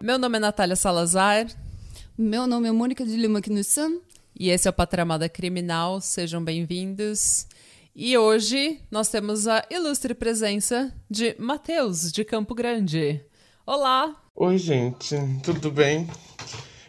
Meu 0.00 0.18
nome 0.18 0.36
é 0.36 0.40
Natália 0.40 0.74
Salazar 0.74 1.46
Meu 2.18 2.46
nome 2.46 2.68
é 2.68 2.72
Mônica 2.72 3.04
de 3.04 3.16
Lima 3.16 3.40
Knudsen. 3.40 4.00
E 4.38 4.50
esse 4.50 4.66
é 4.66 4.70
o 4.70 4.74
Patramada 4.74 5.28
Criminal. 5.28 6.00
Sejam 6.00 6.42
bem-vindos. 6.42 7.46
E 7.94 8.18
hoje 8.18 8.80
nós 8.90 9.08
temos 9.08 9.46
a 9.46 9.64
ilustre 9.70 10.14
presença 10.14 10.92
de 11.08 11.36
Matheus, 11.38 12.10
de 12.10 12.24
Campo 12.24 12.54
Grande. 12.54 13.20
Olá! 13.64 14.14
Oi, 14.34 14.58
gente, 14.58 15.14
tudo 15.44 15.70
bem? 15.70 16.08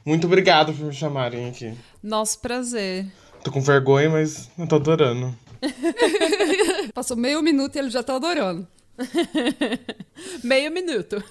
Muito 0.03 0.25
obrigado 0.25 0.73
por 0.73 0.85
me 0.87 0.93
chamarem 0.93 1.47
aqui. 1.47 1.73
Nosso 2.01 2.39
prazer. 2.39 3.05
Tô 3.43 3.51
com 3.51 3.61
vergonha, 3.61 4.09
mas 4.09 4.49
eu 4.57 4.67
tô 4.67 4.77
adorando. 4.77 5.35
Passou 6.93 7.15
meio 7.15 7.41
minuto 7.43 7.75
e 7.75 7.79
ele 7.79 7.91
já 7.91 8.01
tá 8.01 8.15
adorando. 8.15 8.67
Meio 10.41 10.71
minuto. 10.71 11.21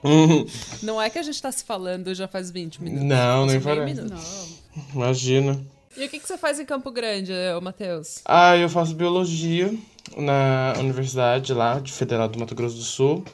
Não 0.82 1.00
é 1.00 1.08
que 1.08 1.18
a 1.18 1.22
gente 1.22 1.40
tá 1.40 1.52
se 1.52 1.64
falando 1.64 2.12
já 2.12 2.26
faz 2.26 2.50
20 2.50 2.82
minutos. 2.82 3.06
Não, 3.06 3.46
nem 3.46 3.60
Meio 3.60 3.62
parece. 3.62 3.94
minuto. 3.94 4.65
Imagina. 4.94 5.60
E 5.96 6.04
o 6.04 6.08
que, 6.08 6.18
que 6.18 6.26
você 6.26 6.36
faz 6.36 6.60
em 6.60 6.66
Campo 6.66 6.90
Grande, 6.90 7.32
Matheus? 7.62 8.20
Ah, 8.24 8.56
eu 8.56 8.68
faço 8.68 8.94
biologia 8.94 9.72
na 10.16 10.74
universidade 10.78 11.52
lá 11.54 11.78
de 11.78 11.92
Federal 11.92 12.28
do 12.28 12.38
Mato 12.38 12.54
Grosso 12.54 12.76
do 12.76 12.82
Sul. 12.82 13.24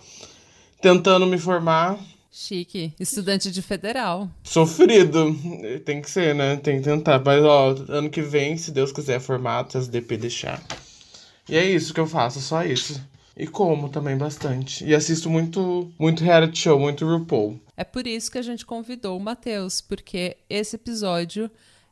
Tentando 0.80 1.26
me 1.26 1.38
formar. 1.38 1.98
Chique. 2.30 2.92
Estudante 2.98 3.50
de 3.50 3.60
federal. 3.60 4.30
Sofrido. 4.42 5.36
Tem 5.84 6.00
que 6.00 6.10
ser, 6.10 6.34
né? 6.34 6.56
Tem 6.56 6.78
que 6.78 6.84
tentar. 6.84 7.20
Mas, 7.24 7.44
ó, 7.44 7.74
ano 7.88 8.08
que 8.08 8.22
vem, 8.22 8.56
se 8.56 8.70
Deus 8.70 8.90
quiser, 8.90 9.20
formato, 9.20 9.77
as 9.77 9.86
DP 9.86 10.16
deixar. 10.16 10.62
E 11.48 11.56
é 11.56 11.64
isso 11.64 11.92
que 11.92 12.00
eu 12.00 12.06
faço, 12.06 12.40
só 12.40 12.64
isso. 12.64 13.00
E 13.36 13.46
como 13.46 13.88
também 13.88 14.16
bastante. 14.16 14.84
E 14.84 14.94
assisto 14.94 15.28
muito, 15.28 15.90
muito 15.98 16.24
reality 16.24 16.58
show, 16.58 16.78
muito 16.78 17.04
RuPaul. 17.04 17.60
É 17.83 17.84
por 17.84 18.06
isso 18.06 18.30
que 18.30 18.38
a 18.38 18.42
gente 18.42 18.64
convidou 18.64 19.16
o 19.16 19.20
Matheus, 19.20 19.80
porque 19.80 20.36
esse 20.48 20.77
episódio 20.77 21.50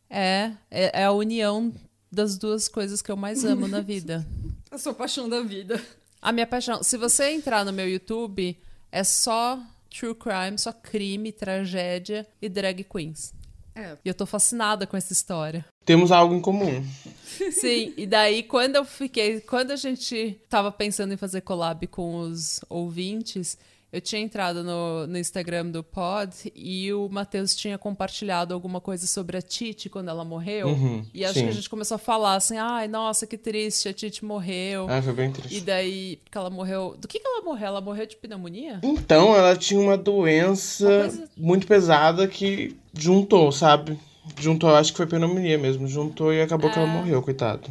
é, 0.08 0.52
é, 0.70 1.00
é 1.00 1.04
a 1.04 1.10
união 1.10 1.74
das 2.12 2.38
duas 2.38 2.68
coisas 2.68 3.02
que 3.02 3.10
eu 3.10 3.16
mais 3.16 3.44
amo 3.44 3.66
na 3.66 3.80
vida. 3.80 4.24
A 4.70 4.78
sua 4.78 4.94
paixão 4.94 5.28
da 5.28 5.40
vida. 5.40 5.82
A 6.22 6.30
minha 6.30 6.46
paixão. 6.46 6.80
Se 6.80 6.96
você 6.96 7.32
entrar 7.32 7.64
no 7.64 7.72
meu 7.72 7.88
YouTube, 7.88 8.56
é 8.92 9.02
só 9.02 9.60
true 9.90 10.14
crime, 10.14 10.56
só 10.56 10.72
crime, 10.72 11.32
tragédia 11.32 12.24
e 12.40 12.48
drag 12.48 12.84
queens. 12.84 13.34
É. 13.74 13.96
E 14.04 14.08
eu 14.08 14.14
tô 14.14 14.26
fascinada 14.26 14.86
com 14.86 14.96
essa 14.96 15.12
história. 15.12 15.66
Temos 15.84 16.12
algo 16.12 16.36
em 16.36 16.40
comum. 16.40 16.84
Sim, 17.50 17.94
e 17.96 18.06
daí 18.06 18.44
quando 18.44 18.76
eu 18.76 18.84
fiquei, 18.84 19.40
quando 19.40 19.72
a 19.72 19.76
gente 19.76 20.40
tava 20.48 20.70
pensando 20.70 21.12
em 21.12 21.16
fazer 21.16 21.40
collab 21.40 21.84
com 21.88 22.14
os 22.20 22.60
ouvintes, 22.68 23.58
eu 23.92 24.00
tinha 24.00 24.20
entrado 24.22 24.62
no, 24.62 25.06
no 25.06 25.18
Instagram 25.18 25.66
do 25.66 25.82
Pod 25.82 26.52
e 26.54 26.92
o 26.92 27.08
Matheus 27.08 27.54
tinha 27.56 27.76
compartilhado 27.76 28.54
alguma 28.54 28.80
coisa 28.80 29.06
sobre 29.06 29.36
a 29.36 29.42
Titi 29.42 29.88
quando 29.88 30.08
ela 30.08 30.24
morreu. 30.24 30.68
Uhum, 30.68 31.04
e 31.12 31.24
acho 31.24 31.34
sim. 31.34 31.42
que 31.44 31.48
a 31.48 31.52
gente 31.52 31.68
começou 31.68 31.96
a 31.96 31.98
falar 31.98 32.34
assim: 32.36 32.56
ai, 32.56 32.86
nossa, 32.88 33.26
que 33.26 33.36
triste, 33.36 33.88
a 33.88 33.92
Titi 33.92 34.24
morreu. 34.24 34.86
Ah, 34.88 35.02
foi 35.02 35.12
bem 35.12 35.30
E 35.30 35.32
triste. 35.32 35.60
daí, 35.62 36.16
porque 36.24 36.38
ela 36.38 36.50
morreu. 36.50 36.94
Do 36.98 37.08
que, 37.08 37.18
que 37.18 37.26
ela 37.26 37.42
morreu? 37.42 37.66
Ela 37.66 37.80
morreu 37.80 38.06
de 38.06 38.16
pneumonia? 38.16 38.78
Então, 38.82 39.34
ela 39.34 39.56
tinha 39.56 39.80
uma 39.80 39.96
doença 39.96 40.86
Uma 40.88 40.98
coisa- 41.00 41.28
muito 41.36 41.66
pesada 41.66 42.28
que 42.28 42.76
juntou, 42.94 43.50
sabe? 43.50 43.98
Juntou, 44.38 44.70
acho 44.74 44.92
que 44.92 44.98
foi 44.98 45.06
pneumonia 45.06 45.58
mesmo. 45.58 45.88
Juntou 45.88 46.32
e 46.32 46.40
acabou 46.40 46.70
que 46.70 46.78
ela 46.78 46.88
É. 46.88 46.92
morreu, 46.92 47.20
coitado. 47.22 47.68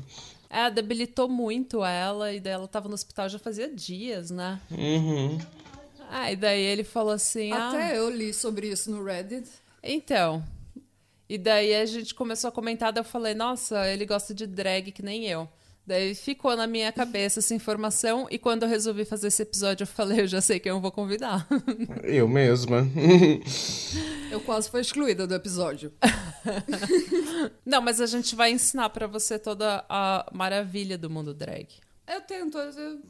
É, 0.50 0.70
debilitou 0.70 1.30
muito 1.30 1.86
ela, 1.86 2.34
e 2.34 2.40
daí 2.40 2.54
ela 2.54 2.68
tava 2.68 2.88
no 2.90 2.96
hospital 2.96 3.30
já 3.30 3.38
fazia 3.38 3.74
dias, 3.74 4.32
né? 4.32 4.60
Uhum. 4.72 5.38
Ah, 6.12 6.32
e 6.32 6.36
daí 6.36 6.62
ele 6.62 6.84
falou 6.84 7.14
assim: 7.14 7.52
ah, 7.52 7.70
Até 7.70 7.98
eu 7.98 8.10
li 8.10 8.34
sobre 8.34 8.68
isso 8.68 8.90
no 8.90 9.04
Reddit. 9.04 9.48
Então. 9.84 10.44
E 11.30 11.38
daí 11.38 11.76
a 11.76 11.86
gente 11.86 12.16
começou 12.16 12.48
a 12.48 12.52
comentar, 12.52 12.92
daí 12.92 13.02
eu 13.02 13.06
falei, 13.06 13.36
nossa, 13.36 13.88
ele 13.88 14.04
gosta 14.04 14.34
de 14.34 14.48
drag 14.48 14.92
que 14.92 15.04
nem 15.04 15.28
eu. 15.28 15.48
Daí 15.86 16.16
ficou 16.16 16.56
na 16.56 16.66
minha 16.66 16.92
cabeça 16.92 17.40
essa 17.40 17.54
informação, 17.54 18.28
e 18.32 18.40
quando 18.40 18.64
eu 18.64 18.70
resolvi 18.70 19.06
fazer 19.06 19.28
esse 19.28 19.44
episódio, 19.44 19.84
eu 19.84 19.88
falei, 19.88 20.22
eu 20.22 20.28
já 20.28 20.42
sei 20.42 20.60
quem 20.60 20.72
eu 20.72 20.82
vou 20.82 20.92
convidar. 20.92 21.48
Eu 22.04 22.28
mesma. 22.28 22.88
Eu 24.32 24.40
quase 24.42 24.70
fui 24.70 24.82
excluída 24.82 25.26
do 25.26 25.34
episódio. 25.34 25.92
Não, 27.66 27.82
mas 27.82 28.00
a 28.00 28.06
gente 28.06 28.36
vai 28.36 28.52
ensinar 28.52 28.90
pra 28.92 29.08
você 29.08 29.40
toda 29.40 29.84
a 29.90 30.30
maravilha 30.32 30.96
do 30.96 31.10
mundo 31.10 31.34
drag. 31.34 31.68
Eu 32.08 32.22
tento, 32.22 32.58
eu 32.58 33.02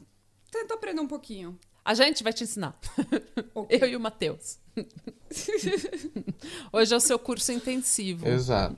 tento 0.50 0.72
aprender 0.72 1.02
um 1.02 1.06
pouquinho. 1.06 1.58
A 1.84 1.94
gente 1.94 2.22
vai 2.22 2.32
te 2.32 2.44
ensinar. 2.44 2.78
Ok. 3.52 3.78
Eu 3.82 3.88
e 3.88 3.96
o 3.96 4.00
Matheus. 4.00 4.58
Hoje 6.72 6.94
é 6.94 6.96
o 6.96 7.00
seu 7.00 7.18
curso 7.18 7.50
intensivo. 7.50 8.28
Exato. 8.28 8.76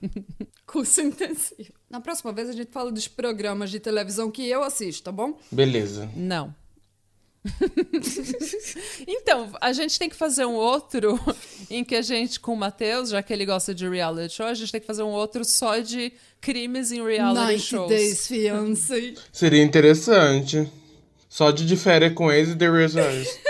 Curso 0.67 1.03
intensivo. 1.03 1.75
Na 1.91 2.01
próxima 2.01 2.33
vez 2.33 2.49
a 2.49 2.53
gente 2.53 2.73
fala 2.73 2.91
dos 2.91 3.07
programas 3.07 3.71
de 3.71 3.79
televisão 3.79 4.31
que 4.31 4.49
eu 4.49 4.62
assisto, 4.62 5.03
tá 5.03 5.12
bom? 5.12 5.39
Beleza. 5.51 6.09
Não. 6.17 6.55
então, 9.07 9.51
a 9.61 9.73
gente 9.73 9.99
tem 9.99 10.09
que 10.09 10.17
fazer 10.17 10.45
um 10.45 10.55
outro 10.55 11.19
em 11.69 11.85
que 11.85 11.97
a 11.97 12.03
gente, 12.03 12.39
com 12.39 12.55
o 12.55 12.57
Matheus, 12.57 13.11
já 13.11 13.23
que 13.23 13.33
ele 13.33 13.45
gosta 13.45 13.75
de 13.75 13.89
reality 13.89 14.35
show, 14.35 14.47
a 14.47 14.55
gente 14.55 14.71
tem 14.71 14.81
que 14.81 14.87
fazer 14.87 15.03
um 15.03 15.11
outro 15.11 15.45
só 15.45 15.79
de 15.79 16.12
crimes 16.41 16.93
em 16.93 17.05
reality 17.05 17.41
90 17.41 17.59
shows. 17.59 17.89
Days 17.89 18.27
Fiancé. 18.27 19.15
Seria 19.33 19.62
interessante. 19.62 20.71
Só 21.32 21.50
de 21.50 21.65
de 21.65 21.78
férias 21.78 22.12
com 22.12 22.31
ex 22.31 22.50
e 22.50 22.56
The 22.56 22.69
Reasons. 22.70 23.26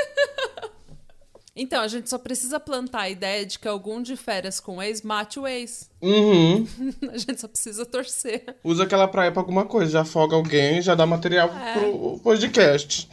Então, 1.55 1.83
a 1.83 1.89
gente 1.89 2.09
só 2.09 2.17
precisa 2.17 2.59
plantar 2.59 3.01
a 3.03 3.11
ideia 3.11 3.45
de 3.45 3.59
que 3.59 3.69
algum 3.69 4.01
de 4.01 4.17
férias 4.17 4.59
com 4.59 4.79
o 4.79 4.83
ex 4.83 5.03
mate 5.03 5.39
o 5.39 5.47
ex. 5.47 5.91
Uhum. 6.01 6.67
A 7.13 7.19
gente 7.19 7.39
só 7.39 7.47
precisa 7.47 7.85
torcer. 7.85 8.57
Usa 8.65 8.85
aquela 8.85 9.07
praia 9.07 9.31
pra 9.31 9.43
alguma 9.43 9.67
coisa. 9.67 9.93
Já 9.93 10.01
afoga 10.01 10.35
alguém, 10.35 10.81
já 10.81 10.95
dá 10.95 11.05
material 11.05 11.51
É. 11.55 11.75
pro 11.75 12.19
podcast. 12.21 13.07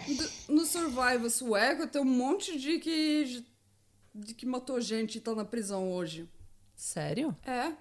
No 0.47 0.65
Survivor 0.65 1.29
sueco 1.29 1.85
tem 1.85 2.01
um 2.01 2.05
monte 2.05 2.57
de 2.57 2.79
que. 2.79 3.43
de 4.15 4.33
que 4.33 4.45
matou 4.45 4.79
gente 4.79 5.17
e 5.17 5.21
tá 5.21 5.35
na 5.35 5.43
prisão 5.43 5.91
hoje. 5.91 6.25
Sério? 6.73 7.35
É. 7.45 7.73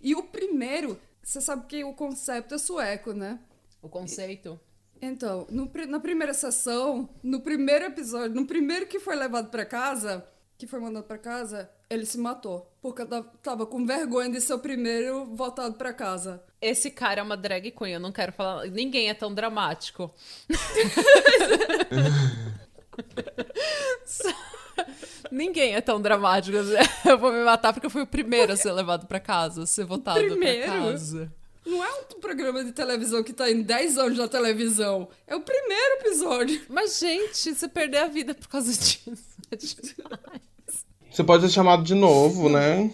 E 0.00 0.14
o 0.14 0.22
primeiro, 0.22 0.98
você 1.22 1.42
sabe 1.42 1.66
que 1.66 1.84
o 1.84 1.92
conceito 1.92 2.54
é 2.54 2.58
sueco, 2.58 3.12
né? 3.12 3.38
O 3.82 3.88
conceito? 3.90 4.58
Então, 5.06 5.46
no 5.50 5.70
na 5.88 6.00
primeira 6.00 6.32
sessão, 6.32 7.08
no 7.22 7.40
primeiro 7.40 7.84
episódio, 7.84 8.34
no 8.34 8.46
primeiro 8.46 8.86
que 8.86 8.98
foi 8.98 9.14
levado 9.14 9.50
pra 9.50 9.64
casa, 9.66 10.26
que 10.56 10.66
foi 10.66 10.80
mandado 10.80 11.04
pra 11.04 11.18
casa, 11.18 11.68
ele 11.90 12.06
se 12.06 12.16
matou. 12.16 12.72
Porque 12.80 13.04
ta- 13.04 13.22
tava 13.42 13.66
com 13.66 13.84
vergonha 13.84 14.30
de 14.30 14.40
ser 14.40 14.54
o 14.54 14.58
primeiro 14.58 15.26
voltado 15.26 15.74
pra 15.74 15.92
casa. 15.92 16.42
Esse 16.60 16.90
cara 16.90 17.20
é 17.20 17.22
uma 17.22 17.36
drag 17.36 17.70
queen, 17.70 17.92
eu 17.94 18.00
não 18.00 18.12
quero 18.12 18.32
falar. 18.32 18.66
Ninguém 18.68 19.10
é 19.10 19.14
tão 19.14 19.34
dramático. 19.34 20.10
Ninguém 25.30 25.74
é 25.74 25.80
tão 25.80 26.00
dramático. 26.00 26.56
Eu 27.04 27.18
vou 27.18 27.32
me 27.32 27.42
matar 27.44 27.72
porque 27.72 27.86
eu 27.86 27.90
fui 27.90 28.02
o 28.02 28.06
primeiro 28.06 28.52
a 28.52 28.56
ser 28.56 28.72
levado 28.72 29.06
pra 29.06 29.20
casa, 29.20 29.64
a 29.64 29.66
ser 29.66 29.84
votado 29.84 30.20
primeiro? 30.20 30.62
pra 30.70 30.80
casa. 30.80 31.32
Não 31.66 31.82
é 31.84 31.88
um 31.94 32.20
programa 32.20 32.62
de 32.62 32.72
televisão 32.72 33.22
que 33.22 33.32
tá 33.32 33.50
em 33.50 33.62
10 33.62 33.96
anos 33.98 34.18
na 34.18 34.28
televisão. 34.28 35.08
É 35.26 35.34
o 35.34 35.40
primeiro 35.40 35.94
episódio. 36.00 36.60
Mas, 36.68 36.98
gente, 36.98 37.54
você 37.54 37.66
perder 37.68 37.98
a 37.98 38.06
vida 38.06 38.34
por 38.34 38.48
causa 38.48 38.70
disso. 38.72 39.00
é 39.50 39.56
demais. 39.56 40.84
Você 41.10 41.24
pode 41.24 41.44
ser 41.46 41.52
chamado 41.52 41.82
de 41.82 41.94
novo, 41.94 42.48
né? 42.48 42.90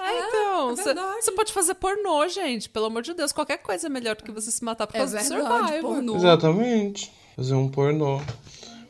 É, 0.00 0.28
então, 0.28 0.70
é 0.70 1.20
você 1.20 1.32
pode 1.32 1.52
fazer 1.52 1.74
pornô, 1.74 2.26
gente. 2.28 2.68
Pelo 2.68 2.86
amor 2.86 3.02
de 3.02 3.12
Deus, 3.14 3.32
qualquer 3.32 3.58
coisa 3.58 3.88
é 3.88 3.90
melhor 3.90 4.14
do 4.16 4.22
que 4.22 4.30
você 4.30 4.50
se 4.50 4.62
matar 4.64 4.86
por 4.86 4.94
É 4.94 4.98
causa 5.00 5.18
do 5.18 5.24
verdade, 5.28 5.58
Survivor. 5.66 5.80
pornô. 5.94 6.16
Exatamente. 6.16 7.12
Fazer 7.36 7.54
um 7.54 7.68
pornô. 7.68 8.20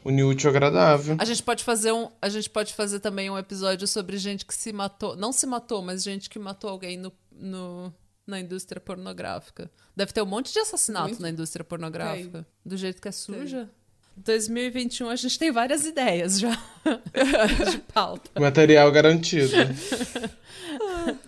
Unir 0.04 0.24
o 0.24 0.28
útil 0.28 0.48
ao 0.50 0.54
agradável. 0.56 1.16
A 1.18 1.24
gente 1.24 1.42
pode 1.42 1.64
fazer 1.64 1.92
um, 1.92 2.08
a 2.22 2.28
gente 2.28 2.48
pode 2.50 2.72
fazer 2.74 3.00
também 3.00 3.28
um 3.30 3.36
episódio 3.38 3.86
sobre 3.88 4.16
gente 4.16 4.44
que 4.46 4.54
se 4.54 4.72
matou, 4.72 5.16
não 5.16 5.32
se 5.32 5.44
matou, 5.46 5.82
mas 5.82 6.02
gente 6.02 6.30
que 6.30 6.38
matou 6.38 6.70
alguém 6.70 6.96
no, 6.96 7.12
no- 7.32 7.92
na 8.28 8.38
indústria 8.38 8.80
pornográfica. 8.80 9.70
Deve 9.96 10.12
ter 10.12 10.22
um 10.22 10.26
monte 10.26 10.52
de 10.52 10.58
assassinato 10.58 11.08
Muito. 11.08 11.22
na 11.22 11.30
indústria 11.30 11.64
pornográfica, 11.64 12.46
do 12.64 12.76
jeito 12.76 13.00
que 13.00 13.08
é 13.08 13.12
suja. 13.12 13.68
2021 14.16 15.08
a 15.08 15.16
gente 15.16 15.38
tem 15.38 15.50
várias 15.50 15.86
ideias 15.86 16.38
já 16.40 16.50
de 17.70 17.78
pauta. 17.92 18.40
Material 18.40 18.90
garantido. 18.92 19.52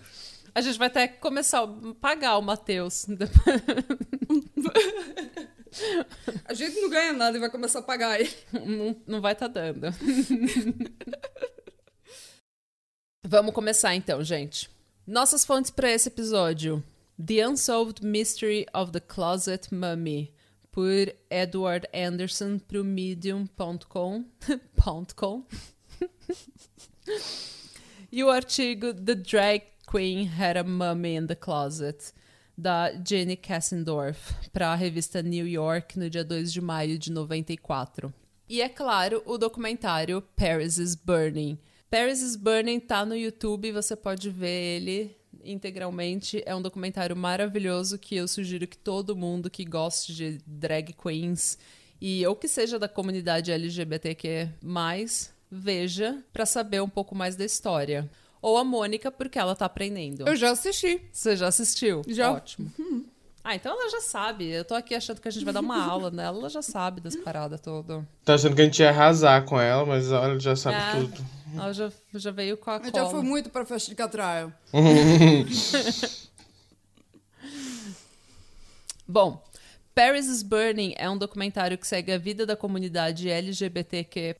A 0.53 0.59
gente 0.59 0.77
vai 0.77 0.87
até 0.89 1.07
começar 1.07 1.63
a 1.63 1.93
pagar 2.01 2.37
o 2.37 2.41
Matheus. 2.41 3.05
A 6.43 6.53
gente 6.53 6.81
não 6.81 6.89
ganha 6.89 7.13
nada 7.13 7.37
e 7.37 7.39
vai 7.39 7.49
começar 7.49 7.79
a 7.79 7.83
pagar 7.83 8.19
ele. 8.19 8.29
não, 8.51 9.01
não 9.07 9.21
vai 9.21 9.31
estar 9.31 9.47
tá 9.47 9.61
dando. 9.71 9.87
Vamos 13.25 13.53
começar 13.53 13.95
então, 13.95 14.21
gente. 14.21 14.69
Nossas 15.05 15.43
fontes 15.43 15.71
para 15.71 15.91
esse 15.91 16.09
episódio: 16.09 16.83
The 17.17 17.47
Unsolved 17.47 18.05
Mystery 18.05 18.67
of 18.71 18.91
the 18.91 18.99
Closet 18.99 19.73
Mummy, 19.73 20.31
por 20.71 21.13
Edward 21.29 21.87
Anderson 21.91 22.59
para 22.59 22.79
o 22.79 22.83
medium.com. 22.83 24.25
e 28.11 28.23
o 28.23 28.29
artigo 28.29 28.93
The 28.93 29.15
Drag 29.15 29.63
Queen 29.89 30.29
Had 30.39 30.57
a 30.57 30.63
Mummy 30.63 31.15
in 31.15 31.25
the 31.25 31.35
Closet, 31.35 32.13
da 32.55 32.91
Jenny 33.03 33.35
Kassendorf, 33.35 34.35
para 34.53 34.71
a 34.71 34.75
revista 34.75 35.23
New 35.23 35.47
York 35.47 35.97
no 35.97 36.11
dia 36.11 36.23
2 36.23 36.53
de 36.53 36.61
maio 36.61 36.99
de 36.99 37.11
94. 37.11 38.13
E 38.47 38.61
é 38.61 38.69
claro, 38.69 39.23
o 39.25 39.37
documentário 39.37 40.21
Paris 40.35 40.77
is 40.77 40.93
Burning. 40.93 41.57
Paris 41.91 42.21
is 42.21 42.37
Burning 42.37 42.79
tá 42.79 43.05
no 43.05 43.13
YouTube, 43.13 43.69
você 43.73 43.97
pode 43.97 44.29
ver 44.29 44.77
ele 44.77 45.13
integralmente. 45.43 46.41
É 46.45 46.55
um 46.55 46.61
documentário 46.61 47.17
maravilhoso 47.17 47.99
que 47.99 48.15
eu 48.15 48.29
sugiro 48.29 48.65
que 48.65 48.77
todo 48.77 49.13
mundo 49.13 49.49
que 49.49 49.65
goste 49.65 50.15
de 50.15 50.37
drag 50.47 50.93
queens 50.93 51.57
e 51.99 52.25
ou 52.25 52.33
que 52.33 52.47
seja 52.47 52.79
da 52.79 52.87
comunidade 52.87 53.51
LGBTQ+, 53.51 54.47
veja 55.51 56.23
para 56.31 56.45
saber 56.45 56.81
um 56.81 56.87
pouco 56.87 57.13
mais 57.13 57.35
da 57.35 57.43
história. 57.43 58.09
Ou 58.41 58.57
a 58.57 58.63
Mônica, 58.63 59.11
porque 59.11 59.37
ela 59.37 59.53
tá 59.53 59.65
aprendendo. 59.65 60.25
Eu 60.25 60.35
já 60.37 60.51
assisti. 60.51 61.01
Você 61.11 61.35
já 61.35 61.49
assistiu? 61.49 62.03
Já. 62.07 62.31
Ótimo. 62.31 62.71
Uhum. 62.79 63.05
Ah, 63.43 63.55
então 63.55 63.71
ela 63.71 63.89
já 63.89 64.01
sabe. 64.01 64.47
Eu 64.49 64.63
tô 64.63 64.75
aqui 64.75 64.93
achando 64.93 65.19
que 65.19 65.27
a 65.27 65.31
gente 65.31 65.43
vai 65.43 65.53
dar 65.53 65.61
uma 65.61 65.83
aula 65.83 66.11
nela. 66.11 66.37
Ela 66.37 66.49
já 66.49 66.61
sabe 66.61 67.01
das 67.01 67.15
paradas 67.15 67.59
todas. 67.59 68.03
Tá 68.23 68.35
achando 68.35 68.55
que 68.55 68.61
a 68.61 68.65
gente 68.65 68.79
ia 68.81 68.89
arrasar 68.89 69.43
com 69.45 69.59
ela, 69.59 69.85
mas 69.85 70.11
ela 70.11 70.39
já 70.39 70.55
sabe 70.55 70.77
é, 70.77 70.91
tudo. 71.01 71.25
Ela 71.55 71.73
já, 71.73 71.91
já 72.13 72.31
veio 72.31 72.55
com 72.57 72.69
a 72.69 72.77
Eu 72.77 72.91
já 72.93 73.05
fui 73.07 73.23
muito 73.23 73.49
pra 73.49 73.65
festa 73.65 73.89
de 73.89 73.95
catraio. 73.95 74.53
Bom, 79.07 79.43
Paris 79.93 80.27
is 80.27 80.41
Burning 80.41 80.93
é 80.97 81.09
um 81.09 81.17
documentário 81.17 81.77
que 81.77 81.85
segue 81.85 82.13
a 82.13 82.17
vida 82.17 82.45
da 82.45 82.55
comunidade 82.55 83.29
LGBTQ+, 83.29 84.37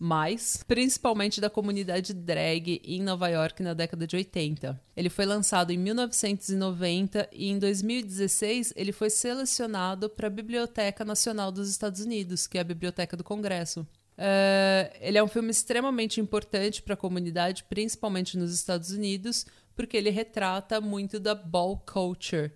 principalmente 0.66 1.42
da 1.42 1.50
comunidade 1.50 2.14
drag 2.14 2.82
em 2.86 3.02
Nova 3.02 3.28
York 3.28 3.62
na 3.62 3.74
década 3.74 4.08
de 4.08 4.16
80. 4.16 4.82
Ele 4.96 5.10
foi 5.10 5.26
lançado 5.26 5.72
em 5.72 5.78
1990 5.78 7.28
e 7.34 7.50
em 7.50 7.60
2016 7.60 8.72
ele 8.78 8.94
foi 8.94 9.10
selecionado 9.10 10.10
para 10.10 10.28
a 10.28 10.30
Biblioteca 10.30 11.04
Nacional 11.04 11.52
dos 11.52 11.70
Estados 11.70 12.00
Unidos, 12.00 12.48
que 12.48 12.58
é 12.58 12.62
a 12.62 12.66
Biblioteca 12.66 13.18
do 13.18 13.24
Congresso. 13.24 13.82
Uh, 13.82 14.88
ele 15.02 15.18
é 15.18 15.24
um 15.24 15.28
filme 15.28 15.52
extremamente 15.52 16.22
importante 16.22 16.82
para 16.82 16.94
a 16.94 16.98
comunidade, 16.98 17.66
principalmente 17.66 18.38
nos 18.38 18.54
Estados 18.54 18.92
Unidos, 18.92 19.46
porque 19.76 19.98
ele 19.98 20.12
retrata 20.12 20.80
muito 20.80 21.20
da 21.20 21.36
ball 21.36 21.78
culture, 21.78 22.52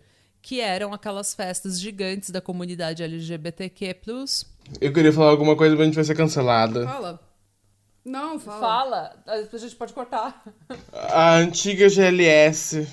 que 0.45 0.61
eram 0.61 0.93
aquelas 0.93 1.33
festas 1.33 1.79
gigantes 1.79 2.29
da 2.29 2.39
comunidade 2.39 3.01
LGBTQ+. 3.01 3.95
Eu 4.79 4.93
queria 4.93 5.11
falar 5.11 5.31
alguma 5.31 5.55
coisa, 5.55 5.73
mas 5.73 5.81
a 5.81 5.85
gente 5.85 5.95
vai 5.95 6.03
ser 6.03 6.13
cancelada. 6.13 6.85
Fala. 6.85 7.19
Não, 8.05 8.39
fala. 8.39 8.59
Fala. 8.59 9.23
A 9.25 9.57
gente 9.57 9.75
pode 9.75 9.91
cortar. 9.91 10.43
A 10.93 11.37
antiga 11.37 11.89
GLS, 11.89 12.87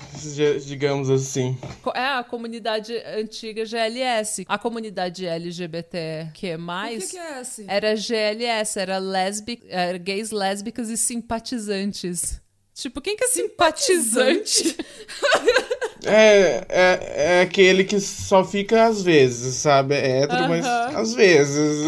digamos 0.65 1.11
assim. 1.11 1.55
É, 1.93 2.17
a 2.17 2.23
comunidade 2.23 2.97
antiga 3.05 3.63
GLS. 3.65 4.45
A 4.49 4.57
comunidade 4.57 5.27
LGBTQ+. 5.27 6.55
O 6.55 6.99
que, 6.99 7.07
que 7.07 7.17
é 7.19 7.41
esse? 7.41 7.65
Era 7.67 7.95
GLS, 7.95 8.79
era, 8.79 8.97
lesbi, 8.97 9.61
era 9.69 9.99
gays, 9.99 10.31
lésbicas 10.31 10.89
e 10.89 10.97
simpatizantes. 10.97 12.41
Tipo, 12.73 12.99
quem 12.99 13.15
que 13.15 13.25
é 13.25 13.27
simpatizante? 13.27 14.75
É, 16.05 16.65
é, 16.69 17.13
é 17.37 17.41
aquele 17.41 17.83
que 17.83 17.99
só 17.99 18.43
fica 18.43 18.85
às 18.85 19.01
vezes, 19.01 19.55
sabe? 19.55 19.95
É 19.95 20.21
hétero, 20.21 20.43
uh 20.43 20.45
-huh. 20.45 20.49
mas 20.49 20.65
às 20.95 21.13
vezes. 21.13 21.87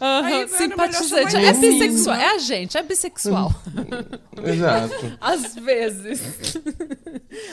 Uhum, 0.00 0.48
simpatizante. 0.48 1.36
É 1.36 1.52
bissexual. 1.52 2.16
É 2.16 2.34
a 2.34 2.38
gente, 2.38 2.76
é 2.76 2.82
bissexual. 2.82 3.50
Exato. 4.44 5.18
Às 5.20 5.54
vezes. 5.54 6.58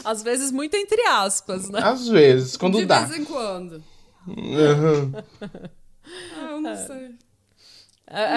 Às 0.03 0.23
vezes, 0.23 0.51
muito 0.51 0.75
entre 0.75 1.01
aspas, 1.03 1.69
né? 1.69 1.79
Às 1.81 2.07
vezes, 2.07 2.57
quando 2.57 2.77
De 2.79 2.85
dá. 2.85 3.03
De 3.03 3.09
vez 3.09 3.21
em 3.21 3.25
quando. 3.25 3.83
Uhum. 4.27 5.11
ah, 6.37 6.51
eu 6.51 6.61
não 6.61 6.75
sei. 6.75 7.15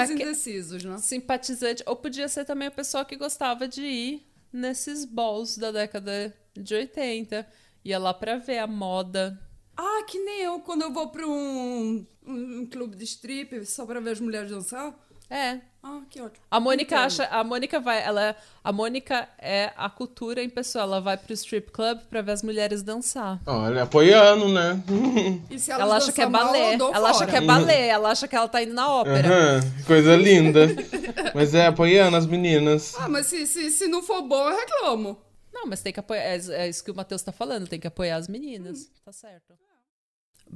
Os 0.05 0.11
indecisos, 0.11 0.85
né? 0.85 0.99
Simpatizante. 0.99 1.83
Ou 1.87 1.97
podia 1.97 2.29
ser 2.29 2.45
também 2.45 2.69
a 2.69 2.71
pessoa 2.71 3.05
que 3.05 3.17
gostava 3.17 3.67
de 3.67 3.83
ir 3.83 4.34
nesses 4.55 5.05
balls 5.05 5.59
da 5.59 5.73
década 5.73 6.33
de 6.55 6.75
80. 6.75 7.47
Ia 7.85 7.99
lá 7.99 8.15
pra 8.15 8.39
ver 8.39 8.59
a 8.59 8.67
moda. 8.67 9.39
Ah, 9.77 10.05
que 10.07 10.19
nem 10.21 10.43
eu 10.43 10.61
quando 10.61 10.83
eu 10.83 10.93
vou 10.93 11.11
pra 11.11 11.27
um, 11.27 12.07
um, 12.25 12.61
um 12.61 12.67
clube 12.67 12.97
de 12.97 13.05
strip 13.05 13.67
só 13.67 13.85
pra 13.85 13.99
ver 13.99 14.11
as 14.11 14.21
mulheres 14.21 14.51
dançar. 14.51 14.95
É. 15.29 15.61
Ah, 15.87 16.01
que 16.09 16.19
ótimo. 16.19 16.43
A 16.51 16.59
Mônica 16.59 16.95
Entendo. 16.95 17.07
acha, 17.07 17.25
a 17.27 17.45
Mônica 17.45 17.79
vai, 17.79 18.03
ela, 18.03 18.35
a 18.65 18.73
Mônica 18.73 19.29
é 19.39 19.71
a 19.77 19.91
cultura 19.91 20.43
em 20.43 20.49
pessoa, 20.49 20.83
ela 20.83 20.99
vai 20.99 21.19
pro 21.19 21.35
strip 21.35 21.71
club 21.71 21.99
pra 22.09 22.23
ver 22.23 22.33
as 22.33 22.43
mulheres 22.43 22.83
dançar. 22.83 23.39
Olha, 23.47 23.83
apoiando, 23.83 24.49
né? 24.49 24.83
E 25.51 25.59
se 25.59 25.71
ela 25.71 25.97
acha 25.97 26.11
que 26.11 26.23
é 26.23 26.27
balé, 26.27 26.75
ela 26.75 27.11
acha 27.11 27.27
que 27.27 27.37
é 27.37 27.41
balé, 27.43 27.89
ela 27.89 28.11
acha 28.11 28.27
que 28.27 28.35
ela 28.35 28.49
tá 28.49 28.63
indo 28.63 28.73
na 28.73 28.91
ópera. 28.91 29.29
Uhum, 29.29 29.85
coisa 29.87 30.17
linda. 30.17 30.69
mas 31.35 31.55
é 31.55 31.67
apoiando 31.67 32.17
as 32.17 32.25
meninas. 32.25 32.95
Ah, 32.99 33.09
mas 33.09 33.27
se, 33.27 33.47
se, 33.47 33.71
se 33.71 33.87
não 33.87 34.03
for 34.03 34.23
bom, 34.23 34.49
eu 34.49 34.57
reclamo. 34.57 35.19
Não, 35.53 35.67
mas 35.67 35.83
tem 35.83 35.93
que 35.93 36.01
apoiar. 36.01 36.23
É, 36.23 36.37
é 36.37 36.69
isso 36.69 36.83
que 36.83 36.91
o 36.91 36.95
Matheus 36.95 37.23
tá 37.23 37.31
falando, 37.31 37.69
tem 37.69 37.79
que 37.79 37.87
apoiar 37.87 38.17
as 38.17 38.27
meninas. 38.27 38.85
Hum. 38.85 39.01
Tá 39.05 39.13
certo. 39.13 39.64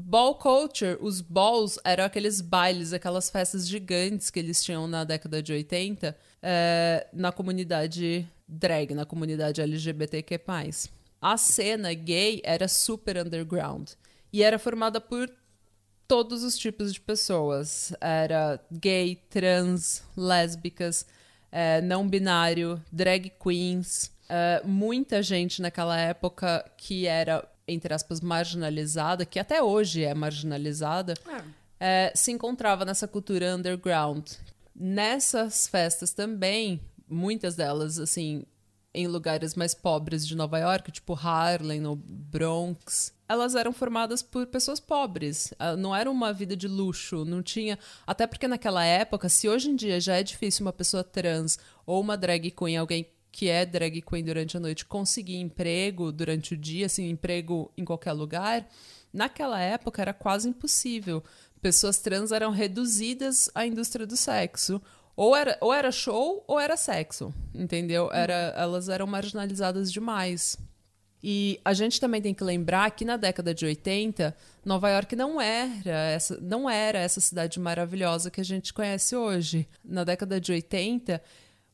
Ball 0.00 0.36
culture, 0.36 0.96
os 1.00 1.20
balls 1.20 1.76
eram 1.82 2.04
aqueles 2.04 2.40
bailes, 2.40 2.92
aquelas 2.92 3.28
festas 3.28 3.66
gigantes 3.66 4.30
que 4.30 4.38
eles 4.38 4.62
tinham 4.62 4.86
na 4.86 5.02
década 5.02 5.42
de 5.42 5.52
80 5.52 6.16
é, 6.40 7.08
na 7.12 7.32
comunidade 7.32 8.24
drag, 8.46 8.94
na 8.94 9.04
comunidade 9.04 9.60
LGBTQ. 9.60 10.40
A 11.20 11.36
cena 11.36 11.92
gay 11.94 12.40
era 12.44 12.68
super 12.68 13.16
underground 13.16 13.90
e 14.32 14.44
era 14.44 14.56
formada 14.56 15.00
por 15.00 15.28
todos 16.06 16.44
os 16.44 16.56
tipos 16.56 16.94
de 16.94 17.00
pessoas. 17.00 17.92
Era 18.00 18.60
gay, 18.70 19.16
trans, 19.28 20.04
lésbicas, 20.16 21.06
é, 21.50 21.80
não 21.80 22.08
binário, 22.08 22.80
drag 22.92 23.32
queens. 23.42 24.12
Uh, 24.28 24.68
muita 24.68 25.22
gente 25.22 25.60
naquela 25.60 25.98
época 25.98 26.64
que 26.76 27.06
era, 27.06 27.48
entre 27.68 27.92
aspas, 27.92 28.20
marginalizada, 28.20 29.26
que 29.26 29.38
até 29.38 29.62
hoje 29.62 30.02
é 30.02 30.14
marginalizada, 30.14 31.14
é. 31.78 32.12
se 32.14 32.32
encontrava 32.32 32.84
nessa 32.84 33.06
cultura 33.06 33.54
underground. 33.54 34.26
Nessas 34.74 35.68
festas 35.68 36.12
também, 36.12 36.80
muitas 37.08 37.54
delas, 37.54 37.98
assim, 37.98 38.44
em 38.94 39.06
lugares 39.06 39.54
mais 39.54 39.74
pobres 39.74 40.26
de 40.26 40.34
Nova 40.34 40.58
York, 40.58 40.90
tipo 40.90 41.14
Harlem, 41.14 41.80
no 41.80 41.94
Bronx, 41.94 43.12
elas 43.28 43.54
eram 43.54 43.72
formadas 43.72 44.22
por 44.22 44.46
pessoas 44.46 44.80
pobres. 44.80 45.52
Ah, 45.58 45.76
não 45.76 45.94
era 45.94 46.10
uma 46.10 46.32
vida 46.32 46.56
de 46.56 46.66
luxo, 46.66 47.24
não 47.24 47.42
tinha. 47.42 47.78
Até 48.06 48.26
porque 48.26 48.48
naquela 48.48 48.84
época, 48.84 49.28
se 49.28 49.48
hoje 49.48 49.70
em 49.70 49.76
dia 49.76 50.00
já 50.00 50.16
é 50.16 50.22
difícil 50.22 50.64
uma 50.64 50.72
pessoa 50.72 51.04
trans 51.04 51.58
ou 51.84 52.00
uma 52.00 52.16
drag 52.16 52.50
queen, 52.50 52.76
alguém 52.76 53.06
que 53.30 53.48
é 53.48 53.64
drag 53.64 54.02
queen 54.02 54.24
durante 54.24 54.56
a 54.56 54.60
noite 54.60 54.84
conseguir 54.84 55.36
emprego 55.36 56.10
durante 56.10 56.54
o 56.54 56.56
dia, 56.56 56.86
assim, 56.86 57.08
emprego 57.08 57.70
em 57.76 57.84
qualquer 57.84 58.12
lugar, 58.12 58.66
naquela 59.12 59.60
época 59.60 60.02
era 60.02 60.12
quase 60.12 60.48
impossível. 60.48 61.22
Pessoas 61.60 61.98
trans 61.98 62.32
eram 62.32 62.50
reduzidas 62.50 63.50
à 63.54 63.66
indústria 63.66 64.06
do 64.06 64.16
sexo. 64.16 64.80
Ou 65.16 65.34
era, 65.34 65.58
ou 65.60 65.74
era 65.74 65.90
show 65.90 66.44
ou 66.46 66.60
era 66.60 66.76
sexo, 66.76 67.34
entendeu? 67.52 68.08
Era, 68.12 68.54
elas 68.56 68.88
eram 68.88 69.04
marginalizadas 69.04 69.90
demais. 69.90 70.56
E 71.20 71.60
a 71.64 71.72
gente 71.72 72.00
também 72.00 72.22
tem 72.22 72.32
que 72.32 72.44
lembrar 72.44 72.88
que 72.92 73.04
na 73.04 73.16
década 73.16 73.52
de 73.52 73.66
80, 73.66 74.36
Nova 74.64 74.88
York 74.88 75.16
não 75.16 75.40
era 75.40 75.90
essa, 75.90 76.38
não 76.40 76.70
era 76.70 76.98
essa 77.00 77.20
cidade 77.20 77.58
maravilhosa 77.58 78.30
que 78.30 78.40
a 78.40 78.44
gente 78.44 78.72
conhece 78.72 79.16
hoje. 79.16 79.68
Na 79.84 80.04
década 80.04 80.40
de 80.40 80.52
80, 80.52 81.20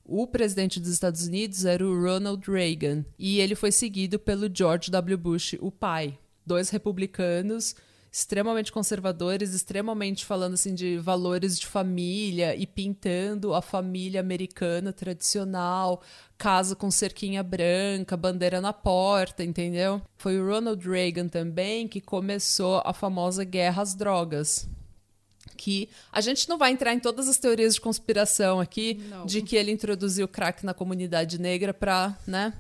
o 0.04 0.26
presidente 0.26 0.78
dos 0.78 0.90
Estados 0.90 1.26
Unidos 1.26 1.64
era 1.64 1.84
o 1.84 2.00
Ronald 2.00 2.46
Reagan 2.50 3.04
e 3.18 3.40
ele 3.40 3.54
foi 3.54 3.72
seguido 3.72 4.18
pelo 4.18 4.54
George 4.54 4.90
W. 4.90 5.16
Bush, 5.16 5.56
o 5.60 5.70
pai. 5.70 6.18
Dois 6.46 6.68
republicanos 6.68 7.74
extremamente 8.14 8.70
conservadores, 8.70 9.52
extremamente 9.54 10.24
falando 10.24 10.54
assim 10.54 10.72
de 10.72 10.98
valores 10.98 11.58
de 11.58 11.66
família 11.66 12.54
e 12.54 12.64
pintando 12.64 13.52
a 13.52 13.60
família 13.60 14.20
americana 14.20 14.92
tradicional, 14.92 16.00
casa 16.38 16.76
com 16.76 16.92
cerquinha 16.92 17.42
branca, 17.42 18.16
bandeira 18.16 18.60
na 18.60 18.72
porta, 18.72 19.42
entendeu? 19.42 20.00
Foi 20.16 20.38
o 20.38 20.46
Ronald 20.46 20.88
Reagan 20.88 21.26
também 21.26 21.88
que 21.88 22.00
começou 22.00 22.80
a 22.84 22.92
famosa 22.92 23.42
guerra 23.42 23.82
às 23.82 23.96
drogas 23.96 24.68
que 25.56 25.88
a 26.12 26.20
gente 26.20 26.48
não 26.48 26.58
vai 26.58 26.72
entrar 26.72 26.92
em 26.94 26.98
todas 26.98 27.28
as 27.28 27.38
teorias 27.38 27.74
de 27.74 27.80
conspiração 27.80 28.60
aqui 28.60 28.94
Não. 29.08 29.26
de 29.26 29.42
que 29.42 29.56
ele 29.56 29.70
introduziu 29.70 30.26
crack 30.26 30.64
na 30.64 30.74
comunidade 30.74 31.40
negra 31.40 31.72
para, 31.72 32.16
né, 32.26 32.52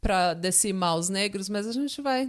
para 0.00 0.34
decimar 0.34 0.96
os 0.96 1.08
negros, 1.08 1.48
mas 1.48 1.66
a 1.66 1.72
gente 1.72 2.00
vai 2.02 2.28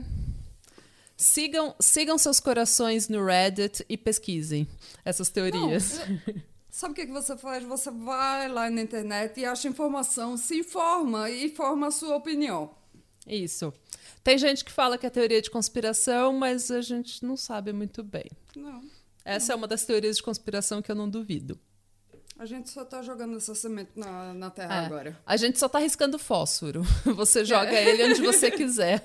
sigam 1.15 1.75
sigam 1.79 2.17
seus 2.17 2.39
corações 2.39 3.07
no 3.07 3.23
Reddit 3.25 3.85
e 3.87 3.97
pesquisem 3.97 4.67
essas 5.05 5.29
teorias. 5.29 6.01
Sabe 6.69 6.93
o 6.93 6.95
que, 6.95 7.05
que 7.05 7.11
você 7.11 7.37
faz? 7.37 7.63
Você 7.65 7.91
vai 7.91 8.47
lá 8.47 8.67
na 8.67 8.81
internet 8.81 9.39
e 9.39 9.45
acha 9.45 9.67
informação, 9.67 10.35
se 10.35 10.59
informa 10.59 11.29
e 11.29 11.49
forma 11.49 11.87
a 11.87 11.91
sua 11.91 12.15
opinião. 12.15 12.71
Isso. 13.27 13.71
Tem 14.23 14.37
gente 14.39 14.65
que 14.65 14.71
fala 14.71 14.97
que 14.97 15.05
é 15.05 15.09
teoria 15.09 15.39
de 15.39 15.51
conspiração, 15.51 16.33
mas 16.33 16.71
a 16.71 16.81
gente 16.81 17.23
não 17.23 17.37
sabe 17.37 17.71
muito 17.71 18.03
bem. 18.03 18.25
Não. 18.55 18.81
Essa 19.25 19.53
é 19.53 19.55
uma 19.55 19.67
das 19.67 19.85
teorias 19.85 20.17
de 20.17 20.23
conspiração 20.23 20.81
que 20.81 20.91
eu 20.91 20.95
não 20.95 21.09
duvido. 21.09 21.59
A 22.37 22.45
gente 22.45 22.69
só 22.71 22.83
tá 22.83 23.01
jogando 23.03 23.37
essa 23.37 23.53
semente 23.53 23.91
na, 23.95 24.33
na 24.33 24.49
terra 24.49 24.81
É. 24.83 24.85
agora. 24.85 25.19
A 25.25 25.37
gente 25.37 25.57
só 25.59 25.69
tá 25.69 25.77
riscando 25.79 26.17
fósforo. 26.17 26.81
Você 27.15 27.45
joga 27.45 27.71
ele 27.79 28.03
onde 28.11 28.21
você 28.21 28.49
quiser. 28.49 29.01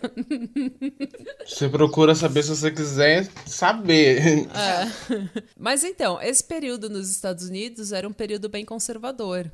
Você 1.47 1.69
procura 1.69 2.15
saber 2.15 2.43
se 2.43 2.49
você 2.51 2.71
quiser 2.71 3.29
saber. 3.47 4.47
É. 4.49 5.43
Mas 5.59 5.85
então, 5.85 6.21
esse 6.21 6.43
período 6.43 6.89
nos 6.89 7.11
Estados 7.11 7.45
Unidos 7.49 7.93
era 7.93 8.09
um 8.09 8.13
período 8.13 8.49
bem 8.49 8.65
conservador. 8.65 9.51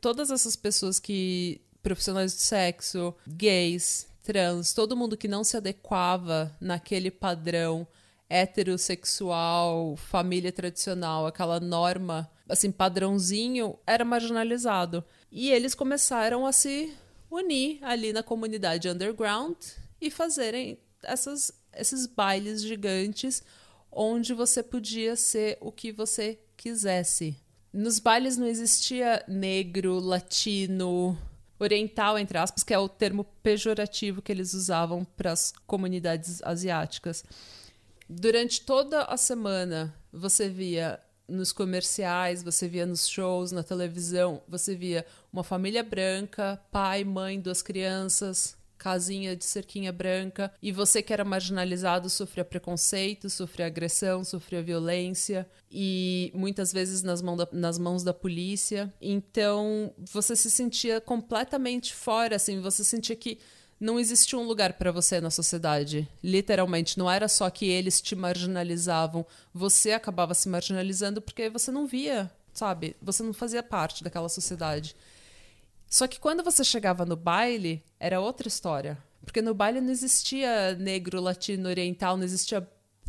Todas 0.00 0.30
essas 0.30 0.56
pessoas 0.56 0.98
que. 0.98 1.60
profissionais 1.82 2.34
de 2.34 2.40
sexo, 2.42 3.14
gays, 3.26 4.06
trans, 4.22 4.72
todo 4.72 4.96
mundo 4.96 5.16
que 5.16 5.28
não 5.28 5.44
se 5.44 5.56
adequava 5.56 6.50
naquele 6.60 7.10
padrão 7.10 7.86
heterossexual, 8.32 9.94
família 9.96 10.50
tradicional, 10.50 11.26
aquela 11.26 11.60
norma, 11.60 12.30
assim, 12.48 12.72
padrãozinho, 12.72 13.78
era 13.86 14.06
marginalizado. 14.06 15.04
E 15.30 15.50
eles 15.50 15.74
começaram 15.74 16.46
a 16.46 16.52
se 16.52 16.96
unir 17.30 17.78
ali 17.82 18.10
na 18.10 18.22
comunidade 18.22 18.88
underground 18.88 19.56
e 20.00 20.10
fazerem 20.10 20.78
essas, 21.02 21.52
esses 21.76 22.06
bailes 22.06 22.62
gigantes 22.62 23.42
onde 23.90 24.32
você 24.32 24.62
podia 24.62 25.14
ser 25.14 25.58
o 25.60 25.70
que 25.70 25.92
você 25.92 26.38
quisesse. 26.56 27.36
Nos 27.70 27.98
bailes 27.98 28.38
não 28.38 28.46
existia 28.46 29.22
negro, 29.28 29.98
latino, 29.98 31.18
oriental, 31.58 32.18
entre 32.18 32.38
aspas, 32.38 32.64
que 32.64 32.72
é 32.72 32.78
o 32.78 32.88
termo 32.88 33.24
pejorativo 33.42 34.22
que 34.22 34.32
eles 34.32 34.54
usavam 34.54 35.04
para 35.04 35.32
as 35.32 35.52
comunidades 35.66 36.42
asiáticas. 36.42 37.24
Durante 38.14 38.60
toda 38.60 39.04
a 39.04 39.16
semana, 39.16 39.94
você 40.12 40.46
via 40.46 41.00
nos 41.26 41.50
comerciais, 41.50 42.42
você 42.42 42.68
via 42.68 42.84
nos 42.84 43.08
shows, 43.08 43.52
na 43.52 43.62
televisão, 43.62 44.42
você 44.46 44.74
via 44.74 45.06
uma 45.32 45.42
família 45.42 45.82
branca, 45.82 46.60
pai, 46.70 47.04
mãe, 47.04 47.40
duas 47.40 47.62
crianças, 47.62 48.54
casinha 48.76 49.34
de 49.34 49.46
cerquinha 49.46 49.90
branca, 49.90 50.52
e 50.60 50.70
você 50.72 51.00
que 51.00 51.10
era 51.12 51.24
marginalizado 51.24 52.10
sofria 52.10 52.44
preconceito, 52.44 53.30
sofria 53.30 53.66
agressão, 53.66 54.22
sofria 54.24 54.62
violência, 54.62 55.48
e 55.70 56.30
muitas 56.34 56.70
vezes 56.70 57.02
nas, 57.02 57.22
mão 57.22 57.34
da- 57.34 57.48
nas 57.50 57.78
mãos 57.78 58.02
da 58.02 58.12
polícia. 58.12 58.92
Então, 59.00 59.94
você 59.98 60.36
se 60.36 60.50
sentia 60.50 61.00
completamente 61.00 61.94
fora, 61.94 62.36
assim, 62.36 62.60
você 62.60 62.84
sentia 62.84 63.16
que 63.16 63.38
não 63.82 63.98
existia 63.98 64.38
um 64.38 64.46
lugar 64.46 64.74
para 64.74 64.92
você 64.92 65.20
na 65.20 65.28
sociedade. 65.28 66.08
Literalmente, 66.22 66.96
não 66.96 67.10
era 67.10 67.26
só 67.26 67.50
que 67.50 67.66
eles 67.66 68.00
te 68.00 68.14
marginalizavam, 68.14 69.26
você 69.52 69.90
acabava 69.90 70.34
se 70.34 70.48
marginalizando 70.48 71.20
porque 71.20 71.50
você 71.50 71.72
não 71.72 71.84
via, 71.84 72.30
sabe? 72.54 72.94
Você 73.02 73.24
não 73.24 73.34
fazia 73.34 73.60
parte 73.60 74.04
daquela 74.04 74.28
sociedade. 74.28 74.94
Só 75.90 76.06
que 76.06 76.20
quando 76.20 76.44
você 76.44 76.62
chegava 76.62 77.04
no 77.04 77.16
baile, 77.16 77.82
era 77.98 78.20
outra 78.20 78.46
história. 78.46 78.96
Porque 79.24 79.42
no 79.42 79.52
baile 79.52 79.80
não 79.80 79.90
existia 79.90 80.74
negro, 80.76 81.20
latino, 81.20 81.68
oriental, 81.68 82.16
não 82.16 82.24
existia 82.24 82.66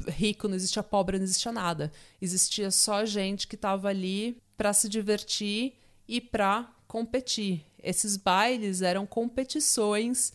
rico, 0.07 0.47
não 0.47 0.55
existia 0.55 0.81
pobre, 0.81 1.17
não 1.17 1.23
existia 1.23 1.51
nada. 1.51 1.91
Existia 2.19 2.71
só 2.71 3.05
gente 3.05 3.47
que 3.47 3.55
estava 3.55 3.89
ali 3.89 4.37
para 4.57 4.73
se 4.73 4.89
divertir 4.89 5.75
e 6.07 6.19
para 6.19 6.67
competir. 6.87 7.63
Esses 7.81 8.17
bailes 8.17 8.81
eram 8.81 9.05
competições 9.05 10.33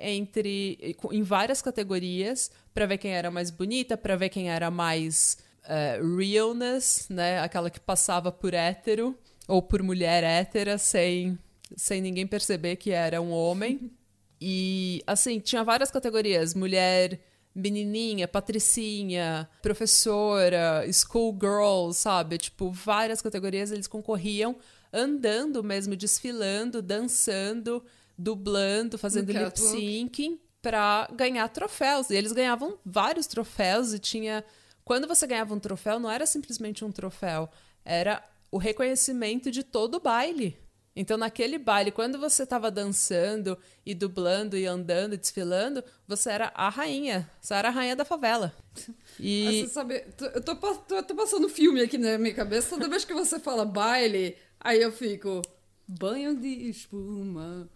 entre 0.00 0.96
em 1.10 1.22
várias 1.22 1.62
categorias 1.62 2.50
para 2.72 2.86
ver 2.86 2.98
quem 2.98 3.12
era 3.12 3.30
mais 3.30 3.50
bonita, 3.50 3.96
para 3.96 4.16
ver 4.16 4.28
quem 4.28 4.50
era 4.50 4.70
mais 4.70 5.38
eh, 5.64 6.00
realness, 6.16 7.06
né? 7.10 7.40
Aquela 7.40 7.70
que 7.70 7.80
passava 7.80 8.32
por 8.32 8.54
hétero 8.54 9.16
ou 9.46 9.62
por 9.62 9.82
mulher 9.82 10.24
hétera 10.24 10.78
sem 10.78 11.38
sem 11.76 12.00
ninguém 12.00 12.26
perceber 12.26 12.76
que 12.76 12.90
era 12.90 13.20
um 13.20 13.30
homem. 13.30 13.90
E 14.40 15.02
assim, 15.04 15.40
tinha 15.40 15.64
várias 15.64 15.90
categorias, 15.90 16.54
mulher 16.54 17.20
menininha, 17.52 18.28
patricinha, 18.28 19.48
professora, 19.60 20.86
schoolgirl, 20.92 21.90
sabe? 21.92 22.38
Tipo, 22.38 22.70
várias 22.70 23.20
categorias 23.20 23.72
eles 23.72 23.88
concorriam 23.88 24.56
andando 24.92 25.62
mesmo, 25.62 25.96
desfilando, 25.96 26.80
dançando, 26.80 27.84
dublando, 28.18 28.98
fazendo 28.98 29.30
lip 29.30 29.58
syncing 29.58 30.40
para 30.60 31.08
ganhar 31.14 31.48
troféus. 31.48 32.10
E 32.10 32.16
eles 32.16 32.32
ganhavam 32.32 32.78
vários 32.84 33.26
troféus 33.26 33.92
e 33.92 33.98
tinha 33.98 34.44
quando 34.88 35.06
você 35.06 35.26
ganhava 35.26 35.54
um 35.54 35.60
troféu, 35.60 36.00
não 36.00 36.10
era 36.10 36.24
simplesmente 36.24 36.82
um 36.82 36.90
troféu, 36.90 37.46
era 37.84 38.24
o 38.50 38.56
reconhecimento 38.56 39.50
de 39.50 39.62
todo 39.62 39.96
o 39.96 40.00
baile. 40.00 40.56
Então, 40.96 41.18
naquele 41.18 41.58
baile, 41.58 41.92
quando 41.92 42.18
você 42.18 42.42
estava 42.42 42.70
dançando 42.70 43.56
e 43.84 43.94
dublando 43.94 44.56
e 44.56 44.64
andando 44.66 45.12
e 45.12 45.18
desfilando, 45.18 45.84
você 46.08 46.30
era 46.30 46.50
a 46.54 46.70
rainha. 46.70 47.30
Você 47.38 47.52
era 47.52 47.68
a 47.68 47.70
rainha 47.70 47.94
da 47.94 48.04
favela. 48.04 48.52
E 49.20 49.66
Você 49.66 49.72
sabe, 49.74 50.04
eu 50.20 50.40
tô, 50.40 50.54
tô, 50.54 51.02
tô 51.02 51.14
passando 51.14 51.48
filme 51.48 51.80
aqui 51.80 51.98
na 51.98 52.16
minha 52.16 52.32
cabeça. 52.32 52.70
Toda 52.70 52.88
vez 52.88 53.04
que 53.04 53.12
você 53.12 53.40
fala 53.40 53.64
baile, 53.64 54.36
aí 54.60 54.80
eu 54.80 54.92
fico. 54.92 55.42
Banho 55.90 56.36
de 56.36 56.48
espuma. 56.68 57.66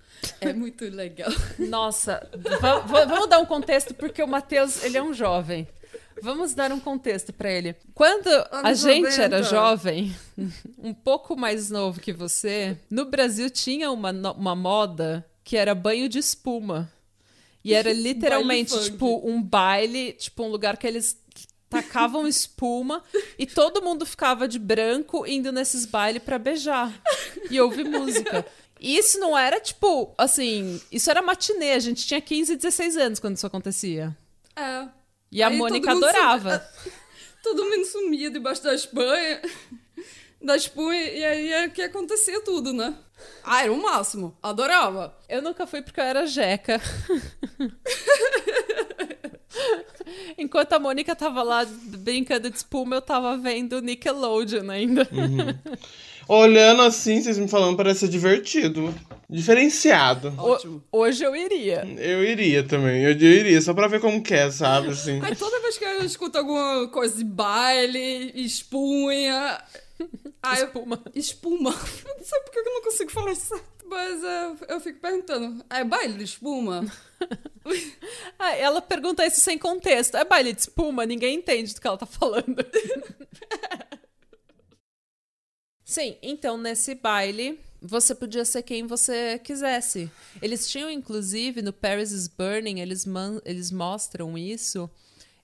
É 0.41 0.53
muito 0.53 0.85
legal. 0.85 1.31
Nossa, 1.59 2.29
va- 2.61 2.81
va- 2.81 3.05
vamos 3.07 3.27
dar 3.29 3.39
um 3.39 3.47
contexto 3.47 3.95
porque 3.95 4.23
o 4.23 4.27
Matheus, 4.29 4.85
ele 4.85 4.99
é 4.99 5.03
um 5.03 5.15
jovem. 5.15 5.67
Vamos 6.21 6.53
dar 6.55 6.71
um 6.71 6.79
contexto 6.79 7.33
pra 7.33 7.51
ele. 7.51 7.75
Quando 7.95 8.29
a 8.29 8.59
Anos 8.69 8.81
gente 8.81 9.03
90. 9.05 9.23
era 9.23 9.43
jovem, 9.43 10.15
um 10.79 10.93
pouco 10.93 11.35
mais 11.37 11.71
novo 11.71 11.99
que 12.01 12.13
você, 12.13 12.77
no 12.91 13.07
Brasil 13.07 13.49
tinha 13.49 13.91
uma, 13.91 14.11
uma 14.33 14.55
moda 14.55 15.27
que 15.43 15.57
era 15.57 15.75
banho 15.75 16.09
de 16.09 16.19
espuma. 16.19 16.93
E 17.65 17.73
era 17.75 17.91
literalmente, 17.95 18.79
tipo, 18.85 19.27
um 19.27 19.43
baile, 19.43 20.13
tipo, 20.13 20.43
um 20.45 20.49
lugar 20.49 20.77
que 20.77 20.87
eles 20.87 21.17
tacavam 21.73 22.29
espuma 22.29 23.03
e 23.39 23.47
todo 23.47 23.83
mundo 23.83 24.05
ficava 24.05 24.47
de 24.47 24.59
branco 24.59 25.27
indo 25.27 25.51
nesses 25.51 25.87
bailes 25.87 26.23
pra 26.23 26.39
beijar 26.39 26.93
e 27.51 27.59
ouvir 27.59 27.85
música. 27.85 28.45
E 28.79 28.99
isso 28.99 29.19
não 29.19 29.39
era, 29.39 29.61
tipo, 29.61 30.13
assim, 30.19 30.81
isso 30.91 31.11
era 31.11 31.23
matinê, 31.23 31.73
a 31.73 31.79
gente 31.79 32.07
tinha 32.07 32.21
15, 32.21 32.57
16 32.57 32.97
anos 32.97 33.21
quando 33.21 33.37
isso 33.37 33.47
acontecia. 33.47 34.17
É. 34.57 34.89
E 35.31 35.43
a 35.43 35.47
Aí 35.47 35.57
todo 35.57 35.59
Mônica 35.59 35.95
mundo 35.95 36.05
adorava. 36.05 36.63
Todo 37.43 37.65
mundo 37.65 37.85
sumia 37.87 38.31
debaixo 38.31 38.63
da 38.63 38.73
espanha, 38.73 39.43
da 40.41 40.55
espuma, 40.55 40.95
e 40.95 41.25
aí 41.25 41.53
é 41.53 41.69
que 41.69 41.83
acontecia 41.83 42.41
tudo, 42.45 42.73
né? 42.73 42.97
Ah, 43.43 43.65
era 43.65 43.73
o 43.73 43.83
máximo. 43.83 44.39
Adorava. 44.41 45.13
Eu 45.29 45.43
nunca 45.43 45.67
fui 45.67 45.83
porque 45.83 46.01
eu 46.01 46.05
era 46.05 46.25
jeca. 46.25 46.81
Enquanto 50.39 50.73
a 50.73 50.79
Mônica 50.79 51.15
tava 51.15 51.43
lá 51.43 51.65
brincando 51.67 52.51
de 52.51 52.57
espuma, 52.57 52.97
eu 52.97 53.03
tava 53.03 53.37
vendo 53.37 53.81
Nickelodeon 53.81 54.71
ainda. 54.71 55.09
Olhando 56.29 56.83
assim, 56.83 57.21
vocês 57.21 57.37
me 57.39 57.49
falando, 57.49 57.77
parece 57.77 58.01
ser 58.01 58.09
divertido. 58.09 58.95
Diferenciado. 59.29 60.33
O- 60.39 60.99
hoje 61.01 61.25
eu 61.25 61.35
iria. 61.35 61.85
Eu 61.99 62.23
iria 62.23 62.63
também, 62.63 63.03
eu, 63.03 63.11
eu 63.13 63.17
iria, 63.33 63.61
só 63.61 63.75
pra 63.75 63.89
ver 63.89 64.01
como 64.01 64.23
que 64.23 64.35
é, 64.35 64.51
sabe, 64.51 64.89
assim. 64.91 65.21
Aí 65.23 65.35
toda 65.35 65.61
vez 65.61 65.79
que 65.79 65.85
eu 65.85 66.05
escuto 66.05 66.39
alguma 66.39 66.87
coisa 66.89 67.17
de 67.17 67.25
baile, 67.25 68.31
espunha. 68.35 69.61
Eu- 69.99 70.09
Espuma. 70.67 71.01
espuma. 71.15 71.71
Não 71.73 72.25
sei 72.25 72.41
porque 72.41 72.59
eu 72.59 72.65
não 72.65 72.83
consigo 72.83 73.11
falar 73.11 73.33
isso 73.33 73.47
certo. 73.47 73.73
Mas 73.89 74.21
eu 74.69 74.81
fico 74.81 74.99
perguntando: 75.01 75.63
é 75.71 75.85
baile 75.85 76.15
de 76.15 76.25
espuma? 76.25 76.85
ah, 78.39 78.55
ela 78.57 78.81
pergunta 78.81 79.27
isso 79.27 79.41
sem 79.41 79.59
contexto. 79.59 80.17
É 80.17 80.25
baile 80.25 80.53
de 80.53 80.61
espuma? 80.61 81.07
Ninguém 81.07 81.37
entende 81.37 81.75
do 81.75 81.81
que 81.81 81.87
ela 81.87 81.99
tá 81.99 82.07
falando. 82.07 82.65
Sim, 85.85 86.17
então 86.23 86.57
nesse 86.57 86.95
baile 86.95 87.61
você 87.83 88.15
podia 88.15 88.45
ser 88.45 88.63
quem 88.63 88.87
você 88.87 89.39
quisesse. 89.41 90.11
Eles 90.41 90.71
tinham, 90.71 90.91
inclusive, 90.91 91.61
no 91.61 91.73
Paris 91.73 92.13
is 92.13 92.29
Burning, 92.29 92.81
eles, 92.81 93.05
eles 93.45 93.73
mostram 93.73 94.39
isso. 94.39 94.89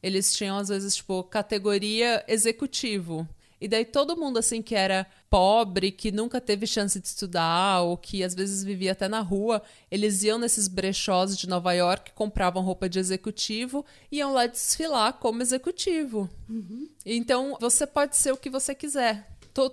Eles 0.01 0.33
tinham, 0.33 0.57
às 0.57 0.69
vezes, 0.69 0.95
tipo, 0.95 1.25
categoria 1.25 2.25
executivo. 2.29 3.29
E 3.61 3.67
daí 3.67 3.85
todo 3.85 4.17
mundo, 4.17 4.39
assim, 4.39 4.63
que 4.63 4.77
era 4.77 5.05
pobre, 5.31 5.91
que 5.91 6.11
nunca 6.11 6.41
teve 6.41 6.67
chance 6.67 6.99
de 6.99 7.07
estudar, 7.07 7.83
ou 7.83 7.97
que 7.97 8.23
às 8.23 8.35
vezes 8.35 8.65
vivia 8.65 8.93
até 8.93 9.09
na 9.09 9.21
rua, 9.21 9.63
eles 9.91 10.23
iam 10.23 10.39
nesses 10.39 10.69
brechós 10.69 11.37
de 11.37 11.49
Nova 11.49 11.73
York, 11.73 12.13
compravam 12.13 12.63
roupa 12.63 12.89
de 12.89 12.99
executivo 12.99 13.85
e 14.11 14.19
iam 14.19 14.33
lá 14.33 14.47
desfilar 14.47 15.15
como 15.15 15.43
executivo. 15.43 16.29
Uhum. 16.49 16.89
Então, 17.05 17.57
você 17.61 17.87
pode 17.87 18.17
ser 18.17 18.33
o 18.33 18.37
que 18.37 18.51
você 18.51 18.75
quiser 18.75 19.27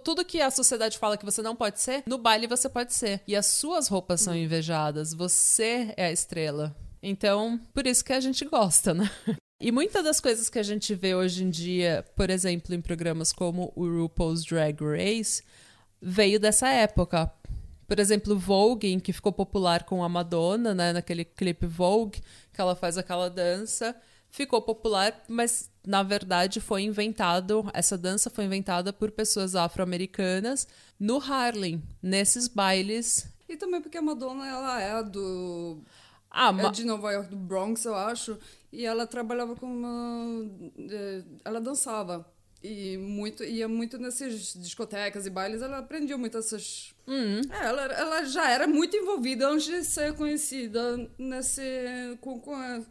tudo 0.04 0.26
que 0.26 0.42
a 0.42 0.50
sociedade 0.50 0.98
fala 0.98 1.16
que 1.16 1.26
você 1.26 1.44
não 1.44 1.56
pode 1.56 1.80
ser, 1.80 2.02
no 2.08 2.18
baile 2.18 2.48
você 2.48 2.68
pode 2.68 2.92
ser. 2.92 3.22
E 3.28 3.36
as 3.36 3.46
suas 3.46 3.88
roupas 3.88 4.22
são 4.22 4.36
invejadas. 4.36 5.14
Você 5.14 5.94
é 5.96 6.08
a 6.08 6.12
estrela. 6.12 6.76
Então, 7.04 7.60
por 7.72 7.86
isso 7.86 8.04
que 8.04 8.14
a 8.14 8.20
gente 8.20 8.44
gosta, 8.46 8.96
né? 8.96 9.12
E 9.60 9.72
muitas 9.72 10.04
das 10.04 10.20
coisas 10.20 10.50
que 10.50 10.60
a 10.60 10.64
gente 10.64 10.94
vê 10.94 11.16
hoje 11.16 11.44
em 11.44 11.50
dia, 11.50 12.06
por 12.16 12.30
exemplo, 12.30 12.76
em 12.76 12.82
programas 12.82 13.32
como 13.32 13.72
o 13.76 13.88
RuPaul's 13.88 14.44
Drag 14.44 14.78
Race, 14.82 15.42
veio 16.02 16.40
dessa 16.40 16.68
época. 16.68 17.32
Por 17.88 17.98
exemplo, 17.98 18.38
Vogue, 18.38 19.00
que 19.00 19.14
ficou 19.14 19.32
popular 19.32 19.84
com 19.84 20.04
a 20.04 20.10
Madonna, 20.10 20.74
né, 20.74 20.92
naquele 20.92 21.24
clipe 21.24 21.68
Vogue, 21.68 22.22
que 22.52 22.60
ela 22.60 22.76
faz 22.76 22.98
aquela 22.98 23.30
dança, 23.30 23.96
ficou 24.30 24.62
popular, 24.62 25.24
mas 25.30 25.72
na 25.88 26.04
verdade 26.04 26.60
foi 26.60 26.82
inventado, 26.82 27.70
essa 27.74 27.98
dança 27.98 28.30
foi 28.30 28.44
inventada 28.44 28.92
por 28.92 29.10
pessoas 29.10 29.56
afro-americanas 29.56 30.68
no 31.00 31.18
Harlem, 31.18 31.82
nesses 32.04 32.50
bailes. 32.50 33.26
E 33.48 33.56
também 33.56 33.80
porque 33.80 33.98
a 33.98 34.02
Madonna 34.02 34.46
ela 34.48 34.82
é 34.82 35.04
do 35.04 35.80
ah, 36.38 36.54
é 36.54 36.70
de 36.70 36.84
Nova 36.84 37.14
York, 37.14 37.30
do 37.30 37.38
Bronx, 37.38 37.86
eu 37.86 37.96
acho. 37.96 38.38
E 38.70 38.86
ela 38.86 39.08
trabalhava 39.08 39.56
com 39.56 39.66
uma. 39.66 40.46
É, 40.92 41.24
ela 41.46 41.62
dançava. 41.62 42.30
E 42.62 42.98
muito, 42.98 43.42
ia 43.42 43.70
muito 43.70 43.98
nessas 43.98 44.54
discotecas 44.54 45.26
e 45.26 45.30
bailes, 45.30 45.62
ela 45.62 45.78
aprendia 45.78 46.18
muito 46.18 46.38
essas. 46.38 46.94
Uhum. 47.08 47.40
É, 47.50 47.66
ela, 47.68 47.84
ela 47.84 48.26
já 48.26 48.50
era 48.50 48.68
muito 48.68 48.98
envolvida 48.98 49.48
antes 49.48 49.66
de 49.66 49.84
ser 49.86 50.14
conhecida 50.16 51.10
nesse. 51.18 51.62
Com, 52.20 52.38
com 52.42 52.54
a, 52.54 52.82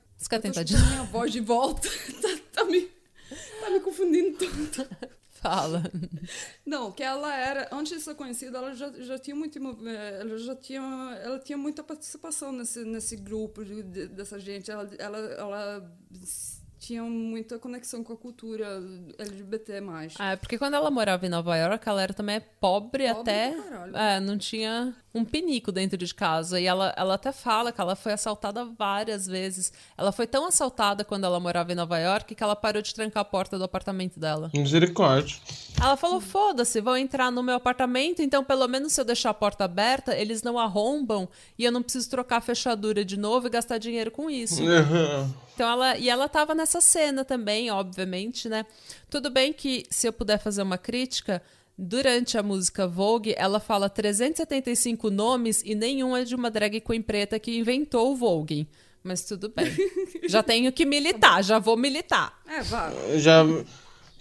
tentar 0.40 0.62
de 0.62 0.74
minha 0.78 1.02
voz 1.02 1.30
de 1.30 1.40
volta. 1.40 1.86
tá, 2.22 2.28
tá, 2.50 2.64
me, 2.64 2.88
tá 3.60 3.70
me 3.70 3.80
confundindo 3.80 4.38
tanto. 4.38 4.88
Fala. 5.44 5.82
Não, 6.64 6.90
que 6.90 7.02
ela 7.02 7.36
era, 7.36 7.68
antes 7.70 7.98
de 7.98 8.00
ser 8.02 8.14
conhecida, 8.14 8.56
ela 8.56 8.74
já, 8.74 8.90
já 9.02 9.18
tinha 9.18 9.36
muito, 9.36 9.58
eh, 9.86 10.18
ela 10.22 10.38
já 10.38 10.56
tinha, 10.56 10.80
ela 11.22 11.38
tinha 11.38 11.58
muita 11.58 11.82
participação 11.82 12.50
nesse, 12.50 12.82
nesse 12.82 13.14
grupo 13.14 13.62
de, 13.62 13.82
dessa 14.08 14.38
gente. 14.38 14.70
Ela, 14.70 14.88
ela, 14.98 15.18
ela 15.18 15.92
tinham 16.78 17.10
muita 17.10 17.58
conexão 17.58 18.02
com 18.02 18.14
a 18.14 18.16
cultura 18.16 18.82
LGBT+. 19.18 19.82
É, 20.18 20.36
porque 20.36 20.56
quando 20.56 20.74
ela 20.74 20.90
morava 20.90 21.26
em 21.26 21.28
Nova 21.28 21.54
York, 21.58 21.86
ela 21.86 22.02
era 22.02 22.14
também 22.14 22.40
pobre, 22.58 23.06
pobre 23.06 23.06
até... 23.06 23.54
É, 23.92 24.18
não 24.18 24.38
tinha 24.38 24.96
um 25.14 25.25
pinico 25.25 25.71
dentro 25.71 25.97
de 25.97 26.12
casa. 26.12 26.61
E 26.61 26.66
ela, 26.66 26.92
ela 26.97 27.14
até 27.14 27.30
fala 27.30 27.71
que 27.71 27.80
ela 27.80 27.94
foi 27.94 28.12
assaltada 28.12 28.64
várias 28.64 29.26
vezes. 29.26 29.73
Ela 29.97 30.11
foi 30.11 30.26
tão 30.26 30.47
assaltada 30.47 31.04
quando 31.04 31.25
ela 31.25 31.38
morava 31.38 31.71
em 31.71 31.76
Nova 31.76 31.99
York 31.99 32.35
que 32.35 32.42
ela 32.42 32.56
parou 32.56 32.83
de 32.83 32.92
trancar 32.92 33.21
a 33.21 33.25
porta 33.25 33.56
do 33.56 33.64
apartamento 33.64 34.18
dela. 34.18 34.50
Misericórdia. 34.52 35.37
Ela 35.80 35.97
falou: 35.97 36.21
foda-se, 36.21 36.80
vão 36.80 36.97
entrar 36.97 37.30
no 37.30 37.42
meu 37.42 37.54
apartamento, 37.54 38.21
então 38.21 38.42
pelo 38.42 38.66
menos 38.66 38.92
se 38.92 39.00
eu 39.00 39.04
deixar 39.04 39.30
a 39.30 39.35
porta 39.35 39.64
aberta, 39.64 40.16
eles 40.16 40.42
não 40.42 40.59
arrombam 40.59 41.28
e 41.56 41.64
eu 41.64 41.71
não 41.71 41.83
preciso 41.83 42.11
trocar 42.11 42.38
a 42.38 42.40
fechadura 42.40 43.04
de 43.04 43.16
novo 43.16 43.47
e 43.47 43.50
gastar 43.50 43.78
dinheiro 43.78 44.11
com 44.11 44.28
isso. 44.28 44.62
Então 45.54 45.71
ela. 45.71 45.97
E 45.97 46.11
ela 46.11 46.28
tava 46.28 46.52
nessa 46.52 46.80
cena 46.80 47.25
também, 47.25 47.71
obviamente, 47.71 48.49
né? 48.49 48.66
Tudo 49.09 49.30
bem 49.30 49.52
que 49.52 49.87
se 49.88 50.09
eu 50.09 50.12
puder 50.12 50.38
fazer 50.38 50.62
uma 50.62 50.76
crítica. 50.76 51.40
Durante 51.76 52.38
a 52.38 52.42
música 52.42 52.87
Vogue, 52.87 53.34
ela 53.37 53.58
fala 53.58 53.88
375 53.88 55.10
nomes 55.10 55.60
e 55.64 55.74
nenhum 55.74 56.16
é 56.16 56.22
de 56.22 56.34
uma 56.34 56.50
drag 56.50 56.80
queen 56.80 57.02
preta 57.02 57.38
que 57.38 57.58
inventou 57.58 58.12
o 58.12 58.16
Vogue. 58.16 58.68
Mas 59.02 59.24
tudo 59.24 59.52
bem. 59.54 59.66
já 60.28 60.42
tenho 60.42 60.72
que 60.72 60.87
militar, 60.87 61.42
já 61.42 61.58
vou 61.58 61.76
militar. 61.76 62.40
É, 62.48 62.62
vá. 62.62 62.92
Já 63.16 63.44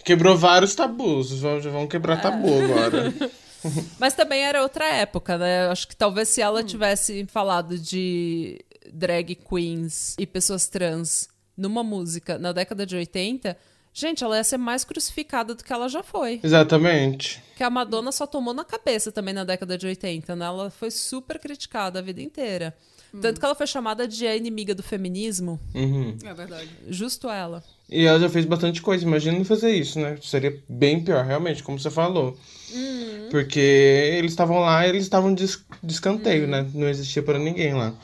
quebrou 0.04 0.36
vários 0.36 0.74
tabus. 0.74 1.32
Vamos, 1.40 1.64
vamos 1.64 1.88
quebrar 1.88 2.20
tabu 2.20 2.48
é. 2.48 2.64
agora. 2.64 3.14
Mas 3.98 4.12
também 4.12 4.42
era 4.42 4.62
outra 4.62 4.86
época, 4.86 5.38
né? 5.38 5.68
Acho 5.68 5.88
que 5.88 5.96
talvez 5.96 6.28
se 6.28 6.42
ela 6.42 6.60
hum. 6.60 6.64
tivesse 6.64 7.24
falado 7.26 7.78
de 7.78 8.62
drag 8.92 9.34
queens 9.36 10.14
e 10.18 10.26
pessoas 10.26 10.68
trans 10.68 11.28
numa 11.56 11.82
música 11.82 12.38
na 12.38 12.52
década 12.52 12.84
de 12.84 12.94
80, 12.94 13.56
Gente, 13.96 14.24
ela 14.24 14.36
ia 14.36 14.42
ser 14.42 14.56
mais 14.56 14.82
crucificada 14.84 15.54
do 15.54 15.62
que 15.62 15.72
ela 15.72 15.88
já 15.88 16.02
foi. 16.02 16.40
Exatamente. 16.42 17.40
Que 17.56 17.62
a 17.62 17.70
Madonna 17.70 18.10
só 18.10 18.26
tomou 18.26 18.52
na 18.52 18.64
cabeça 18.64 19.12
também 19.12 19.32
na 19.32 19.44
década 19.44 19.78
de 19.78 19.86
80, 19.86 20.34
né? 20.34 20.44
Ela 20.44 20.68
foi 20.68 20.90
super 20.90 21.38
criticada 21.38 22.00
a 22.00 22.02
vida 22.02 22.20
inteira. 22.20 22.76
Hum. 23.14 23.20
Tanto 23.20 23.38
que 23.38 23.46
ela 23.46 23.54
foi 23.54 23.68
chamada 23.68 24.08
de 24.08 24.26
a 24.26 24.34
inimiga 24.34 24.74
do 24.74 24.82
feminismo. 24.82 25.60
Uhum. 25.72 26.18
É 26.24 26.34
verdade. 26.34 26.68
Justo 26.88 27.30
ela. 27.30 27.62
E 27.88 28.04
ela 28.04 28.18
já 28.18 28.28
fez 28.28 28.44
bastante 28.44 28.82
coisa. 28.82 29.04
Imagina 29.04 29.38
não 29.38 29.44
fazer 29.44 29.70
isso, 29.70 30.00
né? 30.00 30.18
Seria 30.20 30.60
bem 30.68 31.04
pior, 31.04 31.24
realmente, 31.24 31.62
como 31.62 31.78
você 31.78 31.88
falou. 31.88 32.36
Uhum. 32.72 33.28
Porque 33.30 33.60
eles 33.60 34.32
estavam 34.32 34.58
lá 34.58 34.84
eles 34.88 35.04
estavam 35.04 35.32
de, 35.32 35.46
de 35.46 35.92
escanteio, 35.92 36.46
uhum. 36.46 36.50
né? 36.50 36.66
Não 36.74 36.88
existia 36.88 37.22
para 37.22 37.38
ninguém 37.38 37.74
lá. 37.74 37.94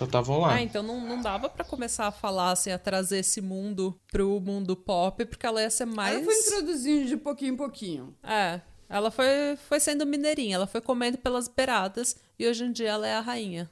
Só 0.00 0.06
estavam 0.06 0.40
lá. 0.40 0.54
Ah, 0.54 0.62
então 0.62 0.82
não, 0.82 0.98
não 0.98 1.20
dava 1.20 1.50
para 1.50 1.62
começar 1.62 2.06
a 2.06 2.10
falar, 2.10 2.52
assim, 2.52 2.70
a 2.70 2.78
trazer 2.78 3.18
esse 3.18 3.38
mundo 3.42 4.00
pro 4.10 4.40
mundo 4.40 4.74
pop, 4.74 5.26
porque 5.26 5.44
ela 5.44 5.60
ia 5.60 5.68
ser 5.68 5.84
mais. 5.84 6.16
Ela 6.16 6.24
foi 6.24 6.34
introduzindo 6.36 7.06
de 7.06 7.18
pouquinho 7.18 7.52
em 7.52 7.56
pouquinho. 7.58 8.16
É. 8.22 8.62
Ela 8.88 9.10
foi, 9.10 9.26
foi 9.68 9.78
sendo 9.78 10.06
mineirinha, 10.06 10.54
ela 10.56 10.66
foi 10.66 10.80
comendo 10.80 11.18
pelas 11.18 11.48
beiradas 11.48 12.16
e 12.38 12.48
hoje 12.48 12.64
em 12.64 12.72
dia 12.72 12.88
ela 12.88 13.06
é 13.06 13.14
a 13.14 13.20
rainha. 13.20 13.70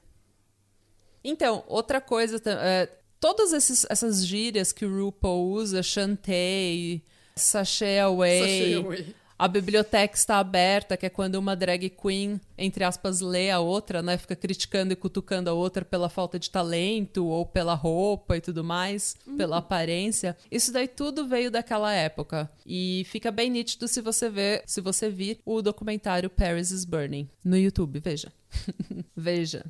Então, 1.24 1.64
outra 1.66 1.98
coisa, 1.98 2.38
é, 2.44 2.90
todas 3.18 3.54
esses, 3.54 3.86
essas 3.88 4.22
gírias 4.26 4.70
que 4.70 4.84
o 4.84 5.04
RuPaul 5.06 5.50
usa, 5.52 5.82
chantei, 5.82 7.02
sachê 7.34 8.00
away, 8.00 8.40
sachê 8.40 8.74
away. 8.74 9.16
A 9.38 9.46
biblioteca 9.46 10.16
está 10.16 10.38
aberta, 10.38 10.96
que 10.96 11.06
é 11.06 11.08
quando 11.08 11.36
uma 11.36 11.54
drag 11.54 11.88
queen, 11.90 12.40
entre 12.56 12.82
aspas, 12.82 13.20
lê 13.20 13.50
a 13.50 13.60
outra, 13.60 14.02
né? 14.02 14.18
Fica 14.18 14.34
criticando 14.34 14.92
e 14.92 14.96
cutucando 14.96 15.48
a 15.48 15.52
outra 15.52 15.84
pela 15.84 16.08
falta 16.08 16.40
de 16.40 16.50
talento 16.50 17.24
ou 17.24 17.46
pela 17.46 17.74
roupa 17.74 18.36
e 18.36 18.40
tudo 18.40 18.64
mais, 18.64 19.16
uhum. 19.24 19.36
pela 19.36 19.58
aparência. 19.58 20.36
Isso 20.50 20.72
daí 20.72 20.88
tudo 20.88 21.28
veio 21.28 21.52
daquela 21.52 21.92
época. 21.92 22.50
E 22.66 23.06
fica 23.06 23.30
bem 23.30 23.48
nítido 23.48 23.86
se 23.86 24.00
você 24.00 24.28
ver, 24.28 24.64
se 24.66 24.80
você 24.80 25.08
vir 25.08 25.38
o 25.44 25.62
documentário 25.62 26.28
Paris 26.28 26.72
is 26.72 26.84
Burning 26.84 27.28
no 27.44 27.56
YouTube, 27.56 28.00
veja. 28.00 28.32
veja. 29.16 29.64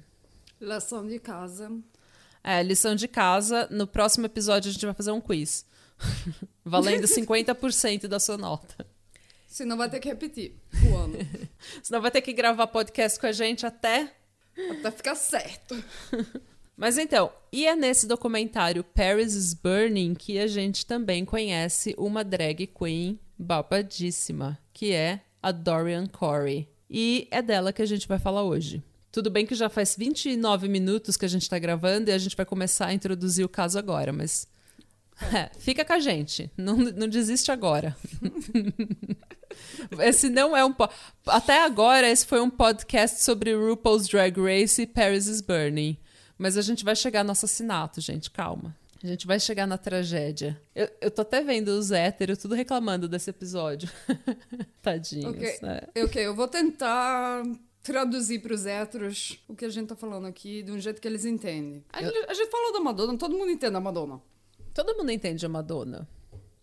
Lição 0.58 1.06
de 1.06 1.18
casa. 1.18 1.70
É, 2.42 2.62
lição 2.62 2.94
de 2.94 3.06
casa. 3.06 3.68
No 3.70 3.86
próximo 3.86 4.24
episódio 4.24 4.70
a 4.70 4.72
gente 4.72 4.86
vai 4.86 4.94
fazer 4.94 5.10
um 5.10 5.20
quiz. 5.20 5.66
Valendo 6.64 7.04
50% 7.06 8.06
da 8.06 8.18
sua 8.18 8.38
nota. 8.38 8.86
Senão 9.48 9.78
vai 9.78 9.88
ter 9.88 9.98
que 9.98 10.08
repetir 10.08 10.54
o 10.88 10.94
ano. 10.96 11.16
Senão 11.82 12.02
vai 12.02 12.10
ter 12.10 12.20
que 12.20 12.32
gravar 12.32 12.66
podcast 12.66 13.18
com 13.18 13.26
a 13.26 13.32
gente 13.32 13.64
até. 13.64 14.14
Até 14.70 14.90
ficar 14.90 15.14
certo. 15.14 15.82
Mas 16.76 16.96
então, 16.96 17.32
e 17.50 17.66
é 17.66 17.74
nesse 17.74 18.06
documentário 18.06 18.84
Paris 18.84 19.34
is 19.34 19.52
Burning 19.52 20.14
que 20.14 20.38
a 20.38 20.46
gente 20.46 20.86
também 20.86 21.24
conhece 21.24 21.92
uma 21.98 22.22
drag 22.22 22.68
queen 22.68 23.18
babadíssima, 23.36 24.56
que 24.72 24.92
é 24.92 25.22
a 25.42 25.50
Dorian 25.50 26.06
Corey. 26.06 26.68
E 26.88 27.26
é 27.30 27.42
dela 27.42 27.72
que 27.72 27.82
a 27.82 27.86
gente 27.86 28.06
vai 28.06 28.18
falar 28.18 28.44
hoje. 28.44 28.82
Tudo 29.10 29.30
bem 29.30 29.46
que 29.46 29.54
já 29.54 29.68
faz 29.68 29.96
29 29.96 30.68
minutos 30.68 31.16
que 31.16 31.24
a 31.24 31.28
gente 31.28 31.42
está 31.42 31.58
gravando 31.58 32.10
e 32.10 32.12
a 32.12 32.18
gente 32.18 32.36
vai 32.36 32.46
começar 32.46 32.86
a 32.86 32.94
introduzir 32.94 33.44
o 33.44 33.48
caso 33.48 33.78
agora, 33.78 34.12
mas. 34.12 34.46
É, 35.34 35.50
fica 35.58 35.84
com 35.84 35.94
a 35.94 35.98
gente. 35.98 36.50
Não, 36.56 36.76
não 36.76 37.08
desiste 37.08 37.50
agora. 37.50 37.96
Esse 40.00 40.28
não 40.28 40.56
é 40.56 40.64
um. 40.64 40.74
Até 41.26 41.62
agora, 41.64 42.08
esse 42.08 42.26
foi 42.26 42.40
um 42.40 42.50
podcast 42.50 43.22
sobre 43.22 43.54
RuPaul's 43.54 44.08
Drag 44.08 44.38
Race 44.40 44.82
e 44.82 44.86
Paris 44.86 45.26
is 45.26 45.40
Burning. 45.40 45.96
Mas 46.36 46.56
a 46.56 46.62
gente 46.62 46.84
vai 46.84 46.94
chegar 46.94 47.24
no 47.24 47.32
assassinato, 47.32 48.00
gente, 48.00 48.30
calma. 48.30 48.76
A 49.02 49.06
gente 49.06 49.26
vai 49.26 49.38
chegar 49.38 49.66
na 49.66 49.78
tragédia. 49.78 50.60
Eu, 50.74 50.88
eu 51.00 51.10
tô 51.10 51.22
até 51.22 51.42
vendo 51.42 51.68
os 51.68 51.92
héteros 51.92 52.38
tudo 52.38 52.54
reclamando 52.54 53.08
desse 53.08 53.30
episódio. 53.30 53.88
Tadinhos. 54.82 55.34
Ok, 55.34 55.58
né? 55.62 55.80
ok, 56.04 56.26
eu 56.26 56.34
vou 56.34 56.48
tentar 56.48 57.44
traduzir 57.82 58.40
pros 58.40 58.66
héteros 58.66 59.42
o 59.48 59.54
que 59.54 59.64
a 59.64 59.68
gente 59.68 59.88
tá 59.88 59.96
falando 59.96 60.26
aqui 60.26 60.62
de 60.62 60.72
um 60.72 60.80
jeito 60.80 61.00
que 61.00 61.06
eles 61.06 61.24
entendem. 61.24 61.84
A, 61.92 62.02
gente, 62.02 62.18
a 62.28 62.34
gente 62.34 62.50
falou 62.50 62.72
da 62.72 62.80
Madonna, 62.80 63.16
todo 63.16 63.38
mundo 63.38 63.50
entende 63.50 63.76
a 63.76 63.80
Madonna. 63.80 64.20
Todo 64.74 64.96
mundo 64.96 65.10
entende 65.10 65.46
a 65.46 65.48
Madonna. 65.48 66.08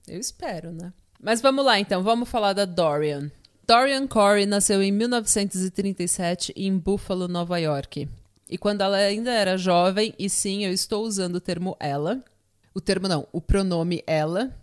Eu 0.07 0.19
espero, 0.19 0.71
né? 0.71 0.93
Mas 1.21 1.41
vamos 1.41 1.65
lá, 1.65 1.79
então. 1.79 2.03
Vamos 2.03 2.29
falar 2.29 2.53
da 2.53 2.65
Dorian. 2.65 3.31
Dorian 3.67 4.07
Corey 4.07 4.45
nasceu 4.45 4.83
em 4.83 4.91
1937 4.91 6.53
em 6.55 6.77
Buffalo, 6.77 7.27
Nova 7.27 7.57
York. 7.57 8.07
E 8.47 8.57
quando 8.57 8.81
ela 8.81 8.97
ainda 8.97 9.31
era 9.31 9.57
jovem, 9.57 10.13
e 10.19 10.29
sim, 10.29 10.63
eu 10.63 10.71
estou 10.71 11.03
usando 11.03 11.35
o 11.35 11.41
termo 11.41 11.75
ela. 11.79 12.23
O 12.73 12.81
termo 12.81 13.07
não, 13.07 13.27
o 13.31 13.41
pronome 13.41 14.03
ela. 14.05 14.55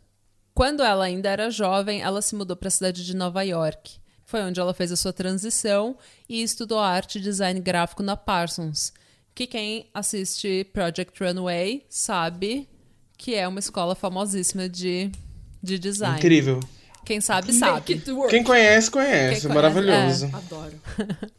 Quando 0.55 0.83
ela 0.83 1.05
ainda 1.05 1.29
era 1.29 1.51
jovem, 1.51 2.03
ela 2.03 2.23
se 2.23 2.35
mudou 2.35 2.57
para 2.57 2.69
a 2.69 2.71
cidade 2.71 3.05
de 3.05 3.17
Nova 3.17 3.43
York. 3.43 3.99
Foi 4.25 4.43
onde 4.43 4.61
ela 4.61 4.73
fez 4.73 4.93
a 4.93 4.97
sua 4.97 5.12
transição 5.12 5.97
e 6.29 6.43
estudou 6.43 6.79
arte 6.79 7.19
e 7.19 7.21
design 7.21 7.59
gráfico 7.59 8.03
na 8.03 8.17
Parsons. 8.17 8.93
Que 9.35 9.47
quem 9.47 9.91
assiste 9.93 10.65
Project 10.73 11.23
Runway 11.23 11.87
sabe 11.88 12.69
que 13.17 13.35
é 13.35 13.49
uma 13.49 13.59
escola 13.59 13.95
famosíssima 13.95 14.69
de, 14.69 15.11
de 15.62 15.79
design. 15.79 16.18
Incrível. 16.18 16.61
Quem 17.05 17.20
sabe, 17.20 17.48
Make 17.48 17.59
sabe. 17.59 17.92
it 17.94 18.12
work. 18.12 18.31
Quem 18.31 18.44
conhece, 18.44 18.90
conhece. 18.90 19.40
Quem 19.42 19.48
conhece, 19.48 19.48
Maravilhoso. 19.48 20.31
Adoro. 20.33 20.81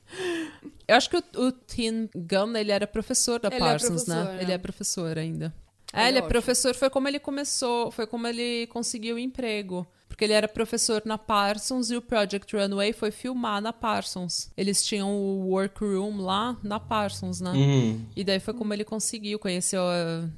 Eu 0.88 0.96
acho 0.98 1.10
que 1.10 1.18
o, 1.18 1.24
o 1.48 1.52
Tim 1.52 2.10
Gunn, 2.14 2.56
ele 2.58 2.72
era 2.72 2.86
professor 2.86 3.40
da 3.40 3.48
Ele 3.48 3.56
é 3.56 3.60
Parsons, 3.60 4.04
professor, 4.04 4.26
né? 4.26 4.38
é. 4.40 4.44
Ele 4.44 4.52
é 4.52 4.58
professor 4.58 5.18
ainda. 5.18 5.54
É, 5.94 6.02
Ele 6.02 6.08
ele 6.10 6.18
é 6.18 6.20
é 6.20 6.24
ótimo. 6.24 6.30
professor, 6.30 6.76
foi 6.76 6.90
como 6.90 7.08
ele 7.08 7.20
começou, 7.20 7.90
foi 7.92 8.06
como 8.06 8.28
ele 8.28 8.68
conseguiu 8.68 9.16
o 9.16 9.20
emprego. 9.20 9.88
Porque 10.10 10.26
ele 10.26 10.34
era 10.34 10.48
professor 10.48 11.02
na 11.06 11.18
Parsons 11.18 11.90
e 11.90 11.96
o 11.96 12.02
Project 12.02 12.56
Runway 12.56 12.94
foi 12.94 13.10
filmar 13.10 13.60
na 13.62 13.74
Parsons. 13.74 14.52
Eles 14.56 14.86
tinham 14.86 15.10
o 15.10 15.48
workroom 15.48 16.18
lá 16.18 16.56
na 16.62 16.80
Parsons, 16.80 17.42
né? 17.42 17.52
Uhum. 17.52 18.06
E 18.16 18.24
daí 18.24 18.40
foi 18.40 18.54
como 18.54 18.74
ele 18.74 18.84
conseguiu, 18.84 19.40
conheceu 19.40 19.82
a 19.82 20.30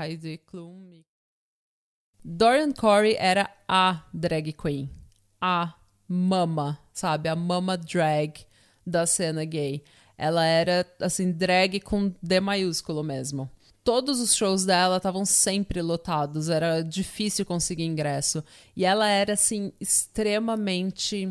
Heidi 0.00 0.38
Klum. 0.46 1.02
Dorian 2.24 2.72
Corey 2.72 3.16
era 3.18 3.50
a 3.68 4.02
drag 4.12 4.52
queen. 4.54 4.88
A 5.40 5.74
mama, 6.08 6.78
sabe? 6.92 7.28
A 7.28 7.36
mama 7.36 7.76
drag 7.76 8.46
da 8.86 9.04
cena 9.06 9.44
gay. 9.44 9.84
Ela 10.16 10.44
era, 10.46 10.86
assim, 11.00 11.30
drag 11.30 11.80
com 11.80 12.14
D 12.22 12.40
maiúsculo 12.40 13.02
mesmo. 13.02 13.50
Todos 13.82 14.20
os 14.20 14.34
shows 14.34 14.64
dela 14.64 14.96
estavam 14.96 15.26
sempre 15.26 15.82
lotados, 15.82 16.48
era 16.48 16.80
difícil 16.80 17.44
conseguir 17.44 17.84
ingresso. 17.84 18.42
E 18.74 18.86
ela 18.86 19.06
era, 19.06 19.34
assim, 19.34 19.72
extremamente. 19.78 21.28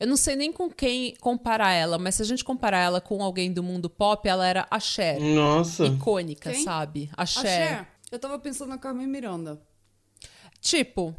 Eu 0.00 0.06
não 0.06 0.16
sei 0.16 0.36
nem 0.36 0.50
com 0.50 0.70
quem 0.70 1.14
comparar 1.20 1.72
ela, 1.72 1.98
mas 1.98 2.14
se 2.14 2.22
a 2.22 2.24
gente 2.24 2.44
comparar 2.44 2.78
ela 2.78 3.00
com 3.00 3.22
alguém 3.22 3.52
do 3.52 3.62
mundo 3.62 3.90
pop, 3.90 4.26
ela 4.26 4.46
era 4.46 4.66
a 4.70 4.80
Cher. 4.80 5.20
Nossa. 5.20 5.84
Icônica, 5.84 6.52
Quem? 6.52 6.64
sabe? 6.64 7.10
A 7.14 7.24
A 7.24 7.26
Cher. 7.26 7.88
Eu 8.10 8.18
tava 8.18 8.38
pensando 8.38 8.70
na 8.70 8.78
Carmen 8.78 9.06
Miranda. 9.06 9.60
Tipo, 10.60 11.14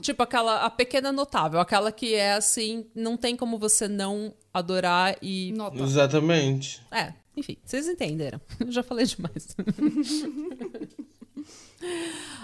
tipo 0.00 0.22
aquela 0.22 0.64
a 0.64 0.70
pequena 0.70 1.10
notável, 1.10 1.58
aquela 1.58 1.90
que 1.90 2.14
é 2.14 2.34
assim, 2.34 2.86
não 2.94 3.16
tem 3.16 3.36
como 3.36 3.58
você 3.58 3.88
não 3.88 4.34
adorar 4.52 5.16
e 5.20 5.52
Nota. 5.52 5.82
Exatamente. 5.82 6.80
é, 6.90 7.14
enfim, 7.36 7.56
vocês 7.64 7.88
entenderam. 7.88 8.40
Eu 8.60 8.70
já 8.70 8.82
falei 8.82 9.06
demais. 9.06 9.56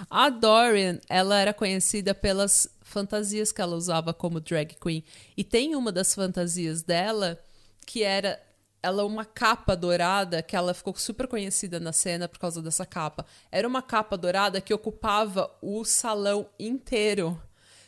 a 0.09 0.29
Dorian, 0.29 0.99
ela 1.07 1.39
era 1.39 1.53
conhecida 1.53 2.13
pelas 2.13 2.67
fantasias 2.81 3.51
que 3.51 3.61
ela 3.61 3.75
usava 3.75 4.13
como 4.13 4.41
drag 4.41 4.75
queen. 4.75 5.03
E 5.37 5.43
tem 5.43 5.75
uma 5.75 5.91
das 5.91 6.13
fantasias 6.13 6.83
dela 6.83 7.39
que 7.85 8.03
era 8.03 8.41
ela 8.83 9.05
uma 9.05 9.23
capa 9.25 9.75
dourada, 9.75 10.41
que 10.41 10.55
ela 10.55 10.73
ficou 10.73 10.95
super 10.95 11.27
conhecida 11.27 11.79
na 11.79 11.93
cena 11.93 12.27
por 12.27 12.39
causa 12.39 12.61
dessa 12.61 12.85
capa. 12.85 13.25
Era 13.51 13.67
uma 13.67 13.81
capa 13.81 14.17
dourada 14.17 14.59
que 14.61 14.73
ocupava 14.73 15.51
o 15.61 15.83
salão 15.85 16.47
inteiro. 16.59 17.39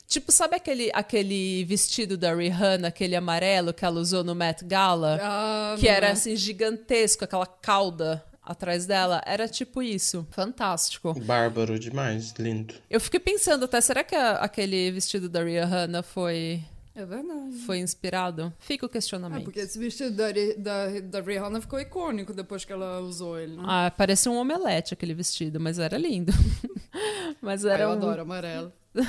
Tipo, 0.08 0.32
sabe 0.32 0.56
aquele, 0.56 0.92
aquele 0.94 1.64
vestido 1.66 2.18
da 2.18 2.36
Rihanna, 2.36 2.90
aquele 2.90 3.16
amarelo 3.16 3.74
que 3.74 3.84
ela 3.84 4.00
usou 4.00 4.24
no 4.24 4.36
Met 4.36 4.64
Gala? 4.66 5.18
Ah, 5.22 5.76
que 5.80 5.88
era 5.88 6.08
é. 6.08 6.12
assim 6.12 6.36
gigantesco, 6.36 7.24
aquela 7.24 7.48
cauda 7.48 8.24
atrás 8.44 8.86
dela. 8.86 9.24
Era 9.26 9.48
tipo 9.48 9.82
isso. 9.82 10.28
Fantástico. 10.30 11.14
Bárbaro 11.22 11.80
demais. 11.80 12.34
Lindo. 12.38 12.76
Eu 12.90 13.00
fiquei 13.00 13.20
pensando 13.20 13.66
até, 13.66 13.80
será 13.82 14.04
que 14.04 14.14
a- 14.14 14.34
aquele 14.34 14.92
vestido 14.92 15.28
da 15.30 15.42
Rihanna 15.44 16.04
foi, 16.04 16.62
É 16.96 17.06
verdade. 17.06 17.58
foi 17.66 17.80
inspirado? 17.80 18.54
Fica 18.60 18.86
o 18.86 18.90
É, 18.90 18.92
questionamento. 18.92 19.44
porque 19.46 19.60
esse 19.62 19.80
vestido 19.80 20.12
da, 20.16 20.28
da, 20.58 21.00
da 21.02 21.22
Rihanna 21.22 21.60
ficou 21.60 21.80
icônico 21.80 22.34
depois 22.34 22.64
que 22.66 22.72
ela 22.72 23.00
usou 23.00 23.40
ele, 23.40 23.58
né? 23.58 23.64
Ah, 23.66 23.92
parecia 23.98 24.32
um 24.32 24.36
omelete 24.38 24.94
aquele 24.94 25.14
vestido, 25.16 25.60
mas 25.60 25.80
era 25.80 25.98
lindo. 25.98 26.32
mas 27.42 27.66
Ah, 27.66 27.74
era 27.74 27.84
eu 27.86 27.90
um... 27.90 27.94
adoro 27.94 28.22
amarelo. 28.22 28.72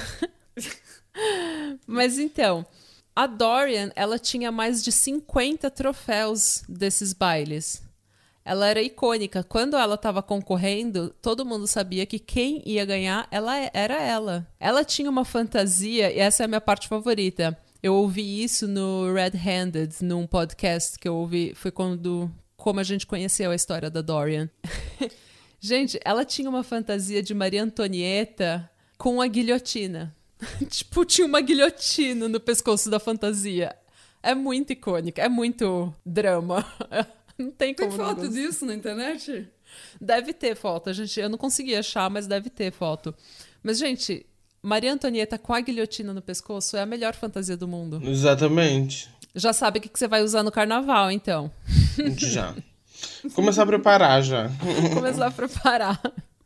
Mas 1.86 2.18
então, 2.18 2.66
a 3.14 3.26
Dorian, 3.26 3.92
ela 3.94 4.18
tinha 4.18 4.50
mais 4.50 4.82
de 4.82 4.90
50 4.90 5.70
troféus 5.70 6.64
desses 6.68 7.12
bailes. 7.12 7.82
Ela 8.44 8.66
era 8.68 8.82
icônica. 8.82 9.42
Quando 9.44 9.76
ela 9.76 9.94
estava 9.94 10.22
concorrendo, 10.22 11.14
todo 11.22 11.46
mundo 11.46 11.66
sabia 11.66 12.04
que 12.04 12.18
quem 12.18 12.62
ia 12.66 12.84
ganhar 12.84 13.26
ela 13.30 13.56
é, 13.58 13.70
era 13.72 14.02
ela. 14.02 14.46
Ela 14.58 14.84
tinha 14.84 15.08
uma 15.08 15.24
fantasia, 15.24 16.12
e 16.12 16.18
essa 16.18 16.42
é 16.42 16.44
a 16.44 16.48
minha 16.48 16.60
parte 16.60 16.88
favorita. 16.88 17.56
Eu 17.84 17.96
ouvi 17.96 18.42
isso 18.42 18.66
no 18.66 19.12
Red 19.12 19.36
Handed, 19.36 19.96
num 20.00 20.26
podcast 20.26 20.98
que 20.98 21.06
eu 21.06 21.16
ouvi. 21.16 21.52
Foi 21.54 21.70
quando. 21.70 22.32
Como 22.56 22.80
a 22.80 22.82
gente 22.82 23.06
conheceu 23.06 23.50
a 23.50 23.54
história 23.54 23.90
da 23.90 24.00
Dorian. 24.00 24.48
gente, 25.60 26.00
ela 26.02 26.24
tinha 26.24 26.48
uma 26.48 26.62
fantasia 26.62 27.22
de 27.22 27.34
Maria 27.34 27.62
Antonieta 27.62 28.70
com 28.96 29.20
a 29.20 29.26
guilhotina. 29.26 30.16
tipo, 30.70 31.04
tinha 31.04 31.26
uma 31.26 31.42
guilhotina 31.42 32.26
no 32.26 32.40
pescoço 32.40 32.88
da 32.88 32.98
fantasia. 32.98 33.76
É 34.22 34.34
muito 34.34 34.72
icônica, 34.72 35.20
é 35.20 35.28
muito 35.28 35.94
drama. 36.06 36.64
Não 37.36 37.50
tem 37.50 37.74
Tem 37.74 37.86
como 37.86 37.98
não 37.98 38.06
foto 38.06 38.20
gostar. 38.22 38.32
disso 38.32 38.64
na 38.64 38.74
internet? 38.74 39.46
Deve 40.00 40.32
ter 40.32 40.54
foto, 40.54 40.88
a 40.88 40.92
gente, 40.94 41.18
eu 41.20 41.28
não 41.28 41.36
consegui 41.36 41.74
achar, 41.74 42.08
mas 42.08 42.28
deve 42.28 42.48
ter 42.48 42.72
foto. 42.72 43.12
Mas, 43.60 43.76
gente, 43.76 44.24
Maria 44.64 44.92
Antonieta 44.92 45.38
com 45.38 45.52
a 45.52 45.60
guilhotina 45.60 46.12
no 46.14 46.22
pescoço 46.22 46.76
é 46.76 46.80
a 46.80 46.86
melhor 46.86 47.14
fantasia 47.14 47.56
do 47.56 47.68
mundo. 47.68 48.00
Exatamente. 48.02 49.08
Já 49.34 49.52
sabe 49.52 49.78
o 49.78 49.82
que 49.82 49.88
que 49.88 49.98
você 49.98 50.08
vai 50.08 50.22
usar 50.22 50.42
no 50.42 50.50
carnaval, 50.50 51.10
então. 51.10 51.50
Já. 52.16 52.54
Começar 53.34 53.64
a 53.64 53.66
preparar 53.66 54.22
já. 54.22 54.48
Começar 54.94 55.26
a 55.26 55.30
preparar. 55.30 56.00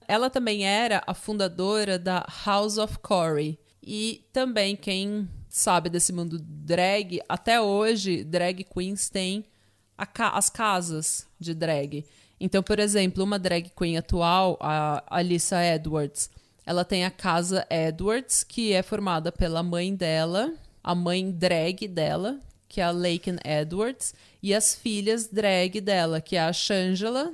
Ela 0.09 0.28
também 0.31 0.64
era 0.66 1.02
a 1.07 1.14
fundadora 1.14 1.98
da 1.98 2.26
House 2.44 2.78
of 2.78 2.98
Corey. 2.98 3.59
E 3.83 4.24
também, 4.33 4.74
quem 4.74 5.28
sabe 5.48 5.88
desse 5.88 6.12
mundo 6.12 6.38
drag, 6.40 7.20
até 7.28 7.61
hoje, 7.61 8.24
drag 8.24 8.64
queens 8.64 9.09
têm 9.09 9.44
ca- 10.12 10.31
as 10.31 10.50
casas 10.50 11.26
de 11.38 11.54
drag. 11.54 12.04
Então, 12.40 12.62
por 12.62 12.78
exemplo, 12.78 13.22
uma 13.22 13.38
drag 13.38 13.70
queen 13.76 13.96
atual, 13.98 14.57
a 14.61 15.02
Alissa 15.09 15.62
Edwards, 15.62 16.31
ela 16.68 16.85
tem 16.85 17.02
a 17.07 17.11
casa 17.11 17.66
Edwards, 17.70 18.44
que 18.44 18.74
é 18.74 18.83
formada 18.83 19.33
pela 19.33 19.62
mãe 19.62 19.94
dela, 19.94 20.52
a 20.85 20.94
mãe 20.94 21.31
drag 21.31 21.88
dela, 21.88 22.38
que 22.68 22.78
é 22.81 22.85
a 22.85 22.90
Laken 22.90 23.38
Edwards, 23.42 24.12
e 24.42 24.54
as 24.54 24.74
filhas 24.74 25.28
drag 25.28 25.81
dela, 25.81 26.20
que 26.20 26.37
é 26.37 26.40
a 26.40 26.52
Shangela, 26.52 27.33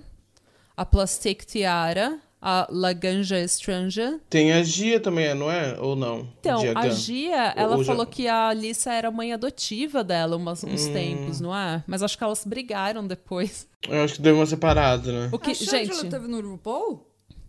a 0.77 0.87
Plastic 0.87 1.44
Tiara, 1.44 2.18
a 2.40 2.68
Laganja 2.70 3.37
Estranja. 3.40 4.20
Tem 4.31 4.53
a 4.53 4.62
Gia 4.62 5.01
também, 5.01 5.35
não 5.35 5.51
é? 5.51 5.81
Ou 5.81 5.97
não? 5.97 6.29
Então, 6.38 6.61
a 6.77 6.83
Gun. 6.87 6.90
Gia, 6.92 7.55
ela 7.57 7.77
Ou 7.77 7.83
já- 7.83 7.92
falou 7.92 8.07
que 8.07 8.29
a 8.29 8.49
Alissa 8.51 8.92
era 8.92 9.11
mãe 9.11 9.33
adotiva 9.33 10.05
dela 10.05 10.37
umas, 10.37 10.62
uns 10.62 10.87
Hum. 10.87 10.92
tempos, 10.92 11.40
não 11.40 11.57
é? 11.57 11.83
Mas 11.88 12.03
acho 12.05 12.16
que 12.16 12.23
elas 12.23 12.44
brigaram 12.44 13.05
depois. 13.05 13.66
Eu 13.88 14.05
acho 14.05 14.14
que 14.14 14.23
deu 14.23 14.37
uma 14.37 14.47
separada, 14.47 15.11
né? 15.11 15.29
O 15.33 15.38
que, 15.40 15.51
a 15.51 15.55
Shangela 15.55 16.03
gente, 16.03 16.11
teve 16.11 16.29
no 16.29 16.40
RuPaul? 16.40 17.05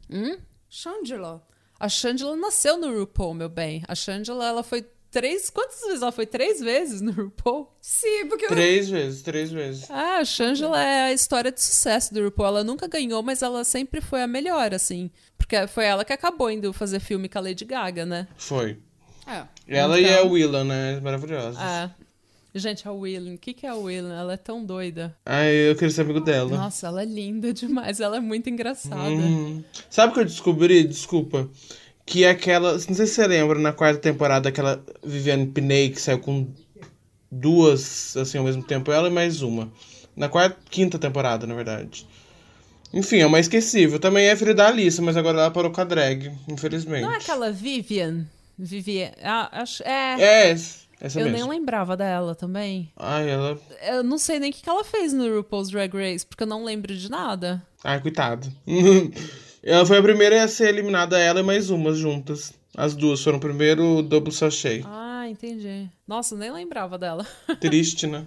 Hum? 0.10 0.38
Shangela. 0.70 1.46
A 1.80 1.90
Shangela 1.90 2.36
nasceu 2.36 2.78
no 2.78 2.98
RuPaul, 3.00 3.34
meu 3.34 3.50
bem. 3.50 3.84
A 3.88 3.96
Shangela, 3.96 4.46
ela 4.48 4.64
foi 4.64 4.86
três... 5.12 5.50
Quantas 5.50 5.80
vezes? 5.82 6.02
Ela 6.02 6.12
foi 6.12 6.26
três 6.26 6.60
vezes 6.60 7.02
no 7.02 7.12
RuPaul? 7.12 7.72
Sim, 7.82 8.28
porque 8.28 8.46
eu- 8.46 8.50
Três 8.50 8.90
vezes, 8.90 9.22
três 9.22 9.52
vezes. 9.52 9.90
Ah, 9.90 10.18
a 10.18 10.26
Shangela 10.26 10.82
é 10.82 11.04
a 11.06 11.14
história 11.14 11.52
de 11.52 11.62
sucesso 11.62 12.14
do 12.14 12.24
RuPaul. 12.24 12.48
Ela 12.48 12.64
nunca 12.64 12.88
ganhou, 12.88 13.22
mas 13.24 13.42
ela 13.42 13.64
sempre 13.64 14.02
foi 14.02 14.22
a 14.22 14.28
melhor, 14.28 14.74
assim. 14.74 15.10
Porque 15.38 15.68
foi 15.68 15.86
ela 15.86 16.04
que 16.06 16.14
acabou 16.14 16.50
indo 16.52 16.72
fazer 16.74 17.00
filme 17.00 17.28
com 17.30 17.38
a 17.38 17.42
Lady 17.42 17.66
Gaga, 17.66 18.06
né? 18.06 18.28
Foi. 18.38 18.78
É. 19.28 19.44
Ela 19.68 20.00
e 20.00 20.06
a 20.06 20.20
Então- 20.22 20.32
Willa, 20.32 20.64
né? 20.64 21.00
Maravilhosas. 21.00 21.60
É. 21.62 21.90
Gente, 22.58 22.88
a 22.88 22.92
Willen, 22.94 23.36
o 23.36 23.38
que, 23.38 23.54
que 23.54 23.66
é 23.66 23.70
a 23.70 23.76
Willen? 23.76 24.14
Ela 24.14 24.34
é 24.34 24.38
tão 24.38 24.64
doida. 24.64 25.14
Ai, 25.26 25.52
eu 25.52 25.76
queria 25.76 25.90
ser 25.90 26.02
amigo 26.02 26.22
dela. 26.22 26.56
Nossa, 26.56 26.88
ela 26.88 27.02
é 27.02 27.06
linda 27.06 27.52
demais. 27.52 28.00
Ela 28.00 28.16
é 28.16 28.20
muito 28.22 28.50
engraçada. 28.50 29.10
Uhum. 29.10 29.62
Sabe 29.90 30.12
o 30.12 30.14
que 30.14 30.22
eu 30.22 30.26
descobri? 30.26 30.86
Desculpa. 30.86 31.50
Que 32.06 32.24
é 32.24 32.30
aquela. 32.30 32.72
Não 32.72 32.80
sei 32.80 33.08
se 33.08 33.08
você 33.08 33.28
lembra, 33.28 33.60
na 33.60 33.74
quarta 33.74 34.00
temporada, 34.00 34.48
aquela 34.48 34.82
Viviane 35.04 35.48
Piney 35.48 35.90
que 35.90 36.02
saiu 36.02 36.20
com 36.20 36.48
duas, 37.30 38.16
assim, 38.16 38.38
ao 38.38 38.46
mesmo 38.46 38.64
tempo. 38.64 38.90
Ela 38.90 39.10
e 39.10 39.12
mais 39.12 39.42
uma. 39.42 39.70
Na 40.16 40.30
quarta, 40.30 40.58
quinta 40.70 40.98
temporada, 40.98 41.46
na 41.46 41.56
verdade. 41.56 42.08
Enfim, 42.94 43.18
é 43.18 43.26
uma 43.26 43.42
esquecível. 43.42 44.00
Também 44.00 44.28
é 44.28 44.36
filha 44.38 44.54
da 44.54 44.70
Alice, 44.70 45.02
mas 45.02 45.18
agora 45.18 45.40
ela 45.40 45.52
parou 45.52 45.72
com 45.72 45.82
a 45.82 45.84
drag, 45.84 46.32
infelizmente. 46.48 47.02
Não 47.02 47.12
é 47.12 47.18
aquela 47.18 47.52
Vivian? 47.52 48.26
Vivian. 48.58 49.12
Ah, 49.22 49.62
acho, 49.62 49.84
é. 49.84 50.52
É, 50.52 50.56
essa 51.06 51.20
eu 51.20 51.26
mesmo. 51.26 51.38
nem 51.38 51.60
lembrava 51.60 51.96
dela 51.96 52.34
também. 52.34 52.92
Ai, 52.98 53.30
ela. 53.30 53.60
Eu 53.84 54.04
não 54.04 54.18
sei 54.18 54.40
nem 54.40 54.50
o 54.50 54.54
que 54.54 54.64
que 54.64 54.70
ela 54.70 54.84
fez 54.84 55.14
no 55.14 55.36
RuPaul's 55.36 55.70
Drag 55.70 55.94
Race, 55.94 56.26
porque 56.26 56.42
eu 56.42 56.48
não 56.48 56.64
lembro 56.64 56.96
de 56.96 57.10
nada. 57.10 57.62
Ai, 57.84 58.02
coitada. 58.02 58.48
ela 59.62 59.86
foi 59.86 60.00
a 60.00 60.02
primeira 60.02 60.44
a 60.44 60.48
ser 60.48 60.70
eliminada, 60.70 61.20
ela 61.20 61.42
e 61.42 61.44
mais 61.44 61.70
umas 61.70 61.98
juntas. 61.98 62.54
As 62.76 62.96
duas 62.96 63.22
foram 63.24 63.38
o 63.38 63.42
primeiro 63.42 64.02
double 64.02 64.34
sachê. 64.34 64.82
Ah, 64.84 65.28
entendi. 65.30 65.88
Nossa, 66.08 66.36
nem 66.36 66.52
lembrava 66.52 66.98
dela. 66.98 67.26
Triste, 67.62 68.08
né? 68.08 68.26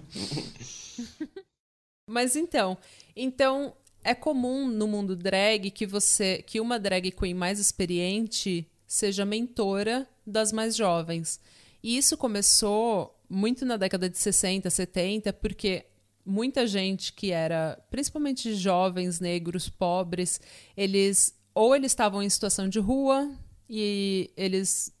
Mas 2.07 2.37
então, 2.37 2.77
então 3.13 3.73
é 4.03 4.15
comum 4.15 4.67
no 4.67 4.87
mundo 4.87 5.17
drag 5.17 5.69
que 5.69 5.85
você, 5.85 6.41
que 6.47 6.61
uma 6.61 6.79
drag 6.79 7.11
queen 7.11 7.33
mais 7.33 7.59
experiente 7.59 8.65
seja 8.87 9.25
mentora 9.25 10.07
das 10.25 10.53
mais 10.53 10.75
jovens. 10.75 11.39
E 11.81 11.97
isso 11.97 12.17
começou 12.17 13.15
muito 13.29 13.65
na 13.65 13.77
década 13.77 14.09
de 14.09 14.17
60, 14.17 14.69
70, 14.69 15.33
porque 15.33 15.85
muita 16.25 16.67
gente 16.67 17.13
que 17.13 17.31
era, 17.31 17.79
principalmente 17.89 18.53
jovens, 18.53 19.19
negros, 19.19 19.69
pobres, 19.69 20.39
eles 20.75 21.37
ou 21.53 21.75
eles 21.75 21.91
estavam 21.91 22.21
em 22.21 22.29
situação 22.29 22.69
de 22.69 22.79
rua 22.79 23.29
e 23.69 24.31
eles 24.37 24.93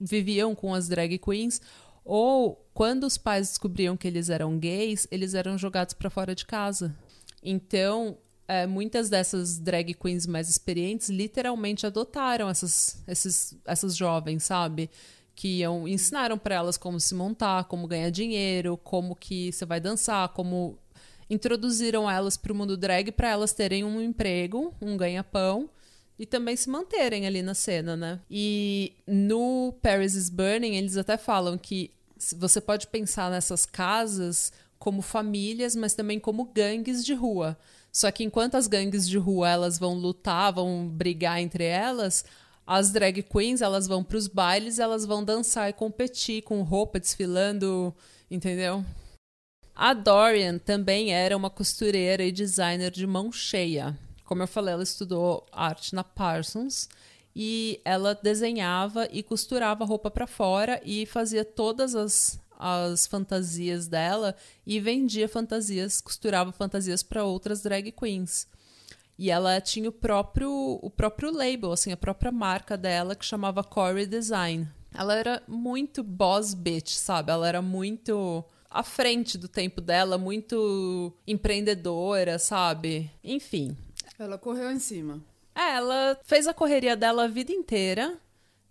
viviam 0.00 0.54
com 0.54 0.74
as 0.74 0.88
drag 0.88 1.16
queens, 1.18 1.60
ou 2.04 2.68
quando 2.74 3.04
os 3.04 3.16
pais 3.16 3.48
descobriam 3.48 3.96
que 3.96 4.08
eles 4.08 4.28
eram 4.28 4.58
gays, 4.58 5.06
eles 5.10 5.34
eram 5.34 5.56
jogados 5.56 5.94
para 5.94 6.10
fora 6.10 6.34
de 6.34 6.44
casa. 6.44 6.96
Então, 7.42 8.18
é, 8.48 8.66
muitas 8.66 9.08
dessas 9.08 9.58
drag 9.58 9.94
queens 9.94 10.26
mais 10.26 10.48
experientes 10.48 11.08
literalmente 11.08 11.86
adotaram 11.86 12.48
essas, 12.48 13.02
esses, 13.06 13.56
essas 13.64 13.96
jovens, 13.96 14.42
sabe? 14.42 14.90
Que 15.34 15.60
iam, 15.60 15.88
ensinaram 15.88 16.38
para 16.38 16.56
elas 16.56 16.76
como 16.76 17.00
se 17.00 17.14
montar, 17.14 17.64
como 17.64 17.86
ganhar 17.86 18.10
dinheiro, 18.10 18.76
como 18.76 19.16
que 19.16 19.52
você 19.52 19.64
vai 19.64 19.80
dançar, 19.80 20.28
como 20.30 20.78
introduziram 21.28 22.10
elas 22.10 22.36
para 22.36 22.52
o 22.52 22.54
mundo 22.54 22.76
drag 22.76 23.10
para 23.12 23.30
elas 23.30 23.52
terem 23.52 23.84
um 23.84 24.00
emprego, 24.00 24.74
um 24.80 24.96
ganha-pão 24.96 25.70
e 26.18 26.26
também 26.26 26.54
se 26.54 26.68
manterem 26.68 27.26
ali 27.26 27.42
na 27.42 27.54
cena, 27.54 27.96
né? 27.96 28.20
E 28.30 28.92
no 29.06 29.74
Paris 29.80 30.14
is 30.14 30.28
Burning, 30.28 30.76
eles 30.76 30.96
até 30.96 31.16
falam 31.16 31.56
que 31.56 31.90
você 32.36 32.60
pode 32.60 32.86
pensar 32.86 33.30
nessas 33.30 33.66
casas 33.66 34.52
como 34.78 35.00
famílias, 35.00 35.74
mas 35.74 35.94
também 35.94 36.20
como 36.20 36.44
gangues 36.44 37.04
de 37.04 37.14
rua. 37.14 37.58
Só 37.90 38.10
que 38.10 38.24
enquanto 38.24 38.54
as 38.56 38.66
gangues 38.66 39.08
de 39.08 39.18
rua 39.18 39.48
elas 39.48 39.78
vão 39.78 39.94
lutar, 39.94 40.52
vão 40.52 40.88
brigar 40.88 41.40
entre 41.40 41.64
elas, 41.64 42.24
as 42.74 42.90
drag 42.90 43.22
queens 43.22 43.60
elas 43.60 43.86
vão 43.86 44.02
para 44.02 44.16
os 44.16 44.26
bailes, 44.26 44.78
elas 44.78 45.04
vão 45.04 45.22
dançar 45.22 45.68
e 45.68 45.74
competir 45.74 46.40
com 46.40 46.62
roupa 46.62 46.98
desfilando, 46.98 47.94
entendeu? 48.30 48.82
A 49.74 49.92
Dorian 49.92 50.56
também 50.56 51.12
era 51.12 51.36
uma 51.36 51.50
costureira 51.50 52.24
e 52.24 52.32
designer 52.32 52.90
de 52.90 53.06
mão 53.06 53.30
cheia. 53.30 53.94
Como 54.24 54.42
eu 54.42 54.46
falei, 54.46 54.72
ela 54.72 54.82
estudou 54.82 55.44
arte 55.52 55.94
na 55.94 56.02
Parsons 56.02 56.88
e 57.36 57.78
ela 57.84 58.14
desenhava 58.14 59.06
e 59.12 59.22
costurava 59.22 59.84
roupa 59.84 60.10
para 60.10 60.26
fora 60.26 60.80
e 60.82 61.04
fazia 61.04 61.44
todas 61.44 61.94
as, 61.94 62.40
as 62.58 63.06
fantasias 63.06 63.86
dela 63.86 64.34
e 64.66 64.80
vendia 64.80 65.28
fantasias, 65.28 66.00
costurava 66.00 66.52
fantasias 66.52 67.02
para 67.02 67.22
outras 67.22 67.60
drag 67.60 67.92
queens. 67.92 68.46
E 69.22 69.30
ela 69.30 69.60
tinha 69.60 69.88
o 69.88 69.92
próprio, 69.92 70.50
o 70.82 70.90
próprio 70.90 71.30
label, 71.30 71.70
assim, 71.70 71.92
a 71.92 71.96
própria 71.96 72.32
marca 72.32 72.76
dela 72.76 73.14
que 73.14 73.24
chamava 73.24 73.62
Corey 73.62 74.04
Design. 74.04 74.66
Ela 74.92 75.14
era 75.14 75.42
muito 75.46 76.02
boss 76.02 76.54
bitch, 76.54 76.88
sabe? 76.88 77.30
Ela 77.30 77.46
era 77.46 77.62
muito 77.62 78.44
à 78.68 78.82
frente 78.82 79.38
do 79.38 79.46
tempo 79.46 79.80
dela, 79.80 80.18
muito 80.18 81.12
empreendedora, 81.24 82.36
sabe? 82.36 83.12
Enfim. 83.22 83.76
Ela 84.18 84.36
correu 84.36 84.72
em 84.72 84.80
cima. 84.80 85.20
É, 85.54 85.76
ela 85.76 86.18
fez 86.24 86.48
a 86.48 86.54
correria 86.54 86.96
dela 86.96 87.22
a 87.26 87.28
vida 87.28 87.52
inteira, 87.52 88.18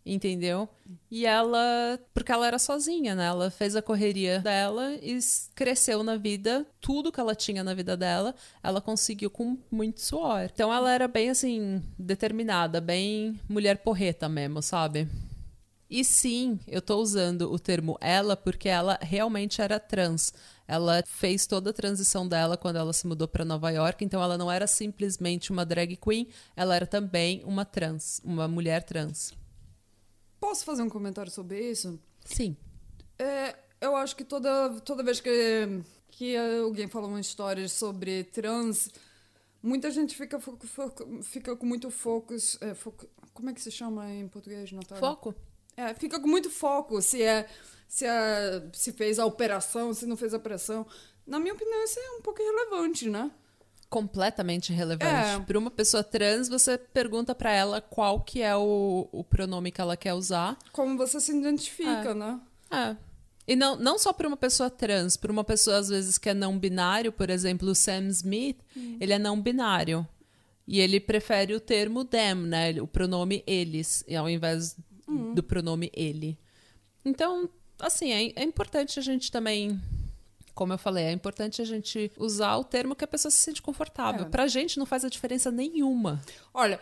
entendeu? 0.05 0.67
E 1.09 1.25
ela. 1.25 1.99
Porque 2.13 2.31
ela 2.31 2.47
era 2.47 2.59
sozinha, 2.59 3.15
né? 3.15 3.25
Ela 3.25 3.51
fez 3.51 3.75
a 3.75 3.81
correria 3.81 4.39
dela 4.39 4.93
e 5.01 5.19
cresceu 5.55 6.03
na 6.03 6.17
vida. 6.17 6.65
Tudo 6.79 7.11
que 7.11 7.19
ela 7.19 7.35
tinha 7.35 7.63
na 7.63 7.73
vida 7.73 7.95
dela, 7.95 8.35
ela 8.63 8.81
conseguiu 8.81 9.29
com 9.29 9.57
muito 9.69 10.01
suor. 10.01 10.49
Então 10.53 10.73
ela 10.73 10.91
era 10.91 11.07
bem, 11.07 11.29
assim, 11.29 11.81
determinada, 11.97 12.81
bem 12.81 13.39
mulher 13.47 13.77
porreta 13.77 14.27
mesmo, 14.27 14.61
sabe? 14.61 15.07
E 15.89 16.05
sim, 16.05 16.57
eu 16.65 16.81
tô 16.81 17.01
usando 17.01 17.51
o 17.51 17.59
termo 17.59 17.97
ela 17.99 18.37
porque 18.37 18.69
ela 18.69 18.97
realmente 19.01 19.61
era 19.61 19.77
trans. 19.77 20.33
Ela 20.65 21.03
fez 21.05 21.45
toda 21.45 21.71
a 21.71 21.73
transição 21.73 22.25
dela 22.25 22.55
quando 22.55 22.77
ela 22.77 22.93
se 22.93 23.05
mudou 23.05 23.27
para 23.27 23.43
Nova 23.43 23.69
York, 23.69 24.05
então 24.05 24.23
ela 24.23 24.37
não 24.37 24.49
era 24.49 24.65
simplesmente 24.67 25.51
uma 25.51 25.65
drag 25.65 25.97
queen, 25.97 26.29
ela 26.55 26.77
era 26.77 26.87
também 26.87 27.43
uma 27.43 27.65
trans, 27.65 28.21
uma 28.23 28.47
mulher 28.47 28.83
trans. 28.83 29.33
Posso 30.41 30.65
fazer 30.65 30.81
um 30.81 30.89
comentário 30.89 31.31
sobre 31.31 31.61
isso? 31.61 31.97
Sim. 32.25 32.57
É, 33.17 33.55
eu 33.79 33.95
acho 33.95 34.15
que 34.15 34.23
toda, 34.23 34.81
toda 34.81 35.03
vez 35.03 35.21
que, 35.21 35.29
que 36.09 36.35
alguém 36.35 36.87
fala 36.87 37.07
uma 37.07 37.21
história 37.21 37.69
sobre 37.69 38.23
trans, 38.23 38.89
muita 39.61 39.91
gente 39.91 40.15
fica, 40.15 40.39
foco, 40.39 40.67
foco, 40.67 41.23
fica 41.23 41.55
com 41.55 41.65
muito 41.65 41.91
focus. 41.91 42.57
É, 42.59 42.73
foco, 42.73 43.07
como 43.33 43.51
é 43.51 43.53
que 43.53 43.61
se 43.61 43.69
chama 43.69 44.09
em 44.11 44.27
português, 44.27 44.71
Natália? 44.71 44.99
Foco? 44.99 45.35
É, 45.77 45.93
fica 45.93 46.19
com 46.19 46.27
muito 46.27 46.49
foco 46.49 46.99
se 47.01 47.21
é 47.21 47.47
se, 47.87 48.05
é, 48.05 48.63
se 48.73 48.93
fez 48.93 49.19
a 49.19 49.25
operação, 49.25 49.93
se 49.93 50.05
não 50.05 50.15
fez 50.17 50.33
a 50.33 50.37
operação. 50.37 50.87
Na 51.27 51.39
minha 51.39 51.53
opinião, 51.53 51.83
isso 51.83 51.99
é 51.99 52.11
um 52.11 52.21
pouco 52.21 52.41
irrelevante, 52.41 53.09
né? 53.09 53.29
Completamente 53.91 54.71
relevante. 54.71 55.13
É. 55.13 55.39
Para 55.41 55.59
uma 55.59 55.69
pessoa 55.69 56.01
trans, 56.01 56.47
você 56.47 56.77
pergunta 56.77 57.35
para 57.35 57.51
ela 57.51 57.81
qual 57.81 58.21
que 58.21 58.41
é 58.41 58.55
o, 58.55 59.09
o 59.11 59.21
pronome 59.21 59.69
que 59.69 59.81
ela 59.81 59.97
quer 59.97 60.13
usar. 60.13 60.57
Como 60.71 60.97
você 60.97 61.19
se 61.19 61.37
identifica, 61.37 62.09
É. 62.09 62.13
né? 62.13 62.39
É. 62.71 62.95
E 63.45 63.53
não, 63.53 63.75
não 63.75 63.99
só 63.99 64.13
para 64.13 64.29
uma 64.29 64.37
pessoa 64.37 64.69
trans, 64.69 65.17
para 65.17 65.29
uma 65.29 65.43
pessoa 65.43 65.75
às 65.77 65.89
vezes 65.89 66.17
que 66.17 66.29
é 66.29 66.33
não 66.33 66.57
binário, 66.57 67.11
por 67.11 67.29
exemplo, 67.29 67.69
o 67.69 67.75
Sam 67.75 68.07
Smith, 68.07 68.57
ele 68.97 69.11
é 69.11 69.19
não 69.19 69.41
binário. 69.41 70.07
E 70.65 70.79
ele 70.79 70.97
prefere 70.99 71.53
o 71.53 71.59
termo 71.59 72.05
them, 72.05 72.35
né? 72.35 72.81
O 72.81 72.87
pronome 72.87 73.43
eles, 73.45 74.05
ao 74.17 74.29
invés 74.29 74.77
do 75.35 75.43
pronome 75.43 75.91
ele. 75.93 76.39
Então, 77.03 77.49
assim, 77.77 78.11
é, 78.13 78.31
é 78.41 78.43
importante 78.45 78.97
a 78.99 79.01
gente 79.01 79.29
também. 79.29 79.77
Como 80.53 80.73
eu 80.73 80.77
falei, 80.77 81.05
é 81.05 81.11
importante 81.11 81.61
a 81.61 81.65
gente 81.65 82.11
usar 82.17 82.57
o 82.57 82.63
termo 82.63 82.95
que 82.95 83.03
a 83.03 83.07
pessoa 83.07 83.31
se 83.31 83.37
sente 83.37 83.61
confortável. 83.61 84.25
É. 84.25 84.29
Pra 84.29 84.47
gente 84.47 84.77
não 84.77 84.85
faz 84.85 85.05
a 85.05 85.09
diferença 85.09 85.49
nenhuma. 85.51 86.21
Olha, 86.53 86.79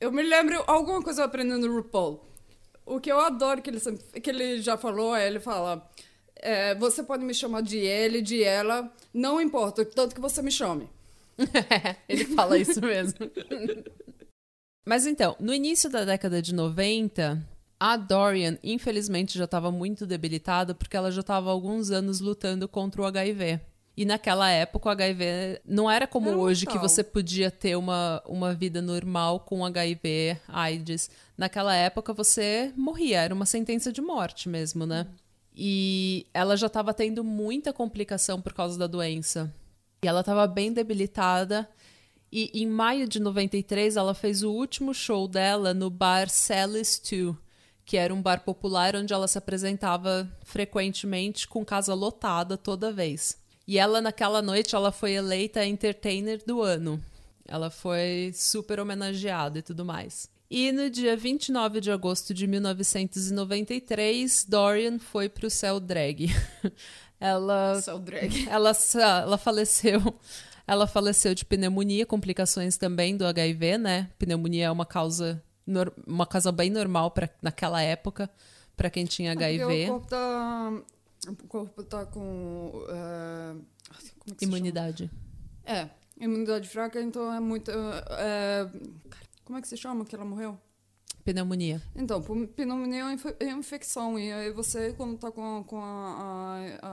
eu 0.00 0.10
me 0.12 0.22
lembro 0.22 0.62
alguma 0.66 1.02
coisa 1.02 1.22
eu 1.22 1.26
aprendi 1.26 1.50
no 1.56 1.74
RuPaul. 1.74 2.24
O 2.84 3.00
que 3.00 3.10
eu 3.12 3.20
adoro 3.20 3.60
que 3.62 3.70
ele, 3.70 3.80
sempre- 3.80 4.20
que 4.20 4.30
ele 4.30 4.60
já 4.62 4.76
falou 4.76 5.14
é, 5.14 5.26
ele 5.26 5.38
fala, 5.40 5.88
é, 6.36 6.74
você 6.74 7.02
pode 7.02 7.24
me 7.24 7.34
chamar 7.34 7.62
de 7.62 7.78
ele, 7.78 8.22
de 8.22 8.42
ela, 8.42 8.90
não 9.12 9.40
importa, 9.40 9.84
tanto 9.84 10.14
que 10.14 10.20
você 10.20 10.40
me 10.42 10.50
chame. 10.50 10.88
Ele 12.08 12.24
fala 12.24 12.58
isso 12.58 12.80
mesmo. 12.80 13.18
Mas 14.84 15.06
então, 15.06 15.36
no 15.38 15.52
início 15.54 15.88
da 15.90 16.04
década 16.04 16.40
de 16.42 16.54
90, 16.54 17.40
a 17.80 17.96
Dorian, 17.96 18.58
infelizmente, 18.62 19.38
já 19.38 19.44
estava 19.44 19.70
muito 19.70 20.06
debilitada 20.06 20.74
porque 20.74 20.96
ela 20.96 21.12
já 21.12 21.20
estava 21.20 21.48
há 21.48 21.52
alguns 21.52 21.90
anos 21.90 22.20
lutando 22.20 22.66
contra 22.68 23.02
o 23.02 23.06
HIV. 23.06 23.60
E 23.96 24.04
naquela 24.04 24.48
época 24.48 24.88
o 24.88 24.92
HIV 24.92 25.60
não 25.64 25.90
era 25.90 26.06
como 26.06 26.28
Era 26.28 26.38
hoje 26.38 26.66
que 26.66 26.74
mortal. 26.74 26.88
você 26.88 27.02
podia 27.02 27.50
ter 27.50 27.76
uma, 27.76 28.22
uma 28.26 28.54
vida 28.54 28.80
normal 28.80 29.40
com 29.40 29.64
HIV, 29.64 30.38
AIDS. 30.46 31.10
Naquela 31.36 31.74
época 31.74 32.12
você 32.12 32.72
morria, 32.76 33.22
era 33.22 33.34
uma 33.34 33.44
sentença 33.44 33.90
de 33.90 34.00
morte 34.00 34.48
mesmo, 34.48 34.86
né? 34.86 35.06
E 35.52 36.28
ela 36.32 36.56
já 36.56 36.68
estava 36.68 36.94
tendo 36.94 37.24
muita 37.24 37.72
complicação 37.72 38.40
por 38.40 38.52
causa 38.52 38.78
da 38.78 38.86
doença. 38.86 39.52
E 40.04 40.06
ela 40.06 40.20
estava 40.20 40.46
bem 40.46 40.72
debilitada. 40.72 41.68
E 42.30 42.62
em 42.62 42.68
maio 42.68 43.08
de 43.08 43.18
93, 43.18 43.96
ela 43.96 44.14
fez 44.14 44.44
o 44.44 44.52
último 44.52 44.94
show 44.94 45.26
dela 45.26 45.74
no 45.74 45.90
bar 45.90 46.28
Sally's 46.28 47.00
2, 47.00 47.34
que 47.88 47.96
era 47.96 48.12
um 48.12 48.20
bar 48.20 48.44
popular 48.44 48.94
onde 48.94 49.14
ela 49.14 49.26
se 49.26 49.38
apresentava 49.38 50.30
frequentemente 50.44 51.48
com 51.48 51.64
casa 51.64 51.94
lotada 51.94 52.54
toda 52.54 52.92
vez. 52.92 53.38
E 53.66 53.78
ela, 53.78 54.02
naquela 54.02 54.42
noite, 54.42 54.74
ela 54.74 54.92
foi 54.92 55.12
eleita 55.12 55.64
entertainer 55.64 56.38
do 56.46 56.60
ano. 56.60 57.02
Ela 57.46 57.70
foi 57.70 58.30
super 58.34 58.78
homenageada 58.78 59.60
e 59.60 59.62
tudo 59.62 59.86
mais. 59.86 60.28
E 60.50 60.70
no 60.70 60.90
dia 60.90 61.16
29 61.16 61.80
de 61.80 61.90
agosto 61.90 62.34
de 62.34 62.46
1993, 62.46 64.44
Dorian 64.46 64.98
foi 64.98 65.30
pro 65.30 65.48
céu 65.48 65.80
drag. 65.80 66.26
Ela, 67.18 67.82
o 67.94 67.98
drag. 67.98 68.46
ela, 68.48 68.72
ela 69.22 69.38
faleceu. 69.38 70.14
Ela 70.64 70.86
faleceu 70.86 71.34
de 71.34 71.44
pneumonia, 71.44 72.06
complicações 72.06 72.76
também 72.76 73.16
do 73.16 73.26
HIV, 73.26 73.78
né? 73.78 74.08
Pneumonia 74.18 74.66
é 74.66 74.70
uma 74.70 74.86
causa, 74.86 75.42
uma 76.06 76.26
causa 76.26 76.50
bem 76.52 76.70
normal 76.70 77.10
para 77.10 77.28
naquela 77.42 77.80
época 77.82 78.28
para 78.76 78.88
quem 78.90 79.04
tinha 79.04 79.30
É 79.30 79.34
HIV. 79.34 79.84
O 79.84 79.88
corpo 79.92 80.06
tá. 80.08 80.82
O 81.28 81.46
corpo 81.48 81.82
tá 81.82 82.06
com. 82.06 82.84
é, 82.88 83.52
como 84.18 84.30
é 84.30 84.32
que 84.34 84.38
se 84.38 84.44
Imunidade. 84.44 85.10
chama? 85.66 85.80
É, 85.80 85.90
imunidade 86.24 86.68
fraca, 86.68 87.00
então 87.02 87.32
é 87.32 87.40
muito. 87.40 87.70
é, 87.70 88.70
como 89.44 89.58
é 89.58 89.62
que 89.62 89.68
se 89.68 89.76
chama 89.76 90.04
que 90.04 90.14
ela 90.14 90.24
morreu? 90.24 90.56
Pneumonia. 91.24 91.82
Então, 91.94 92.22
pneumonia 92.22 93.02
é 93.40 93.44
é 93.44 93.50
infecção. 93.52 94.18
E 94.18 94.32
aí 94.32 94.50
você, 94.52 94.94
quando 94.94 95.18
tá 95.18 95.30
com, 95.30 95.58
a- 95.58 95.64
com 95.64 95.78
a, 95.82 96.70
a, 96.80 96.88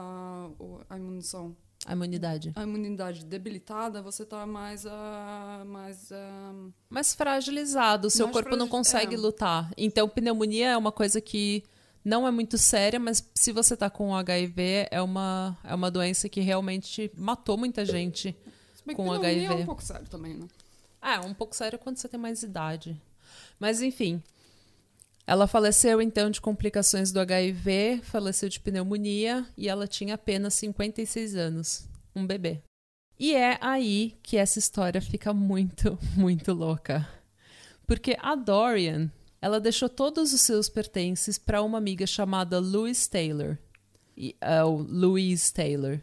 a, 0.90 0.94
a 0.94 0.98
imunização, 0.98 1.56
A 1.86 1.92
imunidade. 1.92 2.52
a 2.56 2.62
imunidade 2.64 3.24
debilitada, 3.24 4.02
você 4.02 4.24
tá 4.26 4.44
mais. 4.44 4.84
ah, 4.84 5.62
mais 5.64 6.10
ah, 6.10 6.52
Mas 6.90 7.14
fragilizado, 7.14 8.08
o 8.08 8.10
seu 8.10 8.26
Mais 8.26 8.34
corpo 8.34 8.50
não 8.50 8.66
fragi- 8.66 8.70
consegue 8.70 9.14
é. 9.14 9.18
lutar. 9.18 9.70
Então, 9.76 10.08
pneumonia 10.08 10.70
é 10.70 10.76
uma 10.76 10.90
coisa 10.90 11.20
que 11.20 11.62
não 12.04 12.26
é 12.26 12.30
muito 12.32 12.58
séria, 12.58 12.98
mas 12.98 13.24
se 13.34 13.52
você 13.52 13.76
tá 13.76 13.88
com 13.88 14.14
HIV, 14.16 14.88
é 14.90 15.00
uma, 15.00 15.56
é 15.62 15.74
uma 15.74 15.90
doença 15.90 16.28
que 16.28 16.40
realmente 16.40 17.10
matou 17.16 17.56
muita 17.56 17.84
gente. 17.84 18.36
bem 18.84 18.96
Com 18.96 19.04
pneumonia 19.04 19.30
HIV. 19.46 19.46
é 19.46 19.62
um 19.62 19.66
pouco 19.66 19.82
sério 19.84 20.06
também, 20.08 20.34
né? 20.34 20.46
É 21.00 21.20
um 21.20 21.34
pouco 21.34 21.54
sério 21.54 21.78
quando 21.78 21.98
você 21.98 22.08
tem 22.08 22.18
mais 22.18 22.42
idade. 22.42 23.00
Mas 23.60 23.80
enfim. 23.80 24.20
Ela 25.26 25.48
faleceu 25.48 26.00
então 26.00 26.30
de 26.30 26.40
complicações 26.40 27.10
do 27.10 27.18
HIV, 27.18 28.00
faleceu 28.04 28.48
de 28.48 28.60
pneumonia 28.60 29.44
e 29.56 29.68
ela 29.68 29.88
tinha 29.88 30.14
apenas 30.14 30.54
56 30.54 31.34
anos. 31.34 31.88
Um 32.14 32.24
bebê. 32.24 32.62
E 33.18 33.34
é 33.34 33.58
aí 33.60 34.16
que 34.22 34.36
essa 34.36 34.58
história 34.58 35.02
fica 35.02 35.34
muito, 35.34 35.98
muito 36.16 36.52
louca. 36.52 37.08
Porque 37.86 38.16
a 38.20 38.36
Dorian, 38.36 39.10
ela 39.40 39.58
deixou 39.58 39.88
todos 39.88 40.32
os 40.32 40.40
seus 40.42 40.68
pertences 40.68 41.38
para 41.38 41.62
uma 41.62 41.78
amiga 41.78 42.06
chamada 42.06 42.60
Louise 42.60 43.08
Taylor. 43.08 43.58
E, 44.16 44.36
o 44.64 44.76
Louise 44.76 45.52
Taylor. 45.52 45.98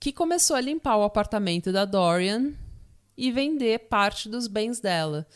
Que 0.00 0.12
começou 0.12 0.56
a 0.56 0.60
limpar 0.60 0.96
o 0.96 1.02
apartamento 1.02 1.70
da 1.70 1.84
Dorian 1.84 2.52
e 3.16 3.30
vender 3.30 3.80
parte 3.80 4.28
dos 4.28 4.46
bens 4.46 4.80
dela. 4.80 5.26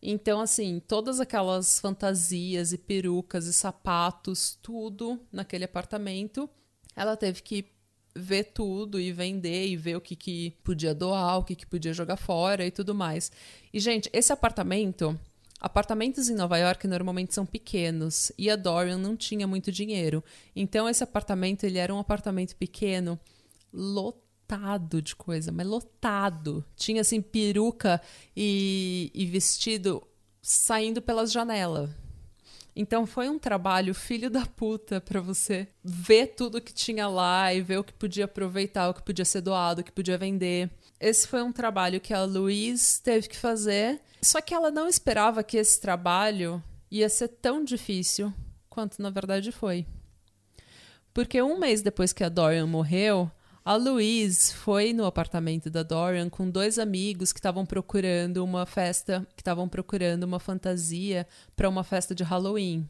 Então, 0.00 0.40
assim, 0.40 0.80
todas 0.80 1.20
aquelas 1.20 1.80
fantasias 1.80 2.72
e 2.72 2.78
perucas 2.78 3.46
e 3.46 3.52
sapatos, 3.52 4.56
tudo 4.62 5.20
naquele 5.32 5.64
apartamento, 5.64 6.48
ela 6.94 7.16
teve 7.16 7.42
que 7.42 7.66
ver 8.14 8.44
tudo 8.44 9.00
e 9.00 9.12
vender 9.12 9.66
e 9.66 9.76
ver 9.76 9.96
o 9.96 10.00
que, 10.00 10.16
que 10.16 10.52
podia 10.62 10.94
doar, 10.94 11.38
o 11.38 11.44
que, 11.44 11.54
que 11.54 11.66
podia 11.66 11.92
jogar 11.92 12.16
fora 12.16 12.64
e 12.64 12.70
tudo 12.70 12.94
mais. 12.94 13.30
E, 13.72 13.80
gente, 13.80 14.08
esse 14.12 14.32
apartamento. 14.32 15.18
Apartamentos 15.60 16.28
em 16.28 16.36
Nova 16.36 16.56
York 16.56 16.86
normalmente 16.86 17.34
são 17.34 17.44
pequenos 17.44 18.30
e 18.38 18.48
a 18.48 18.54
Dorian 18.54 18.96
não 18.96 19.16
tinha 19.16 19.44
muito 19.44 19.72
dinheiro. 19.72 20.22
Então 20.54 20.88
esse 20.88 21.02
apartamento 21.02 21.64
ele 21.64 21.78
era 21.78 21.92
um 21.92 21.98
apartamento 21.98 22.54
pequeno, 22.54 23.18
lotado 23.72 24.27
de 25.02 25.14
coisa, 25.14 25.52
mas 25.52 25.66
lotado. 25.66 26.64
Tinha 26.74 27.02
assim 27.02 27.20
peruca 27.20 28.00
e, 28.36 29.10
e 29.14 29.26
vestido 29.26 30.02
saindo 30.40 31.02
pelas 31.02 31.30
janelas. 31.30 31.90
Então 32.74 33.04
foi 33.04 33.28
um 33.28 33.38
trabalho 33.38 33.92
filho 33.92 34.30
da 34.30 34.46
puta 34.46 35.00
pra 35.00 35.20
você 35.20 35.68
ver 35.82 36.28
tudo 36.28 36.60
que 36.60 36.72
tinha 36.72 37.08
lá 37.08 37.52
e 37.52 37.60
ver 37.60 37.78
o 37.78 37.84
que 37.84 37.92
podia 37.92 38.24
aproveitar, 38.24 38.88
o 38.88 38.94
que 38.94 39.02
podia 39.02 39.24
ser 39.24 39.40
doado, 39.40 39.80
o 39.80 39.84
que 39.84 39.92
podia 39.92 40.16
vender. 40.16 40.70
Esse 41.00 41.26
foi 41.26 41.42
um 41.42 41.52
trabalho 41.52 42.00
que 42.00 42.14
a 42.14 42.24
Louise 42.24 43.02
teve 43.02 43.28
que 43.28 43.36
fazer, 43.36 44.00
só 44.22 44.40
que 44.40 44.54
ela 44.54 44.70
não 44.70 44.88
esperava 44.88 45.42
que 45.42 45.56
esse 45.56 45.80
trabalho 45.80 46.62
ia 46.90 47.08
ser 47.08 47.28
tão 47.28 47.64
difícil 47.64 48.32
quanto 48.70 49.02
na 49.02 49.10
verdade 49.10 49.50
foi. 49.50 49.84
Porque 51.12 51.42
um 51.42 51.58
mês 51.58 51.82
depois 51.82 52.12
que 52.12 52.22
a 52.22 52.28
Dorian 52.28 52.66
morreu, 52.66 53.28
a 53.68 53.76
Louise 53.76 54.54
foi 54.54 54.94
no 54.94 55.04
apartamento 55.04 55.68
da 55.68 55.82
Dorian 55.82 56.30
com 56.30 56.48
dois 56.48 56.78
amigos 56.78 57.34
que 57.34 57.38
estavam 57.38 57.66
procurando 57.66 58.42
uma 58.42 58.64
festa, 58.64 59.28
que 59.36 59.42
estavam 59.42 59.68
procurando 59.68 60.24
uma 60.24 60.40
fantasia 60.40 61.26
para 61.54 61.68
uma 61.68 61.84
festa 61.84 62.14
de 62.14 62.24
Halloween. 62.24 62.88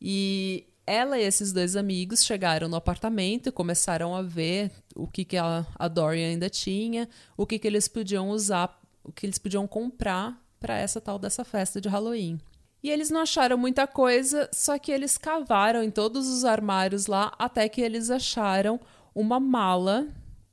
E 0.00 0.68
ela 0.86 1.18
e 1.18 1.24
esses 1.24 1.52
dois 1.52 1.74
amigos 1.74 2.24
chegaram 2.24 2.68
no 2.68 2.76
apartamento 2.76 3.48
e 3.48 3.52
começaram 3.52 4.14
a 4.14 4.22
ver 4.22 4.70
o 4.94 5.08
que, 5.08 5.24
que 5.24 5.36
a, 5.36 5.66
a 5.76 5.88
Dorian 5.88 6.28
ainda 6.28 6.48
tinha, 6.48 7.08
o 7.36 7.44
que, 7.44 7.58
que 7.58 7.66
eles 7.66 7.88
podiam 7.88 8.30
usar, 8.30 8.80
o 9.02 9.10
que 9.10 9.26
eles 9.26 9.38
podiam 9.38 9.66
comprar 9.66 10.40
para 10.60 10.78
essa 10.78 11.00
tal 11.00 11.18
dessa 11.18 11.44
festa 11.44 11.80
de 11.80 11.88
Halloween. 11.88 12.38
E 12.84 12.88
eles 12.88 13.10
não 13.10 13.22
acharam 13.22 13.58
muita 13.58 13.84
coisa, 13.84 14.48
só 14.52 14.78
que 14.78 14.92
eles 14.92 15.18
cavaram 15.18 15.82
em 15.82 15.90
todos 15.90 16.28
os 16.28 16.44
armários 16.44 17.08
lá 17.08 17.34
até 17.36 17.68
que 17.68 17.80
eles 17.80 18.10
acharam 18.10 18.78
uma 19.14 19.38
mala, 19.38 20.08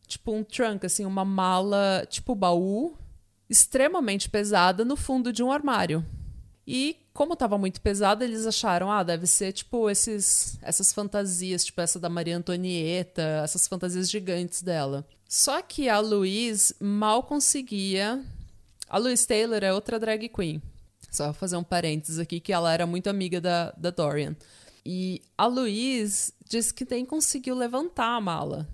tipo 0.08 0.32
um 0.32 0.44
trunk, 0.44 0.86
assim, 0.86 1.06
uma 1.06 1.26
mala 1.26 2.06
tipo 2.10 2.36
baú, 2.36 2.96
extremamente 3.50 4.30
pesada 4.30 4.86
no 4.86 4.96
fundo 4.96 5.34
de 5.34 5.44
um 5.44 5.52
armário. 5.52 6.06
E 6.66 6.96
como 7.14 7.34
estava 7.34 7.58
muito 7.58 7.82
pesada, 7.82 8.24
eles 8.24 8.46
acharam, 8.46 8.90
ah, 8.92 9.04
deve 9.04 9.28
ser 9.28 9.52
tipo 9.52 9.90
esses, 9.90 10.58
essas 10.62 10.94
fantasias, 10.94 11.66
tipo 11.66 11.82
essa 11.82 12.00
da 12.00 12.08
Maria 12.08 12.38
Antonieta, 12.38 13.42
essas 13.44 13.68
fantasias 13.68 14.10
gigantes 14.10 14.62
dela. 14.62 15.06
Só 15.28 15.62
que 15.62 15.90
a 15.90 16.00
Louise 16.00 16.76
mal 16.80 17.24
conseguia. 17.24 18.24
A 18.90 18.98
Louise 18.98 19.26
Taylor 19.26 19.64
é 19.64 19.74
outra 19.74 20.00
drag 20.00 20.30
queen. 20.30 20.62
Só 21.10 21.26
vou 21.26 21.34
fazer 21.34 21.58
um 21.58 21.64
parênteses 21.64 22.20
aqui, 22.20 22.40
que 22.40 22.54
ela 22.54 22.74
era 22.74 22.86
muito 22.86 23.10
amiga 23.10 23.42
da, 23.42 23.72
da 23.78 23.90
Dorian. 23.92 24.36
E 24.86 25.22
a 25.38 25.46
Louise 25.46 26.34
disse 26.48 26.74
que 26.74 26.88
nem 26.90 27.06
conseguiu 27.06 27.56
levantar 27.56 28.16
a 28.16 28.22
mala. 28.22 28.68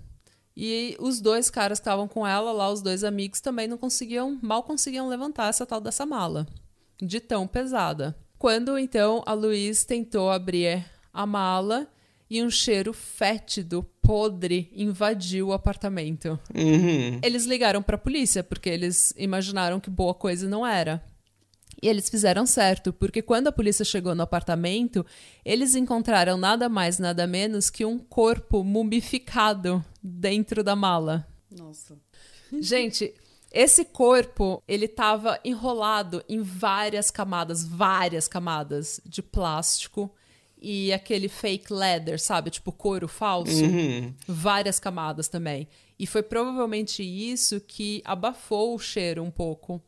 E 0.56 0.96
os 0.98 1.20
dois 1.20 1.48
caras 1.50 1.78
que 1.78 1.82
estavam 1.82 2.08
com 2.08 2.26
ela 2.26 2.50
lá, 2.50 2.68
os 2.70 2.82
dois 2.82 3.04
amigos, 3.04 3.40
também 3.40 3.68
não 3.68 3.78
conseguiam, 3.78 4.38
mal 4.42 4.64
conseguiam 4.64 5.08
levantar 5.08 5.48
essa 5.48 5.64
tal 5.64 5.80
dessa 5.80 6.04
mala. 6.04 6.46
De 7.00 7.20
tão 7.20 7.46
pesada. 7.46 8.16
Quando 8.38 8.76
então 8.76 9.22
a 9.24 9.32
Louise 9.32 9.86
tentou 9.86 10.30
abrir 10.30 10.84
a 11.12 11.24
mala 11.26 11.88
e 12.30 12.42
um 12.42 12.50
cheiro 12.50 12.92
fétido, 12.92 13.84
podre, 14.02 14.70
invadiu 14.74 15.48
o 15.48 15.52
apartamento. 15.52 16.38
Uhum. 16.54 17.20
Eles 17.22 17.44
ligaram 17.44 17.82
pra 17.82 17.96
polícia 17.96 18.42
porque 18.42 18.68
eles 18.68 19.14
imaginaram 19.16 19.78
que 19.80 19.90
boa 19.90 20.14
coisa 20.14 20.48
não 20.48 20.66
era. 20.66 21.02
E 21.80 21.88
eles 21.88 22.08
fizeram 22.08 22.44
certo, 22.44 22.92
porque 22.92 23.22
quando 23.22 23.46
a 23.46 23.52
polícia 23.52 23.84
chegou 23.84 24.14
no 24.14 24.22
apartamento, 24.22 25.06
eles 25.44 25.76
encontraram 25.76 26.36
nada 26.36 26.68
mais, 26.68 26.98
nada 26.98 27.26
menos 27.26 27.70
que 27.70 27.84
um 27.84 27.98
corpo 27.98 28.64
mumificado 28.64 29.84
dentro 30.02 30.64
da 30.64 30.74
mala. 30.74 31.26
Nossa. 31.50 31.96
Gente, 32.60 33.14
esse 33.52 33.84
corpo, 33.84 34.62
ele 34.66 34.88
tava 34.88 35.38
enrolado 35.44 36.22
em 36.28 36.42
várias 36.42 37.10
camadas, 37.10 37.64
várias 37.64 38.26
camadas 38.26 39.00
de 39.06 39.22
plástico 39.22 40.12
e 40.60 40.92
aquele 40.92 41.28
fake 41.28 41.72
leather, 41.72 42.20
sabe? 42.20 42.50
Tipo 42.50 42.72
couro 42.72 43.06
falso. 43.06 43.64
Uhum. 43.64 44.12
Várias 44.26 44.80
camadas 44.80 45.28
também. 45.28 45.68
E 45.96 46.06
foi 46.06 46.22
provavelmente 46.22 47.02
isso 47.02 47.60
que 47.60 48.02
abafou 48.04 48.74
o 48.74 48.78
cheiro 48.78 49.22
um 49.22 49.30
pouco. 49.30 49.80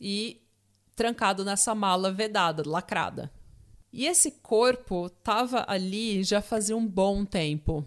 E 0.00 0.41
trancado 0.94 1.44
nessa 1.44 1.74
mala 1.74 2.12
vedada, 2.12 2.62
lacrada. 2.66 3.32
E 3.92 4.06
esse 4.06 4.30
corpo 4.30 5.10
tava 5.22 5.64
ali 5.68 6.24
já 6.24 6.40
fazia 6.40 6.76
um 6.76 6.86
bom 6.86 7.24
tempo. 7.24 7.84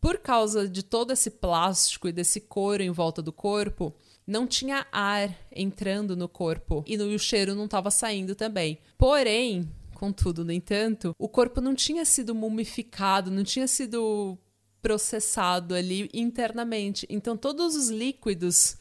Por 0.00 0.18
causa 0.18 0.68
de 0.68 0.82
todo 0.82 1.12
esse 1.12 1.30
plástico 1.30 2.08
e 2.08 2.12
desse 2.12 2.40
couro 2.40 2.82
em 2.82 2.90
volta 2.90 3.20
do 3.20 3.32
corpo, 3.32 3.94
não 4.26 4.46
tinha 4.46 4.86
ar 4.90 5.34
entrando 5.52 6.16
no 6.16 6.28
corpo 6.28 6.82
e 6.86 6.96
o 6.96 7.18
cheiro 7.18 7.54
não 7.54 7.66
estava 7.66 7.90
saindo 7.90 8.34
também. 8.34 8.78
Porém, 8.96 9.70
contudo, 9.94 10.44
no 10.44 10.52
entanto, 10.52 11.14
o 11.18 11.28
corpo 11.28 11.60
não 11.60 11.74
tinha 11.74 12.04
sido 12.04 12.34
mumificado, 12.34 13.30
não 13.30 13.44
tinha 13.44 13.66
sido 13.66 14.38
processado 14.80 15.74
ali 15.74 16.10
internamente. 16.12 17.06
Então, 17.08 17.36
todos 17.36 17.74
os 17.74 17.88
líquidos 17.88 18.76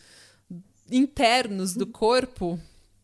internos 0.91 1.73
do 1.73 1.87
corpo 1.87 2.59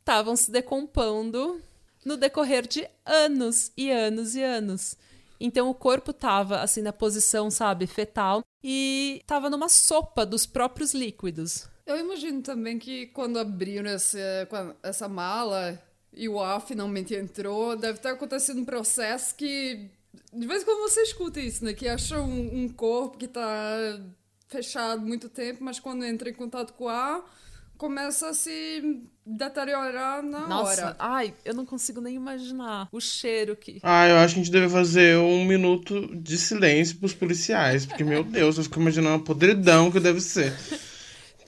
estavam 0.09 0.35
se 0.35 0.49
decompondo 0.49 1.61
no 2.03 2.17
decorrer 2.17 2.65
de 2.67 2.87
anos 3.05 3.71
e 3.77 3.91
anos 3.91 4.35
e 4.35 4.41
anos. 4.41 4.97
Então 5.39 5.69
o 5.69 5.73
corpo 5.75 6.11
tava 6.11 6.61
assim 6.61 6.81
na 6.81 6.91
posição, 6.91 7.51
sabe, 7.51 7.85
fetal 7.85 8.43
e 8.63 9.21
tava 9.27 9.51
numa 9.51 9.69
sopa 9.69 10.25
dos 10.25 10.47
próprios 10.47 10.95
líquidos. 10.95 11.69
Eu 11.85 11.95
imagino 11.99 12.41
também 12.41 12.79
que 12.79 13.05
quando 13.07 13.37
abriram 13.37 13.85
quando- 14.49 14.75
essa 14.81 15.07
mala 15.07 15.79
e 16.11 16.27
o 16.27 16.39
ar 16.39 16.59
finalmente 16.59 17.13
entrou, 17.13 17.77
deve 17.77 17.99
ter 17.99 18.09
acontecido 18.09 18.59
um 18.59 18.65
processo 18.65 19.35
que 19.35 19.89
De 20.33 20.47
vez 20.47 20.63
em 20.63 20.65
quando 20.65 20.89
você 20.89 21.03
escuta 21.03 21.39
isso, 21.39 21.63
né? 21.63 21.71
Que 21.73 21.87
acha 21.87 22.19
um, 22.19 22.63
um 22.63 22.67
corpo 22.69 23.15
que 23.15 23.27
tá 23.27 23.99
fechado 24.47 25.03
muito 25.05 25.29
tempo, 25.29 25.63
mas 25.63 25.79
quando 25.79 26.03
entra 26.03 26.29
em 26.29 26.33
contato 26.33 26.73
com 26.73 26.85
o 26.85 26.89
ar, 26.89 27.23
começa 27.77 28.29
a 28.29 28.33
se 28.33 29.03
deteriorar 29.37 30.23
na 30.23 30.47
Nossa, 30.47 30.85
hora. 30.87 30.95
ai, 30.97 31.33
eu 31.45 31.53
não 31.53 31.65
consigo 31.65 32.01
nem 32.01 32.15
imaginar 32.15 32.87
o 32.91 32.99
cheiro 32.99 33.55
que. 33.55 33.79
Ah, 33.83 34.07
eu 34.07 34.17
acho 34.17 34.33
que 34.33 34.41
a 34.41 34.43
gente 34.43 34.51
deve 34.51 34.69
fazer 34.69 35.17
um 35.17 35.45
minuto 35.45 36.15
de 36.15 36.37
silêncio 36.37 36.97
pros 36.97 37.13
policiais. 37.13 37.85
Porque, 37.85 38.03
meu 38.03 38.23
Deus, 38.25 38.57
eu 38.57 38.63
fico 38.63 38.79
imaginando 38.79 39.21
a 39.21 39.25
podridão 39.25 39.91
que 39.91 39.99
deve 39.99 40.19
ser. 40.21 40.53